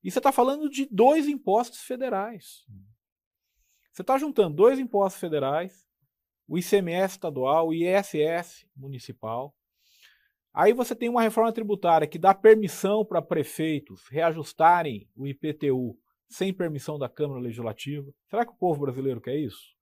E 0.03 0.09
você 0.09 0.17
está 0.17 0.32
falando 0.32 0.67
de 0.67 0.88
dois 0.88 1.28
impostos 1.28 1.82
federais. 1.82 2.65
Você 3.91 4.01
está 4.01 4.17
juntando 4.17 4.55
dois 4.55 4.79
impostos 4.79 5.19
federais, 5.19 5.85
o 6.47 6.57
ICMS 6.57 7.15
estadual, 7.15 7.67
o 7.67 7.73
ISS 7.73 8.65
municipal. 8.75 9.53
Aí 10.53 10.73
você 10.73 10.95
tem 10.95 11.09
uma 11.09 11.21
reforma 11.21 11.51
tributária 11.51 12.07
que 12.07 12.19
dá 12.19 12.33
permissão 12.33 13.05
para 13.05 13.21
prefeitos 13.21 14.07
reajustarem 14.09 15.09
o 15.15 15.27
IPTU 15.27 15.97
sem 16.29 16.53
permissão 16.53 16.97
da 16.97 17.09
Câmara 17.09 17.41
Legislativa. 17.41 18.13
Será 18.29 18.45
que 18.45 18.51
o 18.51 18.57
povo 18.57 18.81
brasileiro 18.81 19.21
quer 19.21 19.37
isso? 19.37 19.75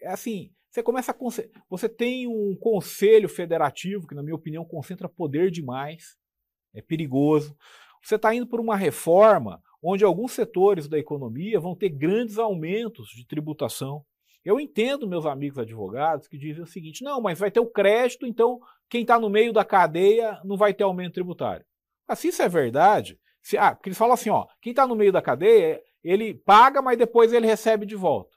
É 0.00 0.08
assim, 0.08 0.52
você 0.70 0.82
começa 0.82 1.12
a 1.12 1.50
você 1.70 1.88
tem 1.88 2.26
um 2.26 2.56
conselho 2.56 3.28
federativo 3.28 4.06
que 4.06 4.14
na 4.14 4.22
minha 4.22 4.34
opinião 4.34 4.64
concentra 4.64 5.08
poder 5.08 5.50
demais, 5.50 6.18
é 6.74 6.82
perigoso. 6.82 7.56
Você 8.02 8.16
está 8.16 8.34
indo 8.34 8.46
por 8.46 8.60
uma 8.60 8.76
reforma 8.76 9.62
onde 9.88 10.04
alguns 10.04 10.32
setores 10.32 10.88
da 10.88 10.98
economia 10.98 11.60
vão 11.60 11.76
ter 11.76 11.90
grandes 11.90 12.38
aumentos 12.38 13.08
de 13.10 13.24
tributação. 13.24 14.04
Eu 14.44 14.58
entendo 14.58 15.06
meus 15.06 15.24
amigos 15.24 15.58
advogados 15.58 16.26
que 16.26 16.36
dizem 16.36 16.62
o 16.62 16.66
seguinte: 16.66 17.04
não, 17.04 17.20
mas 17.20 17.38
vai 17.38 17.50
ter 17.50 17.60
o 17.60 17.70
crédito, 17.70 18.26
então 18.26 18.60
quem 18.88 19.02
está 19.02 19.18
no 19.18 19.30
meio 19.30 19.52
da 19.52 19.64
cadeia 19.64 20.40
não 20.44 20.56
vai 20.56 20.74
ter 20.74 20.82
aumento 20.82 21.14
tributário. 21.14 21.64
Mas 22.08 22.18
se 22.18 22.28
isso 22.28 22.42
é 22.42 22.48
verdade, 22.48 23.18
se, 23.40 23.56
ah, 23.56 23.74
porque 23.74 23.88
eles 23.88 23.98
falam 23.98 24.14
assim: 24.14 24.30
ó, 24.30 24.46
quem 24.60 24.70
está 24.70 24.86
no 24.86 24.96
meio 24.96 25.12
da 25.12 25.22
cadeia, 25.22 25.80
ele 26.02 26.34
paga, 26.34 26.82
mas 26.82 26.98
depois 26.98 27.32
ele 27.32 27.46
recebe 27.46 27.86
de 27.86 27.94
volta. 27.94 28.36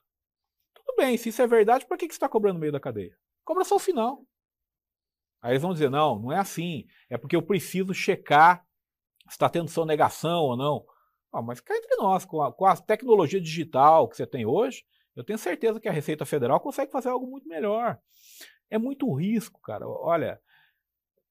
Tudo 0.76 0.95
bem, 0.97 1.18
se 1.18 1.30
isso 1.30 1.41
é 1.41 1.47
verdade, 1.47 1.86
por 1.88 1.97
que, 1.97 2.08
que 2.08 2.14
você 2.14 2.18
está 2.18 2.30
cobrando 2.30 2.56
no 2.56 2.62
meio 2.62 2.72
da 2.72 2.80
cadeia? 2.80 3.16
Cobra 3.43 3.64
só 3.64 3.78
o 3.78 3.80
final. 3.80 4.24
Aí 5.41 5.54
eles 5.54 5.64
vão 5.64 5.74
dizer: 5.74 5.89
não, 5.89 6.20
não 6.20 6.32
é 6.32 6.38
assim. 6.38 6.86
É 7.10 7.18
porque 7.18 7.36
eu 7.36 7.41
preciso 7.41 7.91
checar 7.91 8.64
se 9.28 9.34
está 9.34 9.50
tendo 9.50 9.68
sonegação 9.68 10.41
ou 10.43 10.56
não. 10.56 10.86
Ah, 11.32 11.42
mas 11.42 11.60
cá 11.62 11.76
entre 11.76 11.96
nós, 11.98 12.26
com 12.26 12.42
a, 12.42 12.52
com 12.52 12.66
a 12.66 12.76
tecnologia 12.76 13.40
digital 13.40 14.08
que 14.08 14.18
você 14.18 14.26
tem 14.26 14.46
hoje, 14.46 14.84
eu 15.16 15.24
tenho 15.24 15.38
certeza 15.38 15.80
que 15.80 15.88
a 15.88 15.92
Receita 15.92 16.26
Federal 16.26 16.60
consegue 16.60 16.92
fazer 16.92 17.10
algo 17.10 17.28
muito 17.28 17.48
melhor. 17.48 18.00
É 18.70 18.78
muito 18.78 19.12
risco, 19.14 19.60
cara. 19.62 19.88
Olha, 19.88 20.42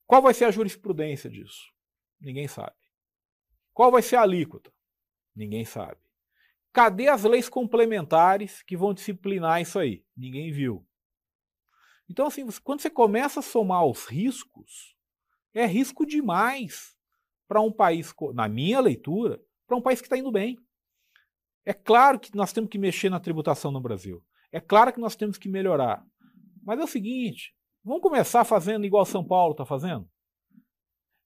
qual 0.07 0.23
vai 0.23 0.35
ser 0.35 0.45
a 0.45 0.51
jurisprudência 0.51 1.31
disso? 1.31 1.73
Ninguém 2.21 2.49
sabe. 2.49 2.77
Qual 3.73 3.91
vai 3.91 4.03
ser 4.03 4.17
a 4.17 4.23
alíquota? 4.23 4.73
Ninguém 5.35 5.65
sabe. 5.65 5.99
Cadê 6.73 7.09
as 7.09 7.25
leis 7.25 7.49
complementares 7.49 8.63
que 8.63 8.77
vão 8.77 8.95
disciplinar 8.95 9.61
isso 9.61 9.79
aí? 9.79 10.05
Ninguém 10.17 10.53
viu. 10.53 10.87
Então, 12.09 12.27
assim, 12.27 12.47
quando 12.63 12.81
você 12.81 12.91
começa 12.91 13.41
a 13.41 13.43
somar 13.43 13.85
os 13.85 14.07
riscos, 14.07 14.97
É 15.55 15.67
risco 15.67 16.07
demais 16.07 16.97
para 17.49 17.61
um 17.61 17.73
país, 17.73 18.15
na 18.35 18.49
minha 18.49 18.81
leitura, 18.81 19.43
para 19.69 19.77
um 19.77 19.83
país 19.83 20.01
que 20.01 20.07
está 20.07 20.17
indo 20.17 20.33
bem. 20.33 20.59
É 21.65 21.75
claro 21.75 22.19
que 22.19 22.35
nós 22.35 22.53
temos 22.53 22.71
que 22.71 22.79
mexer 22.79 23.11
na 23.11 23.21
tributação 23.21 23.71
no 23.71 23.81
Brasil. 23.81 24.25
É 24.51 24.59
claro 24.59 24.91
que 24.93 24.99
nós 24.99 25.15
temos 25.15 25.37
que 25.37 25.49
melhorar. 25.49 26.03
Mas 26.65 26.81
é 26.81 26.83
o 26.83 26.89
seguinte: 26.89 27.55
vamos 27.85 28.03
começar 28.03 28.45
fazendo 28.45 28.87
igual 28.87 29.05
São 29.05 29.23
Paulo 29.23 29.53
está 29.53 29.67
fazendo? 29.67 30.09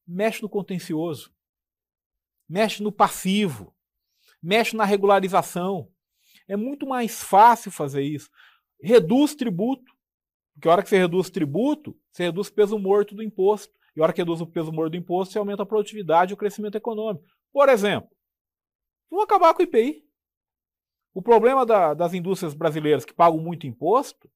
Mexe 0.05 0.43
no 0.43 0.49
contencioso, 0.49 1.33
mexe 2.49 2.83
no 2.83 2.91
passivo, 2.91 3.73
mexe 4.43 4.77
na 4.77 4.85
regularização. 4.85 5.89
É 6.49 6.57
muito 6.57 6.85
mais 6.85 7.23
fácil 7.23 7.71
fazer 7.71 8.03
isso. 8.03 8.29
Reduz 8.83 9.37
tributo, 9.37 9.95
porque 10.53 10.69
a 10.69 10.73
hora 10.73 10.83
que 10.83 10.89
você 10.89 10.99
reduz 10.99 11.31
tributo, 11.31 11.97
você 12.11 12.25
reduz 12.25 12.49
o 12.49 12.53
peso 12.53 12.77
morto 12.77 13.15
do 13.15 13.23
imposto. 13.23 13.73
E 13.95 14.01
a 14.01 14.05
hora 14.05 14.13
que 14.13 14.21
reduz 14.21 14.41
o 14.41 14.47
peso 14.47 14.73
morto 14.73 14.91
do 14.93 14.97
imposto, 14.97 15.33
você 15.33 15.39
aumenta 15.39 15.63
a 15.63 15.67
produtividade 15.67 16.33
e 16.33 16.35
o 16.35 16.37
crescimento 16.37 16.75
econômico. 16.75 17.25
Por 17.53 17.69
exemplo, 17.69 18.11
vamos 19.13 19.25
acabar 19.25 19.53
com 19.53 19.61
o 19.61 19.65
IPI. 19.65 20.03
O 21.15 21.21
problema 21.21 21.67
da, 21.67 21.93
das 21.93 22.15
indústrias 22.15 22.55
brasileiras 22.55 23.05
que 23.05 23.13
pagam 23.13 23.39
muito 23.39 23.67
imposto, 23.67 24.31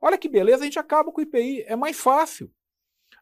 olha 0.00 0.18
que 0.18 0.28
beleza, 0.28 0.62
a 0.62 0.64
gente 0.64 0.78
acaba 0.78 1.12
com 1.12 1.20
o 1.20 1.24
IPI, 1.24 1.62
é 1.62 1.76
mais 1.76 1.98
fácil. 1.98 2.52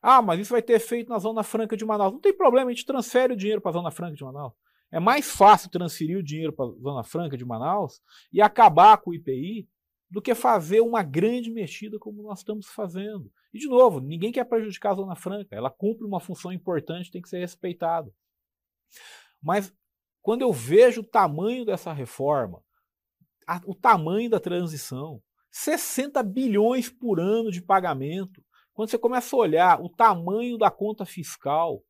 Ah, 0.01 0.23
mas 0.23 0.41
isso 0.41 0.53
vai 0.53 0.63
ter 0.63 0.75
efeito 0.75 1.11
na 1.11 1.19
Zona 1.19 1.43
Franca 1.43 1.77
de 1.77 1.85
Manaus. 1.85 2.13
Não 2.13 2.21
tem 2.21 2.33
problema, 2.33 2.71
a 2.71 2.73
gente 2.73 2.87
transfere 2.87 3.35
o 3.35 3.37
dinheiro 3.37 3.61
para 3.61 3.71
a 3.71 3.75
Zona 3.75 3.91
Franca 3.91 4.17
de 4.17 4.25
Manaus. 4.25 4.55
É 4.91 4.99
mais 4.99 5.31
fácil 5.31 5.71
transferir 5.71 6.19
o 6.19 6.23
dinheiro 6.23 6.53
para 6.53 6.67
a 6.67 6.73
Zona 6.81 7.05
Franca 7.05 7.37
de 7.37 7.45
Manaus 7.45 8.01
e 8.33 8.41
acabar 8.41 8.97
com 8.99 9.11
o 9.11 9.15
IPI 9.15 9.69
do 10.11 10.23
que 10.23 10.35
fazer 10.35 10.81
uma 10.81 11.03
grande 11.03 11.51
mexida 11.51 11.99
como 11.99 12.23
nós 12.23 12.39
estamos 12.39 12.67
fazendo. 12.67 13.31
E, 13.53 13.59
de 13.59 13.67
novo, 13.67 14.01
ninguém 14.01 14.31
quer 14.31 14.45
prejudicar 14.45 14.93
a 14.93 14.97
Zona 14.97 15.17
Franca, 15.17 15.55
ela 15.55 15.71
cumpre 15.71 16.07
uma 16.07 16.21
função 16.21 16.53
importante, 16.53 17.11
tem 17.11 17.21
que 17.21 17.29
ser 17.29 17.41
respeitada. 17.41 18.11
Mas 19.43 19.75
quando 20.25 20.41
eu 20.41 20.51
vejo 20.51 21.03
o 21.03 21.07
tamanho 21.07 21.67
dessa 21.67 21.93
reforma, 21.93 22.65
a, 23.47 23.61
o 23.67 23.75
tamanho 23.75 24.31
da 24.31 24.41
transição. 24.41 25.23
60 25.51 26.23
bilhões 26.23 26.89
por 26.89 27.21
ano 27.21 27.51
de 27.51 27.61
pagamento. 27.61 28.43
Quando 28.73 28.89
você 28.89 28.97
começa 28.97 29.37
a 29.37 29.39
olhar 29.39 29.81
o 29.83 29.89
tamanho 29.91 30.57
da 30.57 30.71
conta 30.71 31.05
fiscal, 31.05 31.85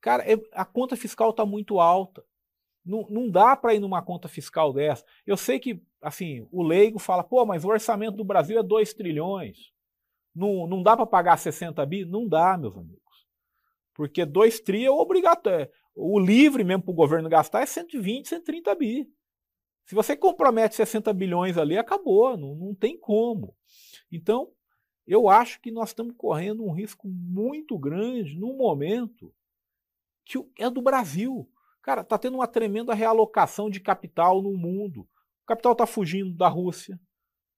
cara, 0.00 0.22
é, 0.22 0.40
a 0.52 0.64
conta 0.64 0.96
fiscal 0.96 1.30
está 1.30 1.44
muito 1.44 1.80
alta. 1.80 2.24
Não, 2.86 3.04
não 3.10 3.28
dá 3.28 3.56
para 3.56 3.74
ir 3.74 3.80
numa 3.80 4.02
conta 4.02 4.28
fiscal 4.28 4.72
dessa. 4.72 5.04
Eu 5.26 5.36
sei 5.36 5.58
que, 5.58 5.82
assim, 6.00 6.46
o 6.52 6.62
leigo 6.62 7.00
fala, 7.00 7.24
pô, 7.24 7.44
mas 7.44 7.64
o 7.64 7.68
orçamento 7.68 8.16
do 8.16 8.24
Brasil 8.24 8.56
é 8.56 8.62
2 8.62 8.94
trilhões. 8.94 9.72
Não, 10.32 10.64
não 10.68 10.80
dá 10.80 10.96
para 10.96 11.04
pagar 11.06 11.36
60 11.36 11.84
bi? 11.84 12.04
Não 12.04 12.28
dá, 12.28 12.56
meus 12.56 12.76
amigos. 12.76 13.02
Porque 13.94 14.24
2 14.24 14.60
tri 14.60 14.84
é 14.84 14.90
obrigatório. 14.92 15.68
O 16.00 16.20
livre 16.20 16.62
mesmo 16.62 16.84
para 16.84 16.92
o 16.92 16.94
governo 16.94 17.28
gastar 17.28 17.60
é 17.60 17.66
120, 17.66 18.28
130 18.28 18.74
bi. 18.76 19.12
Se 19.84 19.96
você 19.96 20.16
compromete 20.16 20.76
60 20.76 21.12
bilhões 21.12 21.58
ali, 21.58 21.76
acabou, 21.76 22.36
não, 22.36 22.54
não 22.54 22.72
tem 22.72 22.96
como. 22.96 23.56
Então, 24.12 24.52
eu 25.04 25.28
acho 25.28 25.60
que 25.60 25.72
nós 25.72 25.88
estamos 25.88 26.14
correndo 26.16 26.64
um 26.64 26.70
risco 26.70 27.08
muito 27.08 27.76
grande 27.76 28.38
no 28.38 28.56
momento 28.56 29.34
que 30.24 30.38
é 30.56 30.70
do 30.70 30.80
Brasil. 30.80 31.50
Cara, 31.82 32.02
está 32.02 32.16
tendo 32.16 32.34
uma 32.34 32.46
tremenda 32.46 32.94
realocação 32.94 33.68
de 33.68 33.80
capital 33.80 34.40
no 34.40 34.52
mundo. 34.56 35.00
O 35.00 35.46
capital 35.46 35.72
está 35.72 35.86
fugindo 35.86 36.32
da 36.32 36.46
Rússia, 36.46 37.00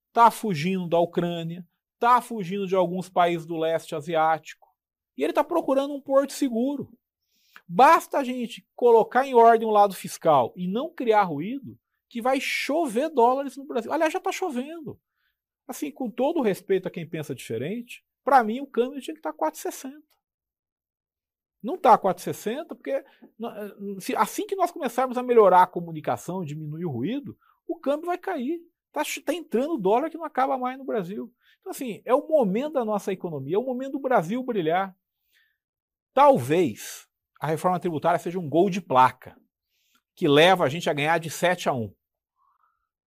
está 0.09 0.31
fugindo 0.31 0.89
da 0.89 0.99
Ucrânia, 0.99 1.67
está 1.95 2.23
fugindo 2.23 2.67
de 2.67 2.75
alguns 2.75 3.11
países 3.11 3.45
do 3.45 3.59
leste 3.59 3.95
asiático. 3.95 4.69
E 5.15 5.23
ele 5.23 5.33
está 5.33 5.45
procurando 5.45 5.93
um 5.93 6.01
porto 6.01 6.33
seguro. 6.33 6.91
Basta 7.73 8.19
a 8.19 8.25
gente 8.25 8.67
colocar 8.75 9.25
em 9.25 9.33
ordem 9.33 9.69
o 9.69 9.71
lado 9.71 9.95
fiscal 9.95 10.53
e 10.57 10.67
não 10.67 10.93
criar 10.93 11.23
ruído, 11.23 11.79
que 12.09 12.21
vai 12.21 12.41
chover 12.41 13.09
dólares 13.11 13.57
no 13.57 13.65
Brasil. 13.65 13.93
Aliás, 13.93 14.13
já 14.13 14.19
está 14.19 14.33
chovendo. 14.33 15.01
Assim, 15.69 15.93
com 15.93 16.11
todo 16.11 16.41
o 16.41 16.43
respeito 16.43 16.89
a 16.89 16.91
quem 16.91 17.09
pensa 17.09 17.33
diferente, 17.33 18.05
para 18.25 18.43
mim 18.43 18.61
o 18.61 18.67
câmbio 18.67 19.01
tinha 19.01 19.15
que 19.15 19.21
estar 19.21 19.33
tá 19.33 19.39
4,60. 19.39 19.93
Não 21.63 21.77
está 21.77 21.97
4,60 21.97 22.67
porque 22.71 22.91
eh, 22.91 23.05
assim 24.17 24.49
que 24.49 24.57
nós 24.57 24.73
começarmos 24.73 25.17
a 25.17 25.23
melhorar 25.23 25.63
a 25.63 25.69
comunicação, 25.69 26.45
diminuir 26.45 26.87
o 26.87 26.91
ruído, 26.91 27.39
o 27.69 27.79
câmbio 27.79 28.07
vai 28.07 28.19
cair. 28.19 28.61
Está 28.89 29.23
tá 29.25 29.33
entrando 29.33 29.79
dólar 29.79 30.11
que 30.11 30.19
não 30.19 30.25
acaba 30.25 30.59
mais 30.59 30.77
no 30.77 30.85
Brasil. 30.85 31.33
Então, 31.61 31.71
assim, 31.71 32.03
é 32.05 32.13
o 32.13 32.27
momento 32.27 32.73
da 32.73 32.85
nossa 32.85 33.13
economia, 33.13 33.55
é 33.55 33.59
o 33.61 33.65
momento 33.65 33.93
do 33.93 34.01
Brasil 34.01 34.43
brilhar. 34.43 34.93
Talvez 36.13 37.09
a 37.41 37.47
reforma 37.47 37.81
tributária 37.81 38.19
seja 38.19 38.39
um 38.39 38.49
gol 38.49 38.69
de 38.69 38.83
placa 38.83 39.35
que 40.15 40.29
leva 40.29 40.65
a 40.65 40.69
gente 40.69 40.91
a 40.91 40.93
ganhar 40.93 41.19
de 41.19 41.31
7 41.31 41.71
a 41.71 41.73
1. 41.73 41.91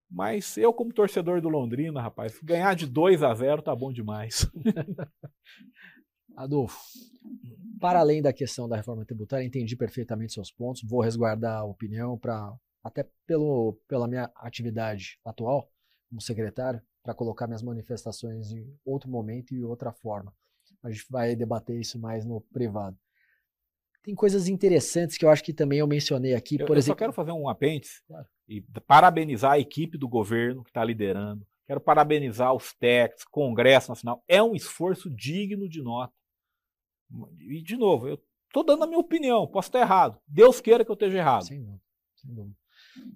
Mas 0.10 0.58
eu, 0.58 0.74
como 0.74 0.92
torcedor 0.92 1.40
do 1.40 1.50
Londrina, 1.50 2.02
rapaz, 2.02 2.40
ganhar 2.42 2.76
de 2.76 2.88
2 2.88 3.22
a 3.22 3.34
0 3.34 3.62
tá 3.62 3.76
bom 3.76 3.92
demais. 3.94 4.50
Adolfo, 6.36 6.80
para 7.80 8.00
além 8.00 8.22
da 8.22 8.34
questão 8.34 8.68
da 8.68 8.76
reforma 8.76 9.06
tributária, 9.06 9.46
entendi 9.46 9.76
perfeitamente 9.76 10.34
seus 10.34 10.52
pontos, 10.52 10.84
vou 10.84 11.02
resguardar 11.02 11.60
a 11.60 11.64
opinião 11.64 12.18
para 12.18 12.52
até 12.84 13.08
pelo, 13.28 13.80
pela 13.88 14.08
minha 14.08 14.32
atividade 14.36 15.20
atual 15.24 15.72
como 16.10 16.22
secretário, 16.22 16.82
para 17.04 17.14
colocar 17.14 17.48
minhas 17.48 17.64
manifestações 17.64 18.52
em 18.52 18.76
outro 18.86 19.10
momento 19.10 19.54
e 19.54 19.64
outra 19.64 19.92
forma. 19.92 20.34
A 20.84 20.90
gente 20.90 21.06
vai 21.10 21.36
debater 21.36 21.80
isso 21.80 22.00
mais 22.00 22.26
no 22.26 22.42
privado. 22.42 22.98
Tem 24.04 24.14
coisas 24.14 24.50
interessantes 24.50 25.18
que 25.18 25.24
eu 25.24 25.30
acho 25.30 25.44
que 25.44 25.54
também 25.54 25.80
eu 25.80 25.88
mencionei 25.88 26.34
aqui. 26.34 26.60
Eu, 26.60 26.66
por 26.66 26.76
eu 26.76 26.80
exemplo, 26.80 26.96
só 26.96 27.06
quero 27.06 27.14
fazer 27.14 27.32
um 27.32 27.48
apêndice 27.48 28.04
claro. 28.06 28.28
e 28.48 28.62
parabenizar 28.86 29.54
a 29.54 29.60
equipe 29.60 29.98
do 29.98 30.10
governo 30.10 30.64
que 30.64 30.70
está 30.70 30.84
liderando. 30.84 31.48
Quero 31.66 31.80
parabenizar 31.80 32.54
os 32.54 32.74
técnicos, 32.74 33.24
Congresso 33.26 33.90
Nacional. 33.90 34.22
É 34.28 34.44
um 34.44 34.54
esforço 34.54 35.10
digno 35.10 35.70
de 35.70 35.82
nota. 35.82 36.14
E, 37.40 37.62
de 37.62 37.78
novo, 37.78 38.10
eu 38.10 38.20
estou 38.48 38.66
dando 38.66 38.84
a 38.84 38.88
minha 38.88 39.00
opinião, 39.00 39.48
posso 39.48 39.70
estar 39.70 39.80
errado. 39.80 40.20
Deus 40.28 40.60
queira 40.60 40.84
que 40.84 40.92
eu 40.92 40.96
esteja 40.96 41.18
errado. 41.18 41.46
Sem 41.46 41.64
dúvida. 41.64 41.82
Sem 42.16 42.34
dúvida. 42.34 42.58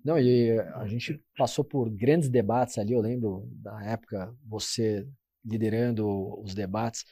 Não, 0.04 0.18
e 0.18 0.58
a 0.76 0.88
gente 0.88 1.22
passou 1.38 1.66
por 1.66 1.90
grandes 1.90 2.30
debates 2.30 2.78
ali. 2.78 2.94
Eu 2.94 3.02
lembro 3.02 3.48
da 3.52 3.84
época 3.84 4.34
você 4.46 5.08
liderando 5.44 6.08
os 6.42 6.56
debates 6.56 7.06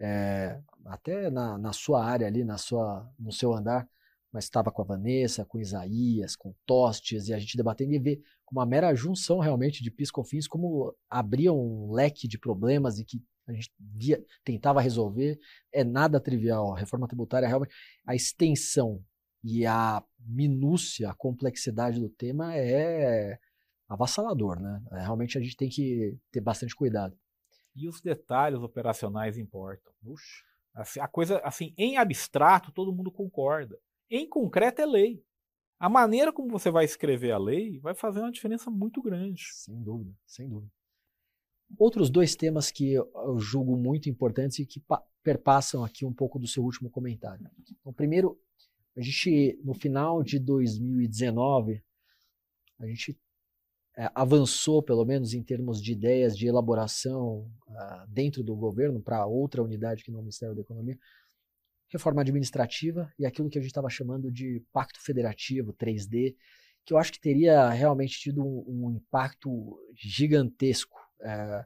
é, 0.00 0.60
até 0.86 1.30
na, 1.30 1.56
na, 1.58 1.72
sua 1.72 2.04
área 2.04 2.26
ali, 2.26 2.44
na 2.44 2.58
sua, 2.58 3.08
no 3.18 3.32
seu 3.32 3.52
andar, 3.52 3.88
mas 4.32 4.44
estava 4.44 4.70
com 4.70 4.82
a 4.82 4.84
Vanessa, 4.84 5.44
com 5.44 5.58
Isaías, 5.58 6.34
com 6.34 6.54
Tostes, 6.66 7.28
e 7.28 7.34
a 7.34 7.38
gente 7.38 7.56
debatendo 7.56 7.92
e 7.92 7.98
ver 7.98 8.22
uma 8.50 8.66
mera 8.66 8.94
junção 8.94 9.38
realmente 9.38 9.82
de 9.82 9.90
piscofins, 9.90 10.46
como 10.46 10.94
abria 11.08 11.52
um 11.52 11.90
leque 11.92 12.28
de 12.28 12.38
problemas 12.38 12.98
e 12.98 13.04
que 13.04 13.22
a 13.46 13.52
gente 13.52 13.72
via, 13.78 14.22
tentava 14.44 14.80
resolver. 14.80 15.38
É 15.72 15.82
nada 15.82 16.20
trivial. 16.20 16.74
A 16.74 16.78
reforma 16.78 17.08
tributária, 17.08 17.48
realmente, 17.48 17.74
a 18.06 18.14
extensão 18.14 19.02
e 19.42 19.66
a 19.66 20.02
minúcia, 20.18 21.10
a 21.10 21.14
complexidade 21.14 21.98
do 21.98 22.08
tema 22.08 22.54
é 22.54 23.38
avassalador, 23.88 24.60
né? 24.60 24.82
É, 24.92 25.00
realmente 25.00 25.36
a 25.36 25.40
gente 25.40 25.56
tem 25.56 25.68
que 25.68 26.16
ter 26.30 26.40
bastante 26.40 26.74
cuidado. 26.74 27.16
E 27.74 27.88
os 27.88 28.00
detalhes 28.00 28.60
operacionais 28.60 29.38
importam. 29.38 29.92
Puxa. 30.02 30.44
Assim, 30.74 31.00
a 31.00 31.08
coisa, 31.08 31.38
assim, 31.38 31.74
em 31.76 31.96
abstrato, 31.96 32.72
todo 32.72 32.92
mundo 32.92 33.10
concorda. 33.10 33.78
Em 34.10 34.28
concreto, 34.28 34.80
é 34.80 34.86
lei. 34.86 35.24
A 35.78 35.88
maneira 35.88 36.32
como 36.32 36.48
você 36.48 36.70
vai 36.70 36.84
escrever 36.84 37.32
a 37.32 37.38
lei 37.38 37.78
vai 37.80 37.94
fazer 37.94 38.20
uma 38.20 38.30
diferença 38.30 38.70
muito 38.70 39.02
grande. 39.02 39.42
Sem 39.52 39.82
dúvida, 39.82 40.14
sem 40.24 40.48
dúvida. 40.48 40.72
Outros 41.78 42.10
dois 42.10 42.36
temas 42.36 42.70
que 42.70 42.92
eu 42.92 43.38
julgo 43.38 43.76
muito 43.76 44.08
importantes 44.08 44.58
e 44.58 44.66
que 44.66 44.82
perpassam 45.22 45.82
aqui 45.82 46.04
um 46.04 46.12
pouco 46.12 46.38
do 46.38 46.46
seu 46.46 46.62
último 46.62 46.90
comentário. 46.90 47.50
Então, 47.80 47.92
primeiro, 47.92 48.38
a 48.96 49.00
gente, 49.00 49.58
no 49.64 49.74
final 49.74 50.22
de 50.22 50.38
2019, 50.38 51.82
a 52.78 52.86
gente 52.86 53.18
avançou, 54.14 54.82
pelo 54.82 55.04
menos 55.04 55.34
em 55.34 55.42
termos 55.42 55.80
de 55.82 55.92
ideias 55.92 56.36
de 56.36 56.46
elaboração 56.46 57.50
uh, 57.68 58.06
dentro 58.08 58.42
do 58.42 58.56
governo 58.56 59.00
para 59.00 59.26
outra 59.26 59.62
unidade 59.62 60.02
que 60.02 60.10
no 60.10 60.18
Ministério 60.18 60.54
da 60.54 60.62
Economia, 60.62 60.98
reforma 61.90 62.22
administrativa 62.22 63.12
e 63.18 63.26
aquilo 63.26 63.50
que 63.50 63.58
a 63.58 63.60
gente 63.60 63.70
estava 63.70 63.90
chamando 63.90 64.32
de 64.32 64.64
pacto 64.72 64.98
federativo 65.00 65.74
3D, 65.74 66.34
que 66.86 66.94
eu 66.94 66.98
acho 66.98 67.12
que 67.12 67.20
teria 67.20 67.68
realmente 67.68 68.18
tido 68.18 68.42
um, 68.42 68.64
um 68.66 68.90
impacto 68.90 69.78
gigantesco. 69.94 70.98
Uh, 71.20 71.64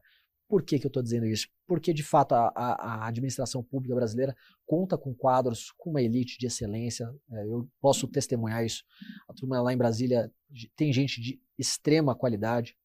por 0.48 0.62
que, 0.62 0.78
que 0.78 0.86
eu 0.86 0.88
estou 0.88 1.02
dizendo 1.02 1.26
isso? 1.26 1.46
Porque, 1.66 1.92
de 1.92 2.02
fato, 2.02 2.32
a, 2.32 2.48
a, 2.54 3.08
administração 3.08 3.62
pública 3.62 3.94
brasileira 3.94 4.36
conta 4.64 4.96
com 4.96 5.12
quadros, 5.12 5.72
com 5.76 5.90
uma 5.90 6.00
elite 6.00 6.38
de 6.38 6.46
excelência. 6.46 7.12
É, 7.32 7.44
eu 7.44 7.68
posso 7.80 8.06
testemunhar 8.06 8.64
isso. 8.64 8.84
A 9.28 9.34
turma 9.34 9.60
lá 9.60 9.72
em 9.72 9.76
Brasília 9.76 10.30
tem 10.76 10.92
gente 10.92 11.20
de 11.20 11.40
extrema 11.58 12.14
qualidade. 12.14 12.76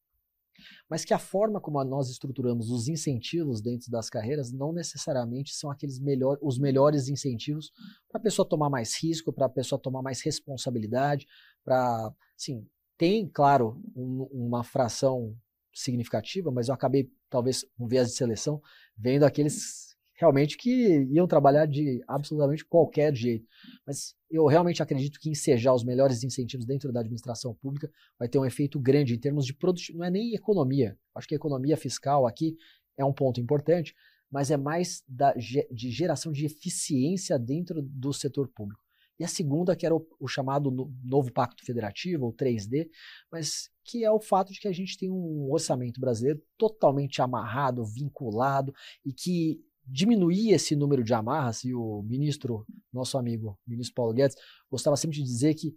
mas 0.88 1.04
que 1.04 1.14
a 1.14 1.18
forma 1.18 1.60
como 1.60 1.82
nós 1.84 2.10
estruturamos 2.10 2.70
os 2.70 2.88
incentivos 2.88 3.60
dentro 3.60 3.90
das 3.90 4.10
carreiras 4.10 4.52
não 4.52 4.72
necessariamente 4.72 5.54
são 5.54 5.70
aqueles 5.70 5.98
melhor, 5.98 6.38
os 6.40 6.58
melhores 6.58 7.08
incentivos 7.08 7.72
para 8.08 8.20
a 8.20 8.22
pessoa 8.22 8.48
tomar 8.48 8.68
mais 8.68 8.94
risco, 9.02 9.32
para 9.32 9.46
a 9.46 9.50
pessoa 9.50 9.80
tomar 9.80 10.02
mais 10.02 10.20
responsabilidade, 10.22 11.26
para, 11.64 12.12
sim, 12.36 12.66
tem, 12.96 13.28
claro, 13.28 13.82
um, 13.96 14.28
uma 14.30 14.62
fração 14.62 15.36
significativa, 15.72 16.50
mas 16.50 16.68
eu 16.68 16.74
acabei, 16.74 17.10
talvez, 17.30 17.64
com 17.76 17.86
viés 17.86 18.08
de 18.08 18.14
seleção, 18.14 18.60
vendo 18.96 19.24
aqueles 19.24 19.92
realmente 20.14 20.56
que 20.56 21.08
iam 21.10 21.26
trabalhar 21.26 21.66
de 21.66 22.00
absolutamente 22.06 22.64
qualquer 22.64 23.14
jeito. 23.14 23.46
Mas 23.86 24.14
eu 24.30 24.46
realmente 24.46 24.82
acredito 24.82 25.18
que 25.18 25.28
ensejar 25.28 25.74
os 25.74 25.84
melhores 25.84 26.22
incentivos 26.22 26.64
dentro 26.64 26.92
da 26.92 27.00
administração 27.00 27.54
pública 27.54 27.90
vai 28.18 28.28
ter 28.28 28.38
um 28.38 28.44
efeito 28.44 28.78
grande 28.78 29.14
em 29.14 29.18
termos 29.18 29.44
de 29.44 29.54
produtividade. 29.54 29.98
Não 29.98 30.06
é 30.06 30.10
nem 30.10 30.34
economia. 30.34 30.96
Acho 31.14 31.26
que 31.26 31.34
a 31.34 31.36
economia 31.36 31.76
fiscal 31.76 32.26
aqui 32.26 32.56
é 32.96 33.04
um 33.04 33.12
ponto 33.12 33.40
importante, 33.40 33.94
mas 34.30 34.50
é 34.50 34.56
mais 34.56 35.02
da, 35.08 35.34
de 35.34 35.90
geração 35.90 36.32
de 36.32 36.46
eficiência 36.46 37.38
dentro 37.38 37.82
do 37.82 38.12
setor 38.12 38.48
público. 38.48 38.81
E 39.22 39.24
a 39.24 39.28
segunda, 39.28 39.76
que 39.76 39.86
era 39.86 39.94
o, 39.94 40.04
o 40.18 40.26
chamado 40.26 40.68
no, 40.68 40.92
novo 41.04 41.32
Pacto 41.32 41.64
Federativo, 41.64 42.26
ou 42.26 42.32
3D, 42.32 42.88
mas 43.30 43.70
que 43.84 44.04
é 44.04 44.10
o 44.10 44.20
fato 44.20 44.52
de 44.52 44.58
que 44.58 44.66
a 44.66 44.72
gente 44.72 44.98
tem 44.98 45.08
um 45.12 45.48
orçamento 45.52 46.00
brasileiro 46.00 46.42
totalmente 46.58 47.22
amarrado, 47.22 47.84
vinculado, 47.84 48.74
e 49.06 49.12
que 49.12 49.60
diminuir 49.86 50.50
esse 50.50 50.74
número 50.74 51.04
de 51.04 51.14
amarras, 51.14 51.62
e 51.62 51.72
o 51.72 52.02
ministro, 52.02 52.66
nosso 52.92 53.16
amigo, 53.16 53.56
ministro 53.64 53.94
Paulo 53.94 54.12
Guedes, 54.12 54.36
gostava 54.68 54.96
sempre 54.96 55.18
de 55.18 55.22
dizer 55.22 55.54
que 55.54 55.72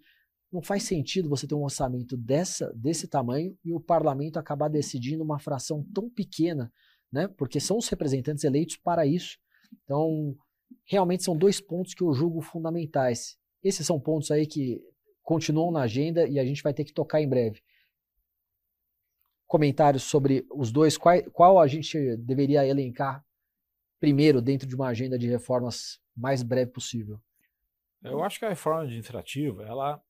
não 0.51 0.63
faz 0.63 0.81
sentido 0.81 1.29
você 1.29 1.45
ter 1.45 1.53
um 1.53 1.65
orçamento 1.65 2.17
dessa, 2.17 2.73
desse 2.73 3.07
tamanho 3.07 3.55
e 3.63 3.71
o 3.71 3.79
parlamento 3.79 4.39
acabar 4.39 4.69
decidindo 4.69 5.23
uma 5.23 5.37
fração 5.37 5.85
tão 5.93 6.09
pequena, 6.09 6.73
né? 7.11 7.27
Porque 7.27 7.59
são 7.59 7.77
os 7.77 7.87
representantes 7.89 8.43
eleitos 8.43 8.75
para 8.75 9.05
isso. 9.05 9.37
Então, 9.83 10.35
realmente 10.85 11.23
são 11.23 11.35
dois 11.35 11.59
pontos 11.59 11.93
que 11.93 12.03
eu 12.03 12.13
julgo 12.13 12.41
fundamentais. 12.41 13.37
Esses 13.63 13.85
são 13.85 13.99
pontos 13.99 14.31
aí 14.31 14.45
que 14.45 14.79
continuam 15.23 15.71
na 15.71 15.81
agenda 15.81 16.27
e 16.27 16.39
a 16.39 16.45
gente 16.45 16.61
vai 16.61 16.73
ter 16.73 16.85
que 16.85 16.93
tocar 16.93 17.21
em 17.21 17.27
breve. 17.27 17.61
Comentários 19.47 20.03
sobre 20.03 20.45
os 20.51 20.71
dois, 20.71 20.97
qual, 20.97 21.21
qual 21.31 21.59
a 21.59 21.67
gente 21.67 22.15
deveria 22.17 22.65
elencar 22.65 23.25
primeiro 23.99 24.41
dentro 24.41 24.67
de 24.67 24.75
uma 24.75 24.87
agenda 24.87 25.17
de 25.17 25.27
reformas 25.27 25.99
mais 26.15 26.43
breve 26.43 26.71
possível? 26.71 27.19
Eu 28.03 28.23
acho 28.23 28.37
que 28.37 28.45
a 28.45 28.49
reforma 28.49 28.83
administrativa 28.83 29.63
ela 29.63 30.01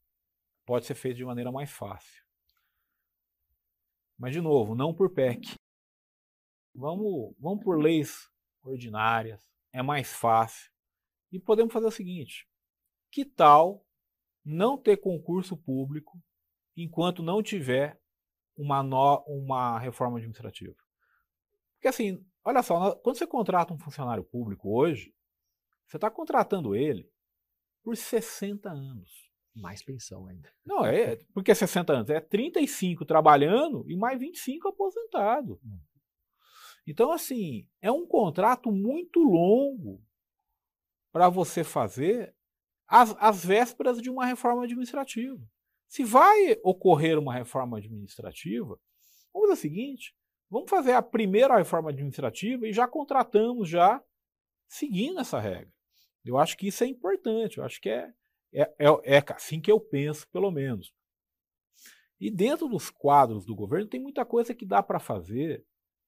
pode 0.65 0.85
ser 0.85 0.95
feita 0.95 1.17
de 1.17 1.25
maneira 1.25 1.51
mais 1.51 1.71
fácil. 1.71 2.23
Mas, 4.17 4.33
de 4.33 4.41
novo, 4.41 4.75
não 4.75 4.93
por 4.93 5.13
PEC. 5.13 5.55
Vamos, 6.73 7.33
vamos 7.39 7.63
por 7.63 7.77
leis 7.79 8.29
ordinárias, 8.63 9.41
é 9.77 9.83
mais 9.83 10.13
fácil. 10.13 10.71
E 11.31 11.39
podemos 11.39 11.73
fazer 11.73 11.87
o 11.87 11.91
seguinte: 11.91 12.47
que 13.11 13.25
tal 13.25 13.85
não 14.43 14.77
ter 14.77 14.97
concurso 14.97 15.57
público 15.57 16.21
enquanto 16.75 17.23
não 17.23 17.41
tiver 17.41 17.99
uma, 18.55 18.81
no, 18.81 19.23
uma 19.27 19.79
reforma 19.79 20.17
administrativa? 20.17 20.75
Porque 21.75 21.87
assim, 21.87 22.25
Olha 22.45 22.61
só, 22.61 22.95
quando 22.97 23.17
você 23.17 23.25
contrata 23.25 23.73
um 23.73 23.79
funcionário 23.79 24.23
público 24.23 24.71
hoje, 24.71 25.11
você 25.87 25.97
está 25.97 26.11
contratando 26.11 26.75
ele 26.75 27.11
por 27.83 27.97
60 27.97 28.69
anos. 28.69 29.25
Mais 29.55 29.81
pensão 29.81 30.27
ainda. 30.27 30.51
Não, 30.63 30.85
é 30.85 31.15
porque 31.33 31.55
60 31.55 31.91
anos 31.91 32.09
é 32.09 32.19
35 32.19 33.03
trabalhando 33.03 33.83
e 33.89 33.95
mais 33.95 34.19
25 34.19 34.67
aposentado. 34.67 35.59
Hum. 35.65 35.79
Então, 36.85 37.11
assim, 37.11 37.67
é 37.81 37.91
um 37.91 38.05
contrato 38.05 38.71
muito 38.71 39.19
longo 39.19 40.03
para 41.11 41.29
você 41.29 41.63
fazer 41.63 42.35
as, 42.87 43.15
as 43.19 43.43
vésperas 43.43 44.01
de 44.01 44.09
uma 44.09 44.25
reforma 44.25 44.63
administrativa. 44.63 45.41
Se 45.87 46.03
vai 46.03 46.59
ocorrer 46.63 47.17
uma 47.17 47.33
reforma 47.33 47.77
administrativa, 47.77 48.79
vamos 49.33 49.49
fazer 49.49 49.53
o 49.53 49.61
seguinte: 49.61 50.15
Vamos 50.49 50.69
fazer 50.69 50.93
a 50.93 51.01
primeira 51.01 51.57
reforma 51.57 51.89
administrativa 51.89 52.67
e 52.67 52.73
já 52.73 52.87
contratamos 52.87 53.67
já 53.67 54.01
seguindo 54.67 55.19
essa 55.19 55.39
regra. 55.39 55.73
Eu 56.23 56.37
acho 56.37 56.57
que 56.57 56.67
isso 56.67 56.83
é 56.83 56.87
importante, 56.87 57.57
eu 57.57 57.63
acho 57.63 57.81
que 57.81 57.89
é, 57.89 58.13
é, 58.53 58.61
é, 58.79 59.17
é 59.17 59.23
assim 59.33 59.59
que 59.59 59.71
eu 59.71 59.79
penso, 59.79 60.27
pelo 60.29 60.51
menos. 60.51 60.93
E 62.19 62.31
dentro 62.31 62.67
dos 62.67 62.89
quadros 62.89 63.45
do 63.45 63.55
governo 63.55 63.89
tem 63.89 63.99
muita 63.99 64.25
coisa 64.25 64.55
que 64.55 64.65
dá 64.65 64.81
para 64.81 64.99
fazer 64.99 65.65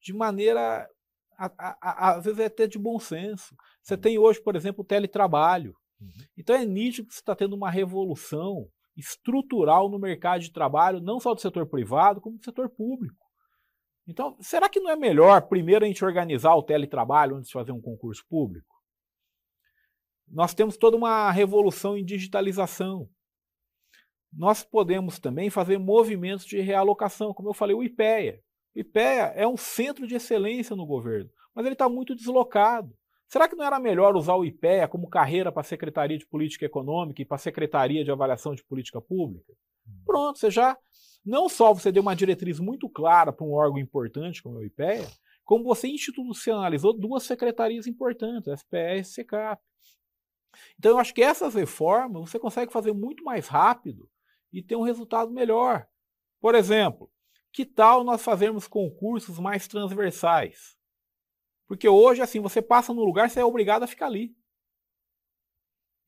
de 0.07 0.13
maneira, 0.13 0.87
às 1.37 2.23
vezes 2.23 2.39
é 2.39 2.45
até 2.45 2.65
de 2.65 2.79
bom 2.79 2.97
senso. 2.97 3.53
Você 3.83 3.95
uhum. 3.95 3.99
tem 3.99 4.17
hoje, 4.17 4.41
por 4.41 4.55
exemplo, 4.55 4.81
o 4.83 4.87
teletrabalho. 4.87 5.75
Uhum. 5.99 6.09
Então 6.37 6.55
é 6.55 6.65
nítido 6.65 7.09
que 7.09 7.13
você 7.13 7.19
está 7.19 7.35
tendo 7.35 7.57
uma 7.57 7.69
revolução 7.69 8.69
estrutural 8.95 9.89
no 9.89 9.99
mercado 9.99 10.41
de 10.41 10.53
trabalho, 10.53 11.01
não 11.01 11.19
só 11.19 11.33
do 11.33 11.41
setor 11.41 11.67
privado, 11.67 12.21
como 12.21 12.37
do 12.37 12.45
setor 12.45 12.69
público. 12.69 13.17
Então, 14.07 14.37
será 14.39 14.69
que 14.69 14.79
não 14.79 14.89
é 14.89 14.95
melhor 14.95 15.41
primeiro 15.49 15.83
a 15.83 15.87
gente 15.87 16.05
organizar 16.05 16.55
o 16.55 16.63
teletrabalho 16.63 17.35
antes 17.35 17.49
de 17.49 17.53
fazer 17.53 17.73
um 17.73 17.81
concurso 17.81 18.25
público? 18.29 18.73
Nós 20.25 20.53
temos 20.53 20.77
toda 20.77 20.95
uma 20.95 21.29
revolução 21.31 21.97
em 21.97 22.05
digitalização. 22.05 23.09
Nós 24.31 24.63
podemos 24.63 25.19
também 25.19 25.49
fazer 25.49 25.77
movimentos 25.77 26.45
de 26.45 26.61
realocação, 26.61 27.33
como 27.33 27.49
eu 27.49 27.53
falei, 27.53 27.75
o 27.75 27.83
IPEA. 27.83 28.41
IPEA 28.79 29.33
é 29.35 29.47
um 29.47 29.57
centro 29.57 30.05
de 30.05 30.13
excelência 30.13 30.75
no 30.75 30.85
governo, 30.85 31.29
mas 31.55 31.65
ele 31.65 31.73
está 31.73 31.89
muito 31.89 32.13
deslocado. 32.15 32.95
Será 33.27 33.49
que 33.49 33.55
não 33.55 33.65
era 33.65 33.79
melhor 33.79 34.15
usar 34.15 34.35
o 34.35 34.45
IPEA 34.45 34.87
como 34.87 35.09
carreira 35.09 35.51
para 35.51 35.61
a 35.61 35.63
Secretaria 35.63 36.17
de 36.17 36.27
Política 36.27 36.65
Econômica 36.65 37.21
e 37.21 37.25
para 37.25 37.35
a 37.35 37.39
Secretaria 37.39 38.03
de 38.03 38.11
Avaliação 38.11 38.53
de 38.53 38.63
Política 38.63 39.01
Pública? 39.01 39.51
Hum. 39.87 40.03
Pronto, 40.05 40.37
você 40.37 40.51
já 40.51 40.77
não 41.25 41.49
só 41.49 41.73
você 41.73 41.91
deu 41.91 42.03
uma 42.03 42.15
diretriz 42.15 42.59
muito 42.59 42.87
clara 42.87 43.33
para 43.33 43.45
um 43.45 43.51
órgão 43.51 43.79
importante 43.79 44.43
como 44.43 44.57
é 44.57 44.61
o 44.61 44.65
IPEA, 44.65 45.07
como 45.43 45.63
você 45.63 45.87
institucionalizou 45.87 46.93
duas 46.93 47.23
secretarias 47.23 47.87
importantes, 47.87 48.61
SPE 48.61 48.99
e 48.99 49.03
SECAP. 49.03 49.61
Então 50.77 50.91
eu 50.91 50.99
acho 50.99 51.13
que 51.13 51.23
essas 51.23 51.55
reformas 51.55 52.29
você 52.29 52.37
consegue 52.37 52.71
fazer 52.71 52.93
muito 52.93 53.23
mais 53.23 53.47
rápido 53.47 54.07
e 54.53 54.61
ter 54.61 54.75
um 54.75 54.83
resultado 54.83 55.31
melhor. 55.31 55.87
Por 56.39 56.53
exemplo, 56.53 57.09
que 57.57 57.65
tal 57.65 58.03
nós 58.03 58.23
fazermos 58.23 58.67
concursos 58.67 59.39
mais 59.39 59.67
transversais? 59.67 60.77
Porque 61.65 61.89
hoje, 61.89 62.21
assim, 62.21 62.39
você 62.39 62.61
passa 62.61 62.93
no 62.93 63.03
lugar, 63.03 63.31
você 63.31 63.39
é 63.39 63.43
obrigado 63.43 63.81
a 63.81 63.87
ficar 63.87 64.05
ali. 64.05 64.37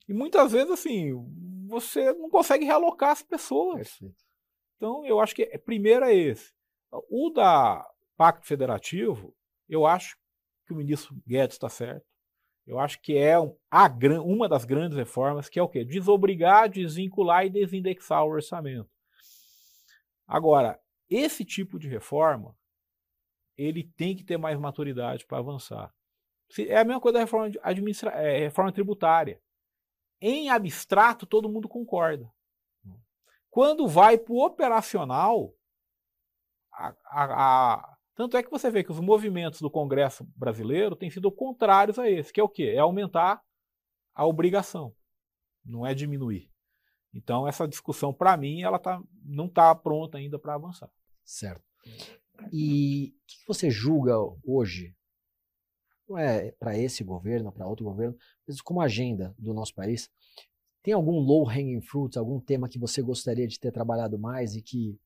E 0.08 0.14
muitas 0.14 0.52
vezes, 0.52 0.70
assim, 0.70 1.12
você 1.68 2.14
não 2.14 2.30
consegue 2.30 2.66
realocar 2.66 3.10
as 3.10 3.24
pessoas. 3.24 3.78
Perfeito. 3.78 4.24
Então, 4.76 5.04
eu 5.08 5.20
acho 5.20 5.34
que 5.34 5.42
é, 5.42 5.58
primeiro 5.58 6.06
é 6.06 6.14
esse. 6.14 6.54
O 7.10 7.32
da 7.32 7.84
Pacto 8.16 8.46
Federativo, 8.46 9.36
eu 9.68 9.88
acho 9.88 10.20
que 10.68 10.74
o 10.74 10.76
ministro 10.76 11.16
Guedes 11.26 11.56
está 11.56 11.68
certo. 11.68 12.06
Eu 12.68 12.78
acho 12.78 13.02
que 13.02 13.18
é 13.18 13.34
a, 13.34 13.44
uma 14.24 14.48
das 14.48 14.66
grandes 14.66 14.96
reformas, 14.96 15.50
que 15.50 15.58
é 15.58 15.64
o 15.64 15.68
quê? 15.68 15.84
Desobrigar, 15.84 16.70
desvincular 16.70 17.44
e 17.44 17.50
desindexar 17.50 18.24
o 18.24 18.30
orçamento. 18.30 18.88
Agora, 20.28 20.80
esse 21.10 21.44
tipo 21.44 21.80
de 21.80 21.88
reforma, 21.88 22.56
ele 23.58 23.84
tem 23.84 24.16
que 24.16 24.24
ter 24.24 24.38
mais 24.38 24.58
maturidade 24.58 25.26
para 25.26 25.40
avançar. 25.40 25.94
É 26.58 26.78
a 26.78 26.84
mesma 26.84 27.02
coisa 27.02 27.14
da 27.14 27.20
reforma, 27.20 27.52
administra 27.62 28.12
é, 28.12 28.40
reforma 28.40 28.72
tributária. 28.72 29.42
Em 30.22 30.50
abstrato, 30.50 31.26
todo 31.26 31.50
mundo 31.50 31.68
concorda. 31.68 32.32
Quando 33.50 33.88
vai 33.88 34.18
para 34.18 34.34
o 34.34 34.46
operacional, 34.46 35.54
a, 36.72 36.96
a, 37.06 37.74
a, 37.74 37.98
tanto 38.16 38.38
é 38.38 38.44
que 38.44 38.52
você 38.52 38.70
vê 38.70 38.84
que 38.84 38.92
os 38.92 39.00
movimentos 39.00 39.62
do 39.62 39.72
Congresso 39.72 40.24
brasileiro 40.36 40.96
têm 40.96 41.10
sido 41.10 41.32
contrários 41.32 41.98
a 41.98 42.10
esse, 42.10 42.32
que 42.32 42.40
é 42.40 42.44
o 42.44 42.50
quê? 42.50 42.74
É 42.76 42.80
aumentar 42.80 43.42
a 44.14 44.26
obrigação, 44.26 44.96
não 45.66 45.86
é 45.86 45.94
diminuir. 45.94 46.52
Então, 47.14 47.48
essa 47.48 47.68
discussão, 47.68 48.14
para 48.14 48.38
mim, 48.38 48.62
ela 48.62 48.78
tá, 48.78 49.02
não 49.24 49.46
está 49.46 49.74
pronta 49.74 50.18
ainda 50.18 50.38
para 50.38 50.54
avançar. 50.54 50.92
Certo. 51.30 51.62
E 52.52 53.14
o 53.14 53.28
que 53.28 53.48
você 53.48 53.70
julga 53.70 54.16
hoje, 54.44 54.96
não 56.08 56.18
é 56.18 56.52
para 56.54 56.76
esse 56.76 57.04
governo, 57.04 57.52
para 57.52 57.68
outro 57.68 57.86
governo, 57.86 58.18
mas 58.48 58.60
como 58.62 58.82
agenda 58.82 59.36
do 59.38 59.54
nosso 59.54 59.76
país, 59.76 60.10
tem 60.82 60.92
algum 60.92 61.20
low 61.20 61.48
hanging 61.48 61.82
fruit, 61.82 62.18
algum 62.18 62.40
tema 62.40 62.68
que 62.68 62.80
você 62.80 63.04
gostaria 63.04 63.48
de 63.48 63.60
ter 63.60 63.72
trabalhado 63.72 64.18
mais 64.18 64.56
e 64.56 64.62
que 64.64 65.00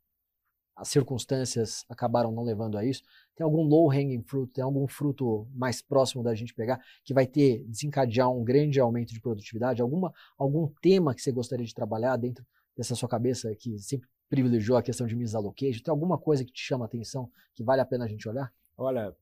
as 0.78 0.88
circunstâncias 0.88 1.84
acabaram 1.90 2.32
não 2.32 2.44
levando 2.44 2.78
a 2.78 2.86
isso? 2.86 3.04
Tem 3.36 3.44
algum 3.44 3.62
low 3.62 3.92
hanging 3.92 4.24
fruit, 4.24 4.54
tem 4.54 4.64
algum 4.64 4.88
fruto 4.88 5.46
mais 5.54 5.82
próximo 5.82 6.24
da 6.24 6.34
gente 6.34 6.54
pegar 6.54 6.82
que 7.04 7.14
vai 7.14 7.28
ter 7.28 7.66
desencadear 7.66 8.32
um 8.32 8.46
grande 8.46 8.80
aumento 8.80 9.14
de 9.14 9.20
produtividade? 9.20 9.82
Alguma 9.82 10.14
algum 10.38 10.70
tema 10.82 11.14
que 11.14 11.22
você 11.22 11.34
gostaria 11.34 11.66
de 11.66 11.76
trabalhar 11.76 12.16
dentro 12.16 12.46
dessa 12.78 12.96
sua 12.96 13.10
cabeça 13.10 13.54
que 13.56 13.78
sempre 13.78 14.08
privilegiou 14.34 14.76
a 14.76 14.82
questão 14.82 15.06
de 15.06 15.16
misallocation? 15.16 15.84
Tem 15.84 15.92
alguma 15.92 16.18
coisa 16.18 16.44
que 16.44 16.52
te 16.52 16.60
chama 16.60 16.86
a 16.86 16.88
atenção 16.88 17.32
que 17.54 17.64
vale 17.64 17.82
a 17.82 17.86
pena 17.86 18.06
a 18.06 18.08
gente 18.08 18.28
olhar? 18.28 18.52
Olha, 18.76 19.16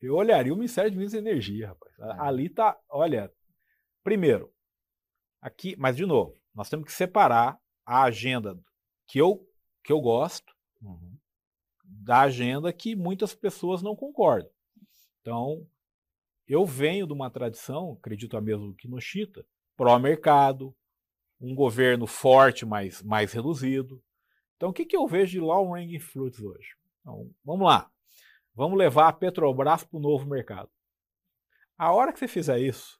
eu 0.00 0.14
olharia 0.14 0.54
o 0.54 0.56
Ministério 0.56 0.90
de 0.90 0.96
Minas 0.96 1.12
e 1.12 1.18
Energia, 1.18 1.68
rapaz. 1.68 1.92
É. 1.98 2.20
Ali 2.22 2.48
tá, 2.48 2.78
olha, 2.88 3.30
primeiro, 4.02 4.50
aqui, 5.38 5.76
mas 5.76 5.96
de 5.96 6.06
novo, 6.06 6.34
nós 6.54 6.70
temos 6.70 6.86
que 6.86 6.92
separar 6.92 7.60
a 7.84 8.04
agenda 8.04 8.58
que 9.06 9.18
eu, 9.18 9.46
que 9.84 9.92
eu 9.92 10.00
gosto 10.00 10.50
uhum. 10.80 11.18
da 11.84 12.22
agenda 12.22 12.72
que 12.72 12.96
muitas 12.96 13.34
pessoas 13.34 13.82
não 13.82 13.94
concordam. 13.94 14.50
Então, 15.20 15.66
eu 16.48 16.64
venho 16.64 17.06
de 17.06 17.12
uma 17.12 17.30
tradição, 17.30 17.92
acredito 17.92 18.34
a 18.34 18.40
mesmo 18.40 18.74
que 18.74 18.88
no 18.88 18.98
Chita, 18.98 19.44
pró-mercado, 19.76 20.74
um 21.38 21.54
governo 21.54 22.06
forte, 22.06 22.64
mas 22.64 23.02
mais 23.02 23.32
reduzido. 23.32 24.02
Então, 24.56 24.70
o 24.70 24.72
que, 24.72 24.84
que 24.86 24.96
eu 24.96 25.06
vejo 25.06 25.32
de 25.32 25.40
long 25.40 25.72
range 25.72 25.98
fruits 25.98 26.40
hoje? 26.40 26.76
Então, 27.00 27.30
vamos 27.44 27.66
lá. 27.66 27.90
Vamos 28.54 28.78
levar 28.78 29.08
a 29.08 29.12
Petrobras 29.12 29.84
para 29.84 29.98
o 29.98 30.00
novo 30.00 30.26
mercado. 30.26 30.70
A 31.76 31.92
hora 31.92 32.12
que 32.12 32.18
você 32.18 32.26
fizer 32.26 32.58
isso, 32.58 32.98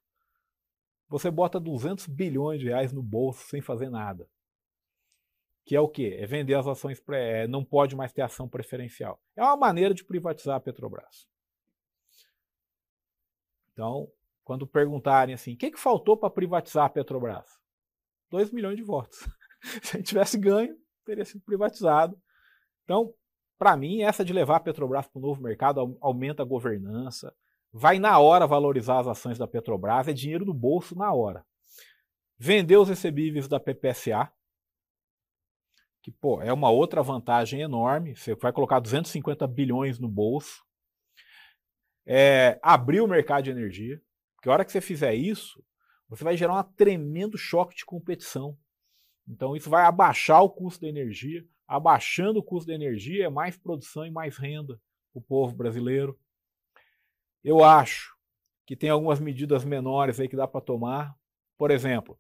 você 1.09 1.31
bota 1.31 1.59
200 1.59 2.07
bilhões 2.07 2.61
de 2.61 2.67
reais 2.67 2.93
no 2.93 3.03
bolso 3.03 3.47
sem 3.49 3.63
fazer 3.63 3.89
nada. 3.89 4.29
Que 5.65 5.75
é 5.75 5.81
o 5.81 5.89
quê? 5.89 6.17
É 6.21 6.27
vender 6.27 6.55
as 6.55 6.67
ações, 6.67 7.01
pré, 7.01 7.49
não 7.49 7.65
pode 7.65 7.97
mais 7.97 8.13
ter 8.13 8.23
ação 8.23 8.49
preferencial. 8.49 9.21
É 9.35 9.43
uma 9.43 9.57
maneira 9.57 9.95
de 9.95 10.05
privatizar 10.05 10.57
a 10.57 10.61
Petrobras. 10.61 11.27
Então, 13.73 14.11
quando 14.45 14.67
perguntarem 14.67 15.35
assim, 15.35 15.55
o 15.55 15.57
que, 15.57 15.71
que 15.71 15.81
faltou 15.81 16.17
para 16.17 16.31
privatizar 16.31 16.85
a 16.85 16.91
Petrobras? 16.91 17.59
2 18.31 18.53
milhões 18.53 18.77
de 18.77 18.83
votos. 18.83 19.19
Se 19.83 19.97
a 19.97 19.99
gente 19.99 20.09
tivesse 20.09 20.39
ganho, 20.39 20.77
teria 21.07 21.25
sido 21.25 21.41
privatizado. 21.43 22.21
Então, 22.85 23.15
para 23.59 23.77
mim, 23.77 24.03
essa 24.03 24.25
de 24.25 24.33
levar 24.33 24.57
a 24.57 24.61
Petrobras 24.61 25.07
para 25.07 25.19
o 25.19 25.23
novo 25.23 25.43
mercado 25.43 25.97
aumenta 26.01 26.43
a 26.43 26.47
governança, 26.47 27.35
vai 27.73 27.99
na 27.99 28.19
hora 28.19 28.47
valorizar 28.47 28.99
as 29.01 29.07
ações 29.07 29.39
da 29.39 29.47
Petrobras, 29.47 30.09
é 30.09 30.13
dinheiro 30.13 30.45
no 30.45 30.53
bolso 30.53 30.97
na 30.97 31.13
hora. 31.13 31.45
Vender 32.39 32.77
os 32.77 32.89
recebíveis 32.89 33.49
da 33.49 33.59
PPSA, 33.59 34.31
que 36.03 36.11
pô, 36.11 36.43
é 36.43 36.53
uma 36.53 36.71
outra 36.71 37.03
vantagem 37.03 37.63
enorme, 37.63 38.15
você 38.15 38.35
vai 38.35 38.53
colocar 38.53 38.79
250 38.79 39.47
bilhões 39.47 39.99
no 39.99 40.09
bolso. 40.09 40.65
É, 42.09 42.61
abrir 42.63 43.01
o 43.01 43.09
mercado 43.09 43.45
de 43.45 43.51
energia, 43.51 44.01
porque 44.37 44.49
a 44.49 44.53
hora 44.53 44.65
que 44.65 44.71
você 44.71 44.81
fizer 44.81 45.15
isso, 45.15 45.65
você 46.09 46.23
vai 46.23 46.37
gerar 46.37 46.61
um 46.61 46.63
tremendo 46.75 47.37
choque 47.37 47.75
de 47.75 47.85
competição. 47.85 48.57
Então 49.29 49.57
isso 49.57 49.69
vai 49.69 49.85
abaixar 49.85 50.43
o 50.43 50.51
custo 50.51 50.83
da 50.83 50.89
energia, 50.89 51.47
abaixando 51.67 52.39
o 52.39 52.43
custo 52.43 52.69
da 52.69 52.75
energia 52.75 53.27
é 53.27 53.29
mais 53.29 53.57
produção 53.57 54.07
e 54.07 54.11
mais 54.11 54.37
renda 54.37 54.81
para 55.13 55.21
o 55.21 55.23
povo 55.23 55.55
brasileiro. 55.55 56.19
Eu 57.43 57.63
acho 57.63 58.17
que 58.67 58.77
tem 58.77 58.91
algumas 58.91 59.21
medidas 59.21 59.65
menores 59.65 60.21
aí 60.21 60.29
que 60.29 60.37
dá 60.37 60.47
para 60.47 60.61
tomar. 60.61 61.17
Por 61.57 61.71
exemplo, 61.71 62.19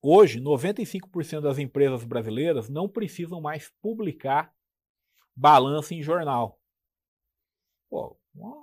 hoje 0.00 0.40
95% 0.40 1.40
das 1.40 1.58
empresas 1.58 2.04
brasileiras 2.04 2.68
não 2.68 2.88
precisam 2.88 3.40
mais 3.40 3.70
publicar 3.80 4.54
balanço 5.34 5.94
em 5.94 6.02
jornal. 6.02 6.60
Pô, 7.90 8.18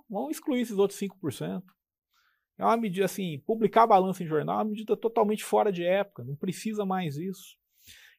vamos 0.10 0.32
excluir 0.32 0.62
esses 0.62 0.78
outros 0.78 1.00
5%. 1.00 1.64
É 2.58 2.66
uma 2.66 2.78
medida 2.78 3.06
assim, 3.06 3.40
publicar 3.46 3.88
balanço 3.88 4.22
em 4.22 4.28
jornal 4.28 4.60
é 4.60 4.64
uma 4.64 4.70
medida 4.70 4.98
totalmente 4.98 5.44
fora 5.44 5.72
de 5.72 5.84
época, 5.84 6.24
não 6.24 6.36
precisa 6.36 6.86
mais 6.86 7.18
isso. 7.18 7.59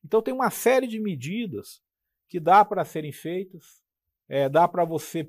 Então 0.04 0.22
tem 0.22 0.32
uma 0.32 0.50
série 0.50 0.86
de 0.86 0.98
medidas 0.98 1.82
que 2.28 2.40
dá 2.40 2.64
para 2.64 2.84
serem 2.84 3.12
feitas, 3.12 3.82
é, 4.28 4.48
dá 4.48 4.68
para 4.68 4.84
você 4.84 5.28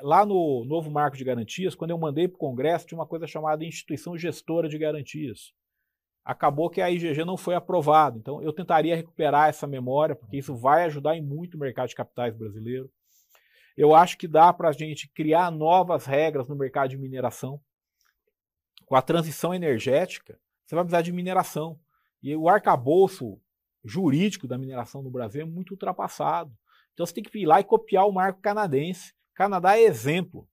lá 0.00 0.24
no 0.24 0.64
novo 0.64 0.90
marco 0.90 1.16
de 1.16 1.24
garantias, 1.24 1.74
quando 1.74 1.90
eu 1.90 1.98
mandei 1.98 2.26
para 2.26 2.36
o 2.36 2.38
Congresso, 2.38 2.86
tinha 2.86 2.98
uma 2.98 3.06
coisa 3.06 3.26
chamada 3.26 3.64
instituição 3.64 4.16
gestora 4.16 4.68
de 4.68 4.78
garantias. 4.78 5.52
Acabou 6.24 6.68
que 6.68 6.80
a 6.80 6.90
IGG 6.90 7.24
não 7.24 7.36
foi 7.36 7.54
aprovada. 7.54 8.18
Então, 8.18 8.42
eu 8.42 8.52
tentaria 8.52 8.94
recuperar 8.94 9.48
essa 9.48 9.66
memória, 9.66 10.14
porque 10.14 10.36
isso 10.36 10.54
vai 10.54 10.84
ajudar 10.84 11.16
em 11.16 11.22
muito 11.22 11.56
o 11.56 11.60
mercado 11.60 11.88
de 11.88 11.94
capitais 11.94 12.34
brasileiro. 12.34 12.90
Eu 13.76 13.94
acho 13.94 14.18
que 14.18 14.28
dá 14.28 14.52
para 14.52 14.68
a 14.68 14.72
gente 14.72 15.08
criar 15.08 15.50
novas 15.50 16.04
regras 16.04 16.48
no 16.48 16.56
mercado 16.56 16.90
de 16.90 16.98
mineração. 16.98 17.60
Com 18.84 18.94
a 18.94 19.02
transição 19.02 19.54
energética, 19.54 20.38
você 20.64 20.74
vai 20.74 20.84
precisar 20.84 21.02
de 21.02 21.12
mineração. 21.12 21.78
E 22.22 22.34
o 22.34 22.48
arcabouço 22.48 23.40
jurídico 23.88 24.46
da 24.46 24.58
mineração 24.58 25.02
no 25.02 25.10
Brasil 25.10 25.42
é 25.42 25.44
muito 25.44 25.70
ultrapassado. 25.70 26.52
Então 26.92 27.06
você 27.06 27.14
tem 27.14 27.24
que 27.24 27.38
ir 27.38 27.46
lá 27.46 27.60
e 27.60 27.64
copiar 27.64 28.06
o 28.06 28.12
marco 28.12 28.40
canadense. 28.40 29.14
Canadá 29.34 29.76
é 29.76 29.82
exemplo 29.82 30.48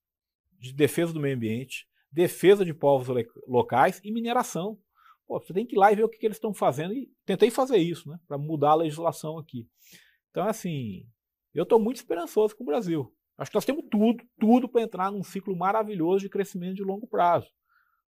de 0.59 0.73
defesa 0.73 1.11
do 1.11 1.19
meio 1.19 1.35
ambiente, 1.35 1.87
defesa 2.11 2.63
de 2.63 2.73
povos 2.73 3.07
locais 3.47 3.99
e 4.03 4.11
mineração. 4.11 4.79
Pô, 5.27 5.39
você 5.39 5.53
tem 5.53 5.65
que 5.65 5.75
ir 5.75 5.79
lá 5.79 5.91
e 5.91 5.95
ver 5.95 6.03
o 6.03 6.09
que, 6.09 6.17
que 6.17 6.25
eles 6.25 6.37
estão 6.37 6.53
fazendo 6.53 6.93
e 6.93 7.11
tentei 7.25 7.49
fazer 7.49 7.77
isso, 7.77 8.09
né, 8.09 8.19
para 8.27 8.37
mudar 8.37 8.71
a 8.71 8.75
legislação 8.75 9.37
aqui. 9.37 9.67
Então, 10.29 10.47
assim, 10.47 11.07
eu 11.53 11.63
estou 11.63 11.79
muito 11.79 11.97
esperançoso 11.97 12.55
com 12.55 12.63
o 12.63 12.67
Brasil. 12.67 13.11
Acho 13.37 13.51
que 13.51 13.55
nós 13.55 13.65
temos 13.65 13.83
tudo, 13.89 14.23
tudo 14.39 14.69
para 14.69 14.81
entrar 14.81 15.11
num 15.11 15.23
ciclo 15.23 15.55
maravilhoso 15.55 16.19
de 16.19 16.29
crescimento 16.29 16.75
de 16.75 16.83
longo 16.83 17.07
prazo. 17.07 17.49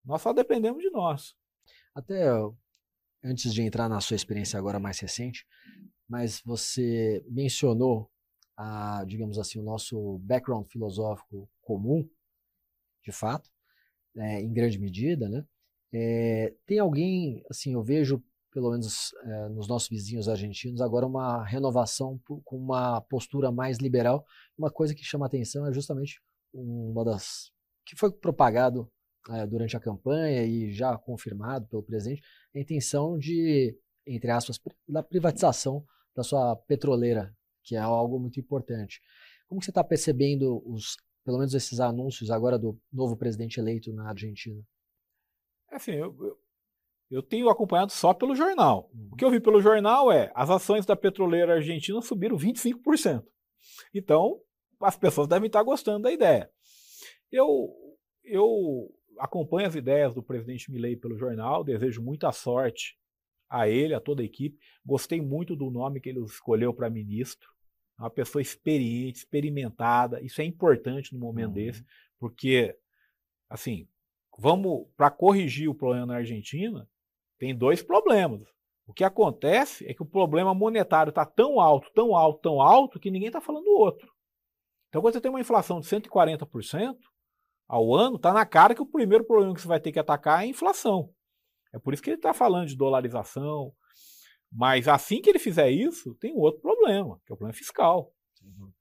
Nós 0.04 0.22
só 0.22 0.34
dependemos 0.34 0.84
de 0.84 0.90
nós. 0.92 1.36
Até 1.96 2.30
antes 3.26 3.54
de 3.54 3.62
entrar 3.62 3.90
na 3.90 4.00
sua 4.00 4.16
experiência 4.16 4.58
agora 4.60 4.80
mais 4.80 5.00
recente, 5.00 5.46
mas 6.08 6.42
você 6.46 7.26
mencionou 7.28 8.10
a, 8.56 9.04
digamos 9.06 9.40
assim, 9.40 9.60
o 9.60 9.64
nosso 9.64 10.20
background 10.20 10.66
filosófico 10.68 11.50
comum, 11.62 12.08
de 13.04 13.12
fato, 13.12 13.50
é, 14.16 14.42
em 14.42 14.54
grande 14.54 14.80
medida, 14.80 15.28
né? 15.28 15.46
É, 15.92 16.54
tem 16.66 16.80
alguém, 16.80 17.44
assim, 17.50 17.74
eu 17.74 17.84
vejo, 17.84 18.24
pelo 18.52 18.72
menos 18.72 19.14
é, 19.24 19.50
nos 19.50 19.68
nossos 19.68 19.90
vizinhos 19.90 20.30
argentinos, 20.30 20.80
agora 20.80 21.06
uma 21.06 21.44
renovação 21.44 22.20
com 22.44 22.58
uma 22.58 23.02
postura 23.02 23.52
mais 23.52 23.78
liberal. 23.80 24.26
Uma 24.58 24.72
coisa 24.72 24.94
que 24.94 25.04
chama 25.04 25.26
atenção 25.26 25.66
é 25.68 25.74
justamente 25.74 26.22
uma 26.54 27.04
das 27.04 27.52
que 27.86 27.96
foi 27.96 28.12
propagado 28.12 28.90
é, 29.30 29.46
durante 29.48 29.76
a 29.76 29.80
campanha 29.80 30.44
e 30.44 30.72
já 30.72 30.98
confirmado 30.98 31.68
pelo 31.68 31.84
presidente, 31.84 32.22
a 32.54 32.60
intenção 32.60 33.18
de, 33.18 33.78
entre 34.06 34.32
aspas, 34.32 34.60
da 34.88 35.02
privatização 35.02 35.84
da 36.16 36.24
sua 36.24 36.56
petroleira, 36.56 37.36
que 37.64 37.76
é 37.76 37.80
algo 37.80 38.20
muito 38.20 38.40
importante. 38.40 39.02
Como 39.48 39.62
você 39.62 39.72
está 39.72 39.84
percebendo 39.84 40.62
os, 40.66 40.98
pelo 41.24 41.38
menos 41.38 41.54
esses 41.54 41.80
anúncios 41.80 42.30
agora 42.30 42.58
do 42.58 42.80
novo 42.92 43.18
presidente 43.18 43.60
eleito 43.60 43.92
na 43.94 44.10
Argentina? 44.10 44.62
É 45.72 45.76
assim, 45.76 45.92
eu, 45.92 46.16
eu, 46.20 46.38
eu 47.12 47.24
tenho 47.24 47.50
acompanhado 47.50 47.92
só 47.92 48.14
pelo 48.14 48.36
jornal. 48.36 48.90
Uhum. 48.94 49.10
O 49.12 49.16
que 49.16 49.26
eu 49.26 49.32
vi 49.32 49.40
pelo 49.40 49.62
jornal 49.62 50.12
é 50.12 50.32
as 50.36 50.50
ações 50.50 50.86
da 50.86 50.96
petroleira 50.96 51.56
argentina 51.56 52.02
subiram 52.02 52.38
25%. 52.38 53.24
Então, 53.94 54.40
as 54.82 54.96
pessoas 54.96 55.28
devem 55.28 55.48
estar 55.48 55.64
gostando 55.64 56.04
da 56.04 56.12
ideia. 56.12 56.50
Eu, 57.32 57.74
eu 58.24 58.90
acompanho 59.20 59.68
as 59.68 59.76
ideias 59.76 60.14
do 60.14 60.24
presidente 60.24 60.72
Milei 60.72 60.96
pelo 60.96 61.18
jornal, 61.18 61.64
desejo 61.64 62.02
muita 62.02 62.32
sorte 62.32 62.98
a 63.50 63.68
ele, 63.68 63.94
a 63.94 64.00
toda 64.00 64.22
a 64.22 64.26
equipe. 64.26 64.58
Gostei 64.86 65.22
muito 65.22 65.56
do 65.56 65.70
nome 65.70 66.00
que 66.00 66.10
ele 66.10 66.20
escolheu 66.24 66.74
para 66.74 66.90
ministro. 66.90 67.50
É 67.98 68.04
uma 68.04 68.10
pessoa 68.10 68.42
experiente, 68.42 69.20
experimentada. 69.20 70.22
Isso 70.22 70.42
é 70.42 70.44
importante 70.44 71.14
no 71.14 71.20
momento 71.20 71.48
uhum. 71.48 71.54
desse, 71.54 71.86
porque, 72.20 72.78
assim, 73.50 73.88
vamos 74.38 74.88
para 74.98 75.10
corrigir 75.10 75.70
o 75.70 75.76
problema 75.76 76.06
na 76.06 76.16
Argentina, 76.16 76.90
tem 77.38 77.56
dois 77.56 77.82
problemas. 77.82 78.48
O 78.88 78.94
que 78.94 79.04
acontece 79.04 79.88
é 79.88 79.94
que 79.94 80.04
o 80.04 80.06
problema 80.06 80.54
monetário 80.54 81.10
está 81.10 81.26
tão 81.26 81.60
alto, 81.60 81.90
tão 81.94 82.16
alto, 82.16 82.42
tão 82.42 82.62
alto, 82.62 83.00
que 83.00 83.10
ninguém 83.10 83.28
está 83.28 83.42
falando 83.42 83.64
do 83.64 83.78
outro. 83.78 84.14
Então, 84.90 85.02
quando 85.02 85.14
você 85.14 85.22
tem 85.22 85.32
uma 85.32 85.42
inflação 85.42 85.80
de 85.80 85.88
140%, 85.88 86.98
ao 87.68 87.94
ano, 87.94 88.18
está 88.18 88.32
na 88.32 88.46
cara 88.46 88.76
que 88.76 88.82
o 88.82 88.86
primeiro 88.86 89.26
problema 89.26 89.54
que 89.54 89.62
você 89.62 89.68
vai 89.68 89.80
ter 89.80 89.92
que 89.92 90.00
atacar 90.00 90.42
é 90.42 90.44
a 90.44 90.48
inflação. 90.48 91.12
É 91.74 91.80
por 91.80 91.94
isso 91.94 92.02
que 92.02 92.10
ele 92.10 92.18
está 92.18 92.34
falando 92.34 92.68
de 92.68 92.78
dolarização. 92.78 93.74
Mas 94.52 94.88
assim 94.88 95.22
que 95.22 95.30
ele 95.30 95.40
fizer 95.40 95.70
isso, 95.70 96.16
tem 96.16 96.34
um 96.34 96.40
outro 96.40 96.62
problema, 96.62 97.20
que 97.26 97.32
é 97.32 97.34
o 97.34 97.38
problema 97.38 97.54
fiscal. 97.54 98.14
Uhum. 98.42 98.72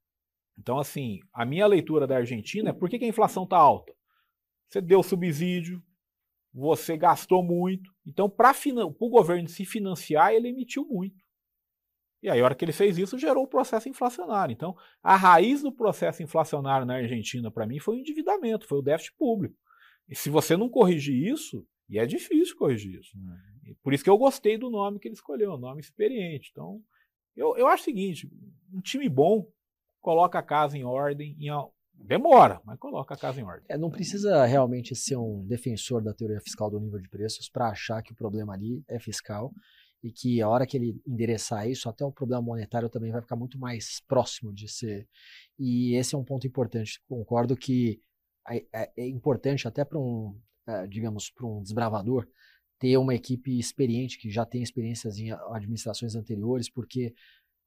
Então, 0.57 0.79
assim, 0.79 1.19
a 1.33 1.45
minha 1.45 1.67
leitura 1.67 2.07
da 2.07 2.17
Argentina 2.17 2.69
é 2.69 2.73
por 2.73 2.89
que, 2.89 2.97
que 2.97 3.05
a 3.05 3.09
inflação 3.09 3.43
está 3.43 3.57
alta? 3.57 3.93
Você 4.69 4.79
deu 4.79 5.03
subsídio, 5.03 5.83
você 6.53 6.95
gastou 6.95 7.43
muito. 7.43 7.91
Então, 8.05 8.29
para 8.29 8.53
o 8.99 9.09
governo 9.09 9.49
se 9.49 9.65
financiar, 9.65 10.31
ele 10.31 10.49
emitiu 10.49 10.85
muito. 10.85 11.24
E 12.25 12.29
aí, 12.29 12.41
a 12.41 12.43
hora 12.43 12.55
que 12.55 12.65
ele 12.65 12.71
fez 12.71 12.97
isso, 12.97 13.19
gerou 13.19 13.43
o 13.43 13.47
processo 13.47 13.87
inflacionário. 13.87 14.51
Então, 14.51 14.75
a 15.03 15.15
raiz 15.15 15.61
do 15.61 15.71
processo 15.71 16.23
inflacionário 16.23 16.83
na 16.83 16.95
Argentina, 16.95 17.51
para 17.51 17.67
mim, 17.67 17.77
foi 17.77 17.97
o 17.97 17.99
endividamento, 17.99 18.67
foi 18.67 18.79
o 18.79 18.81
déficit 18.81 19.15
público. 19.15 19.55
E 20.09 20.15
se 20.15 20.27
você 20.31 20.57
não 20.57 20.67
corrigir 20.67 21.15
isso, 21.31 21.63
e 21.87 21.99
é 21.99 22.05
difícil 22.07 22.57
corrigir 22.57 22.99
isso. 22.99 23.15
Uhum. 23.15 23.75
Por 23.83 23.93
isso 23.93 24.03
que 24.03 24.09
eu 24.09 24.17
gostei 24.17 24.57
do 24.57 24.71
nome 24.71 24.99
que 24.99 25.07
ele 25.07 25.13
escolheu, 25.13 25.53
um 25.53 25.59
nome 25.59 25.81
experiente. 25.81 26.49
Então, 26.51 26.81
Eu, 27.35 27.55
eu 27.57 27.67
acho 27.67 27.83
o 27.83 27.85
seguinte: 27.85 28.27
um 28.73 28.81
time 28.81 29.07
bom 29.07 29.47
coloca 30.01 30.39
a 30.39 30.43
casa 30.43 30.75
em 30.75 30.83
ordem, 30.83 31.37
em, 31.39 31.51
demora, 31.93 32.59
mas 32.65 32.79
coloca 32.79 33.13
a 33.13 33.17
casa 33.17 33.39
em 33.39 33.43
ordem. 33.43 33.65
É, 33.69 33.77
não 33.77 33.91
precisa 33.91 34.45
realmente 34.45 34.95
ser 34.95 35.17
um 35.17 35.45
defensor 35.45 36.03
da 36.03 36.11
teoria 36.11 36.41
fiscal 36.41 36.71
do 36.71 36.79
nível 36.79 36.99
de 36.99 37.07
preços 37.07 37.49
para 37.49 37.69
achar 37.69 38.01
que 38.01 38.13
o 38.13 38.15
problema 38.15 38.53
ali 38.53 38.83
é 38.87 38.99
fiscal 38.99 39.53
e 40.05 40.11
que 40.11 40.39
a 40.39 40.47
hora 40.47 40.67
que 40.67 40.77
ele 40.77 41.01
endereçar 41.07 41.67
isso, 41.67 41.89
até 41.89 42.05
o 42.05 42.11
problema 42.11 42.39
monetário 42.39 42.87
também 42.91 43.11
vai 43.11 43.21
ficar 43.21 43.35
muito 43.35 43.57
mais 43.57 44.03
próximo 44.07 44.53
de 44.53 44.67
ser. 44.67 45.09
E 45.57 45.95
esse 45.95 46.13
é 46.13 46.17
um 46.17 46.23
ponto 46.23 46.45
importante. 46.45 47.01
Concordo 47.09 47.57
que 47.57 47.99
é, 48.47 48.63
é, 48.71 48.91
é 48.95 49.07
importante 49.07 49.67
até 49.67 49.83
para 49.83 49.97
um, 49.97 50.39
é, 50.67 50.85
digamos, 50.85 51.31
para 51.31 51.47
um 51.47 51.59
desbravador 51.63 52.27
ter 52.77 52.95
uma 52.97 53.15
equipe 53.15 53.57
experiente 53.57 54.19
que 54.19 54.29
já 54.29 54.45
tem 54.45 54.61
experiências 54.61 55.17
em 55.17 55.31
administrações 55.31 56.13
anteriores, 56.13 56.69
porque 56.69 57.15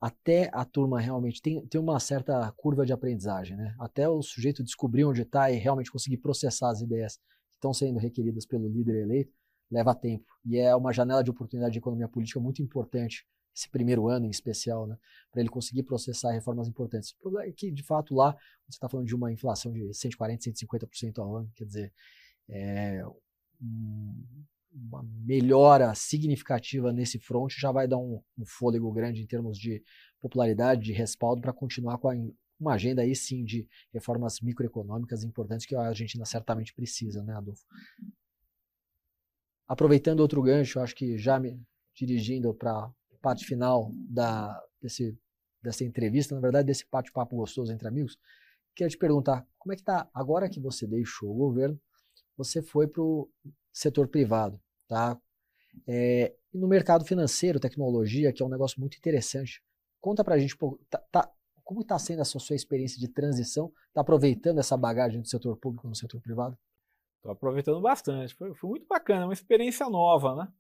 até 0.01 0.49
a 0.53 0.65
turma 0.65 1.01
realmente 1.01 1.43
tem, 1.43 1.67
tem 1.67 1.81
uma 1.81 1.99
certa 1.99 2.53
curva 2.53 2.87
de 2.87 2.93
aprendizagem, 2.93 3.57
né? 3.57 3.75
Até 3.81 4.09
o 4.09 4.23
sujeito 4.23 4.63
descobrir 4.63 5.05
onde 5.05 5.23
está 5.23 5.51
e 5.51 5.57
realmente 5.57 5.91
conseguir 5.91 6.19
processar 6.19 6.71
as 6.71 6.83
ideias 6.83 7.17
que 7.17 7.57
estão 7.57 7.75
sendo 7.75 7.99
requeridas 7.99 8.47
pelo 8.47 8.69
líder 8.69 9.03
eleito, 9.03 9.33
leva 9.71 9.95
tempo. 9.95 10.27
E 10.45 10.59
é 10.59 10.75
uma 10.75 10.93
janela 10.93 11.23
de 11.23 11.31
oportunidade 11.31 11.73
de 11.73 11.79
economia 11.79 12.09
política 12.09 12.41
muito 12.41 12.63
importante, 12.63 13.27
esse 13.55 13.69
primeiro 13.69 14.09
ano 14.09 14.27
em 14.27 14.31
especial, 14.31 14.87
né, 14.87 14.97
para 15.33 15.41
ele 15.41 15.51
conseguir 15.51 15.83
processar 15.83 16.31
reformas 16.31 16.69
importantes. 16.69 17.11
O 17.13 17.19
problema 17.19 17.49
é 17.49 17.53
que, 17.53 17.71
de 17.73 17.83
fato, 17.83 18.15
lá 18.15 18.33
você 18.67 18.77
está 18.77 18.89
falando 18.89 19.07
de 19.07 19.17
uma 19.17 19.33
inflação 19.33 19.73
de 19.73 19.81
140%, 19.81 20.39
150% 20.39 21.19
ao 21.19 21.37
ano, 21.37 21.51
quer 21.57 21.65
dizer, 21.65 21.93
é, 22.49 23.03
uma 24.73 25.03
melhora 25.03 25.95
significativa 25.95 26.93
nesse 26.93 27.19
front 27.19 27.53
já 27.59 27.73
vai 27.73 27.89
dar 27.89 27.99
um, 27.99 28.23
um 28.39 28.47
fôlego 28.47 28.93
grande 28.93 29.23
em 29.23 29.27
termos 29.27 29.59
de 29.59 29.83
popularidade, 30.21 30.83
de 30.83 30.93
respaldo, 30.93 31.41
para 31.41 31.53
continuar 31.53 31.99
com 31.99 32.09
a, 32.09 32.15
uma 32.61 32.75
agenda 32.75 33.03
aí 33.03 33.15
sim 33.15 33.45
de 33.45 33.67
reformas 33.93 34.41
microeconômicas 34.41 35.23
importantes 35.23 35.67
que 35.67 35.75
a 35.75 35.89
Argentina 35.89 36.25
certamente 36.25 36.75
precisa, 36.75 37.23
né, 37.23 37.35
Adolfo? 37.35 37.65
Aproveitando 39.69 40.21
outro 40.21 40.43
gancho, 40.43 40.81
acho 40.81 40.95
que 40.95 41.19
já 41.19 41.39
me 41.39 41.63
dirigindo 41.95 42.55
para 42.55 42.73
a 42.73 42.93
parte 43.21 43.45
final 43.45 43.93
da, 43.95 44.59
desse, 44.81 45.17
dessa 45.63 45.85
entrevista, 45.85 46.35
na 46.35 46.41
verdade, 46.41 46.67
desse 46.67 46.87
bate-papo 46.91 47.37
gostoso 47.37 47.73
entre 47.73 47.87
amigos, 47.87 48.19
queria 48.75 48.89
te 48.89 48.97
perguntar, 48.97 49.47
como 49.59 49.73
é 49.73 49.77
que 49.77 49.83
está, 49.83 50.09
agora 50.15 50.49
que 50.49 50.61
você 50.61 50.87
deixou 50.87 51.31
o 51.31 51.37
governo, 51.37 51.79
você 52.37 52.63
foi 52.63 52.87
para 52.87 53.03
o 53.03 53.29
setor 53.73 54.09
privado, 54.09 54.59
tá? 54.89 55.21
É, 55.87 56.35
no 56.53 56.67
mercado 56.67 57.05
financeiro, 57.05 57.61
tecnologia, 57.61 58.33
que 58.33 58.43
é 58.43 58.47
um 58.47 58.49
negócio 58.49 58.81
muito 58.81 58.97
interessante, 58.97 59.63
conta 60.01 60.25
para 60.25 60.37
a 60.37 60.39
gente, 60.39 60.57
tá, 60.89 60.99
tá, 61.11 61.31
como 61.63 61.83
está 61.83 61.99
sendo 61.99 62.23
essa 62.23 62.39
sua 62.39 62.57
experiência 62.57 62.99
de 62.99 63.09
transição? 63.09 63.71
Está 63.89 64.01
aproveitando 64.01 64.59
essa 64.59 64.77
bagagem 64.77 65.21
do 65.21 65.29
setor 65.29 65.55
público 65.59 65.87
no 65.87 65.95
setor 65.95 66.19
privado? 66.23 66.57
Estou 67.19 67.33
aproveitando 67.33 67.81
bastante. 67.81 68.35
Foi, 68.35 68.55
foi, 68.55 68.71
muito 68.71 68.87
bacana, 68.87 69.27
uma 69.27 69.33
experiência 69.33 69.89
nova, 69.91 70.35
né? 70.35 70.53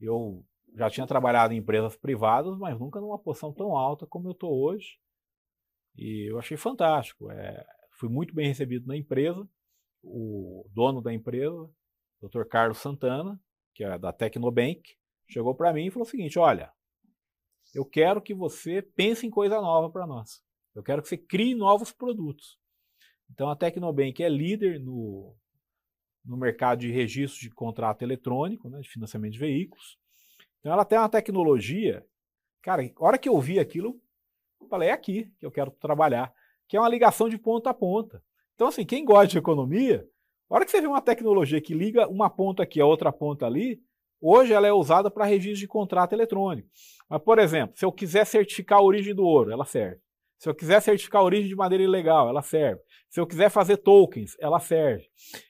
Eu 0.00 0.44
já 0.76 0.88
tinha 0.88 1.06
trabalhado 1.06 1.52
em 1.52 1.58
empresas 1.58 1.96
privadas, 1.96 2.56
mas 2.56 2.78
nunca 2.78 3.00
numa 3.00 3.18
posição 3.18 3.52
tão 3.52 3.76
alta 3.76 4.06
como 4.06 4.28
eu 4.28 4.32
estou 4.32 4.52
hoje. 4.52 4.98
E 5.96 6.30
eu 6.30 6.38
achei 6.38 6.56
fantástico. 6.56 7.30
É, 7.30 7.66
fui 7.98 8.08
muito 8.08 8.34
bem 8.34 8.46
recebido 8.46 8.86
na 8.86 8.96
empresa. 8.96 9.46
O 10.02 10.64
dono 10.72 11.02
da 11.02 11.12
empresa, 11.12 11.68
Dr. 12.22 12.44
Carlos 12.44 12.78
Santana, 12.78 13.38
que 13.74 13.84
é 13.84 13.98
da 13.98 14.12
Tecnobank, 14.12 14.96
chegou 15.28 15.54
para 15.54 15.72
mim 15.72 15.86
e 15.86 15.90
falou 15.90 16.06
o 16.06 16.10
seguinte: 16.10 16.38
olha, 16.38 16.72
eu 17.74 17.84
quero 17.84 18.22
que 18.22 18.32
você 18.32 18.80
pense 18.80 19.26
em 19.26 19.30
coisa 19.30 19.60
nova 19.60 19.90
para 19.90 20.06
nós. 20.06 20.42
Eu 20.74 20.82
quero 20.82 21.02
que 21.02 21.08
você 21.08 21.18
crie 21.18 21.54
novos 21.54 21.92
produtos. 21.92 22.58
Então 23.30 23.50
a 23.50 23.56
Tecnobank 23.56 24.22
é 24.22 24.28
líder 24.28 24.80
no, 24.80 25.36
no 26.24 26.36
mercado 26.36 26.80
de 26.80 26.90
registro 26.90 27.40
de 27.40 27.50
contrato 27.50 28.02
eletrônico, 28.02 28.68
né, 28.68 28.80
de 28.80 28.88
financiamento 28.88 29.32
de 29.32 29.38
veículos. 29.38 29.98
Então 30.58 30.72
ela 30.72 30.84
tem 30.84 30.98
uma 30.98 31.08
tecnologia, 31.08 32.04
cara, 32.62 32.82
a 32.82 33.04
hora 33.04 33.18
que 33.18 33.28
eu 33.28 33.40
vi 33.40 33.58
aquilo, 33.58 34.00
eu 34.60 34.68
falei, 34.68 34.90
é 34.90 34.92
aqui 34.92 35.32
que 35.38 35.46
eu 35.46 35.50
quero 35.50 35.70
trabalhar, 35.70 36.32
que 36.68 36.76
é 36.76 36.80
uma 36.80 36.88
ligação 36.88 37.28
de 37.28 37.38
ponta 37.38 37.70
a 37.70 37.74
ponta. 37.74 38.22
Então, 38.54 38.68
assim, 38.68 38.84
quem 38.84 39.04
gosta 39.04 39.28
de 39.28 39.38
economia, 39.38 40.06
a 40.48 40.54
hora 40.54 40.64
que 40.64 40.70
você 40.70 40.80
vê 40.80 40.86
uma 40.86 41.00
tecnologia 41.00 41.60
que 41.60 41.72
liga 41.72 42.06
uma 42.08 42.28
ponta 42.28 42.62
aqui, 42.62 42.80
a 42.80 42.86
outra 42.86 43.10
ponta 43.10 43.46
ali, 43.46 43.80
hoje 44.20 44.52
ela 44.52 44.66
é 44.66 44.72
usada 44.72 45.10
para 45.10 45.24
registro 45.24 45.60
de 45.60 45.66
contrato 45.66 46.12
eletrônico. 46.12 46.68
Mas, 47.08 47.22
por 47.22 47.38
exemplo, 47.38 47.76
se 47.76 47.84
eu 47.84 47.90
quiser 47.90 48.26
certificar 48.26 48.78
a 48.78 48.82
origem 48.82 49.14
do 49.14 49.24
ouro, 49.24 49.50
ela 49.50 49.64
serve. 49.64 50.00
Se 50.40 50.48
eu 50.48 50.54
quiser 50.54 50.80
certificar 50.80 51.20
a 51.20 51.24
origem 51.24 51.48
de 51.50 51.54
madeira 51.54 51.84
ilegal, 51.84 52.26
ela 52.26 52.40
serve. 52.40 52.80
Se 53.10 53.20
eu 53.20 53.26
quiser 53.26 53.50
fazer 53.50 53.76
tokens, 53.76 54.34
ela 54.40 54.58
serve. 54.58 55.06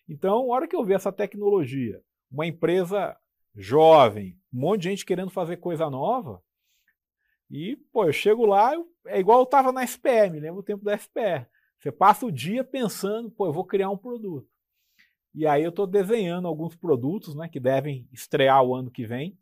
Então, 0.09 0.53
a 0.53 0.57
hora 0.57 0.67
que 0.67 0.75
eu 0.75 0.85
ver 0.85 0.95
essa 0.95 1.13
tecnologia, 1.13 2.03
uma 2.29 2.45
empresa 2.45 3.17
jovem, 3.55 4.37
um 4.53 4.59
monte 4.59 4.83
de 4.83 4.89
gente 4.89 5.07
querendo 5.07 5.31
fazer 5.31 5.59
coisa 5.59 5.89
nova, 5.89 6.43
e, 7.49 7.77
pô, 7.93 8.05
eu 8.05 8.13
chego 8.13 8.45
lá, 8.45 8.75
eu, 8.75 8.85
é 9.07 9.21
igual 9.21 9.39
eu 9.39 9.45
estava 9.45 9.71
na 9.71 9.85
SPM, 9.85 10.41
lembra 10.41 10.59
o 10.59 10.65
tempo 10.65 10.85
da 10.85 10.97
SPR. 10.97 11.47
Você 11.79 11.93
passa 11.93 12.27
o 12.27 12.33
dia 12.33 12.65
pensando, 12.65 13.31
pô, 13.31 13.47
eu 13.47 13.53
vou 13.53 13.65
criar 13.65 13.91
um 13.91 13.97
produto. 13.97 14.49
E 15.33 15.47
aí 15.47 15.63
eu 15.63 15.71
estou 15.71 15.87
desenhando 15.87 16.49
alguns 16.49 16.75
produtos, 16.75 17.37
né, 17.37 17.49
que 17.49 17.61
devem 17.61 18.09
estrear 18.13 18.61
o 18.65 18.75
ano 18.75 18.91
que 18.91 19.07
vem. 19.07 19.39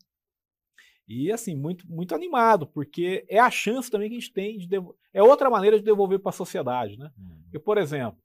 E 1.08 1.32
assim, 1.32 1.56
muito, 1.56 1.90
muito 1.90 2.14
animado, 2.14 2.66
porque 2.66 3.24
é 3.28 3.38
a 3.38 3.50
chance 3.50 3.90
também 3.90 4.10
que 4.10 4.16
a 4.16 4.20
gente 4.20 4.32
tem 4.32 4.58
de 4.58 4.68
é 5.12 5.22
outra 5.22 5.48
maneira 5.48 5.78
de 5.78 5.84
devolver 5.84 6.18
para 6.18 6.28
a 6.28 6.32
sociedade, 6.32 6.98
né? 6.98 7.10
Uhum. 7.16 7.40
Porque, 7.44 7.58
por 7.58 7.78
exemplo, 7.78 8.20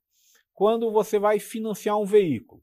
quando 0.52 0.92
você 0.92 1.18
vai 1.18 1.40
financiar 1.40 1.98
um 1.98 2.04
veículo, 2.04 2.62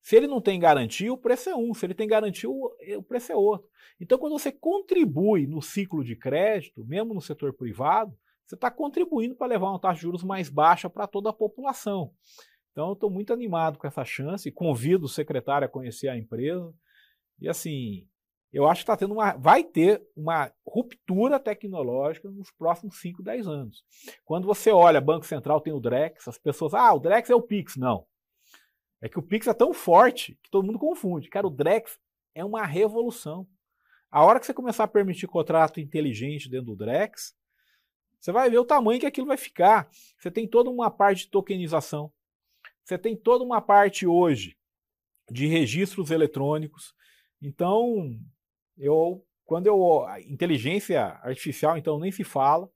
se 0.00 0.14
ele 0.14 0.28
não 0.28 0.40
tem 0.40 0.60
garantia, 0.60 1.12
o 1.12 1.18
preço 1.18 1.50
é 1.50 1.56
um, 1.56 1.74
se 1.74 1.84
ele 1.84 1.94
tem 1.94 2.06
garantia, 2.06 2.48
o 2.48 3.02
preço 3.02 3.32
é 3.32 3.34
outro. 3.34 3.68
Então, 4.00 4.16
quando 4.16 4.38
você 4.38 4.52
contribui 4.52 5.48
no 5.48 5.60
ciclo 5.60 6.04
de 6.04 6.14
crédito, 6.14 6.84
mesmo 6.84 7.12
no 7.12 7.20
setor 7.20 7.52
privado, 7.52 8.16
você 8.46 8.54
está 8.54 8.70
contribuindo 8.70 9.34
para 9.34 9.48
levar 9.48 9.70
uma 9.70 9.80
taxa 9.80 9.96
de 9.96 10.02
juros 10.02 10.22
mais 10.22 10.48
baixa 10.48 10.88
para 10.88 11.08
toda 11.08 11.30
a 11.30 11.32
população. 11.32 12.12
Então, 12.70 12.86
eu 12.88 12.92
estou 12.92 13.10
muito 13.10 13.32
animado 13.32 13.78
com 13.78 13.86
essa 13.88 14.04
chance, 14.04 14.52
convido 14.52 15.06
o 15.06 15.08
secretário 15.08 15.66
a 15.66 15.68
conhecer 15.68 16.08
a 16.08 16.16
empresa. 16.16 16.72
E 17.40 17.48
assim, 17.48 18.06
eu 18.56 18.66
acho 18.66 18.80
que 18.80 18.84
está 18.84 18.96
tendo 18.96 19.12
uma, 19.12 19.32
vai 19.32 19.62
ter 19.62 20.02
uma 20.16 20.50
ruptura 20.66 21.38
tecnológica 21.38 22.30
nos 22.30 22.50
próximos 22.50 22.98
5, 23.02 23.22
10 23.22 23.46
anos. 23.46 23.84
Quando 24.24 24.46
você 24.46 24.70
olha, 24.70 24.98
Banco 24.98 25.26
Central 25.26 25.60
tem 25.60 25.74
o 25.74 25.78
Drex, 25.78 26.26
as 26.26 26.38
pessoas, 26.38 26.72
ah, 26.72 26.94
o 26.94 26.98
Drex 26.98 27.28
é 27.28 27.34
o 27.34 27.42
Pix. 27.42 27.76
Não. 27.76 28.06
É 29.02 29.10
que 29.10 29.18
o 29.18 29.22
Pix 29.22 29.46
é 29.46 29.52
tão 29.52 29.74
forte 29.74 30.38
que 30.42 30.50
todo 30.50 30.64
mundo 30.64 30.78
confunde. 30.78 31.28
Cara, 31.28 31.46
o 31.46 31.50
Drex 31.50 31.98
é 32.34 32.42
uma 32.42 32.64
revolução. 32.64 33.46
A 34.10 34.24
hora 34.24 34.40
que 34.40 34.46
você 34.46 34.54
começar 34.54 34.84
a 34.84 34.88
permitir 34.88 35.26
contrato 35.26 35.78
inteligente 35.78 36.48
dentro 36.48 36.68
do 36.68 36.76
Drex, 36.76 37.36
você 38.18 38.32
vai 38.32 38.48
ver 38.48 38.58
o 38.58 38.64
tamanho 38.64 38.98
que 38.98 39.06
aquilo 39.06 39.26
vai 39.26 39.36
ficar. 39.36 39.86
Você 40.18 40.30
tem 40.30 40.48
toda 40.48 40.70
uma 40.70 40.90
parte 40.90 41.24
de 41.24 41.30
tokenização. 41.30 42.10
Você 42.82 42.96
tem 42.96 43.14
toda 43.14 43.44
uma 43.44 43.60
parte 43.60 44.06
hoje 44.06 44.56
de 45.30 45.46
registros 45.46 46.10
eletrônicos. 46.10 46.94
Então, 47.42 48.18
eu 48.76 49.24
quando 49.44 49.66
eu 49.68 50.04
inteligência 50.26 51.02
artificial 51.22 51.76
então 51.76 51.98
nem 51.98 52.10
se 52.10 52.24
fala. 52.24 52.68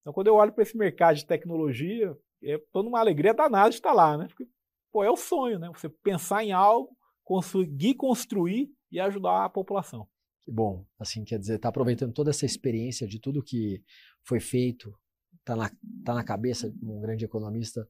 Então 0.00 0.12
quando 0.12 0.26
eu 0.26 0.34
olho 0.34 0.52
para 0.52 0.62
esse 0.62 0.76
mercado 0.76 1.16
de 1.16 1.26
tecnologia, 1.26 2.16
eu 2.42 2.58
estou 2.58 2.82
numa 2.82 3.00
alegria 3.00 3.32
danada 3.32 3.70
de 3.70 3.76
estar 3.76 3.92
lá, 3.92 4.16
né? 4.16 4.26
Porque 4.28 4.46
pô, 4.92 5.04
é 5.04 5.10
o 5.10 5.16
sonho, 5.16 5.58
né? 5.58 5.68
Você 5.74 5.88
pensar 5.88 6.44
em 6.44 6.52
algo, 6.52 6.96
conseguir 7.24 7.94
construir 7.94 8.70
e 8.90 9.00
ajudar 9.00 9.44
a 9.44 9.48
população. 9.48 10.06
Que 10.44 10.52
bom, 10.52 10.86
assim 10.98 11.24
quer 11.24 11.38
dizer, 11.38 11.56
está 11.56 11.68
aproveitando 11.68 12.12
toda 12.12 12.30
essa 12.30 12.46
experiência 12.46 13.06
de 13.06 13.20
tudo 13.20 13.42
que 13.42 13.82
foi 14.24 14.38
feito, 14.38 14.96
está 15.40 15.56
na, 15.56 15.68
tá 16.04 16.14
na 16.14 16.24
cabeça 16.24 16.70
de 16.70 16.84
um 16.84 17.00
grande 17.00 17.24
economista 17.24 17.88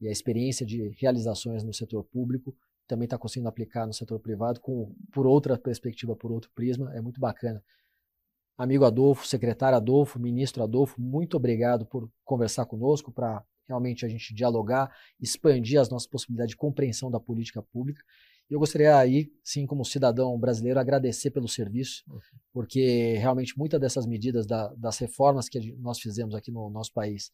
e 0.00 0.08
a 0.08 0.10
experiência 0.10 0.64
de 0.64 0.88
realizações 0.98 1.62
no 1.62 1.72
setor 1.72 2.04
público 2.04 2.56
também 2.88 3.04
está 3.04 3.18
conseguindo 3.18 3.48
aplicar 3.48 3.86
no 3.86 3.92
setor 3.92 4.18
privado 4.18 4.60
com 4.60 4.92
por 5.12 5.26
outra 5.26 5.56
perspectiva, 5.56 6.16
por 6.16 6.32
outro 6.32 6.50
prisma, 6.54 6.92
é 6.96 7.00
muito 7.00 7.20
bacana. 7.20 7.62
Amigo 8.56 8.84
Adolfo, 8.84 9.24
secretário 9.26 9.76
Adolfo, 9.76 10.18
ministro 10.18 10.64
Adolfo, 10.64 11.00
muito 11.00 11.36
obrigado 11.36 11.86
por 11.86 12.10
conversar 12.24 12.66
conosco, 12.66 13.12
para 13.12 13.44
realmente 13.68 14.04
a 14.04 14.08
gente 14.08 14.34
dialogar, 14.34 14.90
expandir 15.20 15.78
as 15.80 15.88
nossas 15.88 16.08
possibilidades 16.08 16.50
de 16.50 16.56
compreensão 16.56 17.10
da 17.10 17.20
política 17.20 17.62
pública. 17.62 18.02
E 18.50 18.54
eu 18.54 18.58
gostaria 18.58 18.96
aí, 18.96 19.30
sim, 19.44 19.66
como 19.66 19.84
cidadão 19.84 20.36
brasileiro, 20.38 20.80
agradecer 20.80 21.30
pelo 21.30 21.46
serviço, 21.46 22.02
porque 22.50 23.12
realmente 23.18 23.56
muitas 23.56 23.78
dessas 23.78 24.06
medidas 24.06 24.46
da, 24.46 24.72
das 24.74 24.96
reformas 24.98 25.48
que 25.48 25.72
nós 25.74 26.00
fizemos 26.00 26.34
aqui 26.34 26.50
no 26.50 26.70
nosso 26.70 26.92
país 26.92 27.30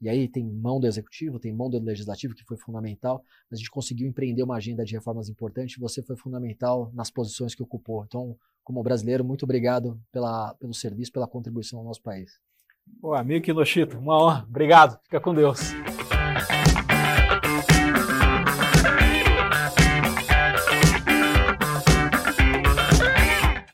E 0.00 0.08
aí 0.08 0.28
tem 0.28 0.44
mão 0.44 0.78
do 0.78 0.86
executivo, 0.86 1.40
tem 1.40 1.52
mão 1.52 1.68
do 1.68 1.78
legislativo, 1.78 2.34
que 2.34 2.44
foi 2.44 2.56
fundamental. 2.56 3.22
A 3.50 3.56
gente 3.56 3.70
conseguiu 3.70 4.08
empreender 4.08 4.42
uma 4.42 4.56
agenda 4.56 4.84
de 4.84 4.94
reformas 4.94 5.28
importante. 5.28 5.80
Você 5.80 6.02
foi 6.02 6.16
fundamental 6.16 6.90
nas 6.94 7.10
posições 7.10 7.54
que 7.54 7.62
ocupou. 7.62 8.04
Então, 8.04 8.36
como 8.62 8.82
brasileiro, 8.82 9.24
muito 9.24 9.44
obrigado 9.44 10.00
pela, 10.12 10.54
pelo 10.54 10.74
serviço, 10.74 11.12
pela 11.12 11.26
contribuição 11.26 11.80
ao 11.80 11.84
nosso 11.84 12.02
país. 12.02 12.30
Pô, 13.00 13.14
amigo 13.14 13.44
Kinoshita, 13.44 13.98
uma 13.98 14.22
honra. 14.22 14.46
Obrigado. 14.48 14.98
Fica 15.04 15.20
com 15.20 15.34
Deus. 15.34 15.58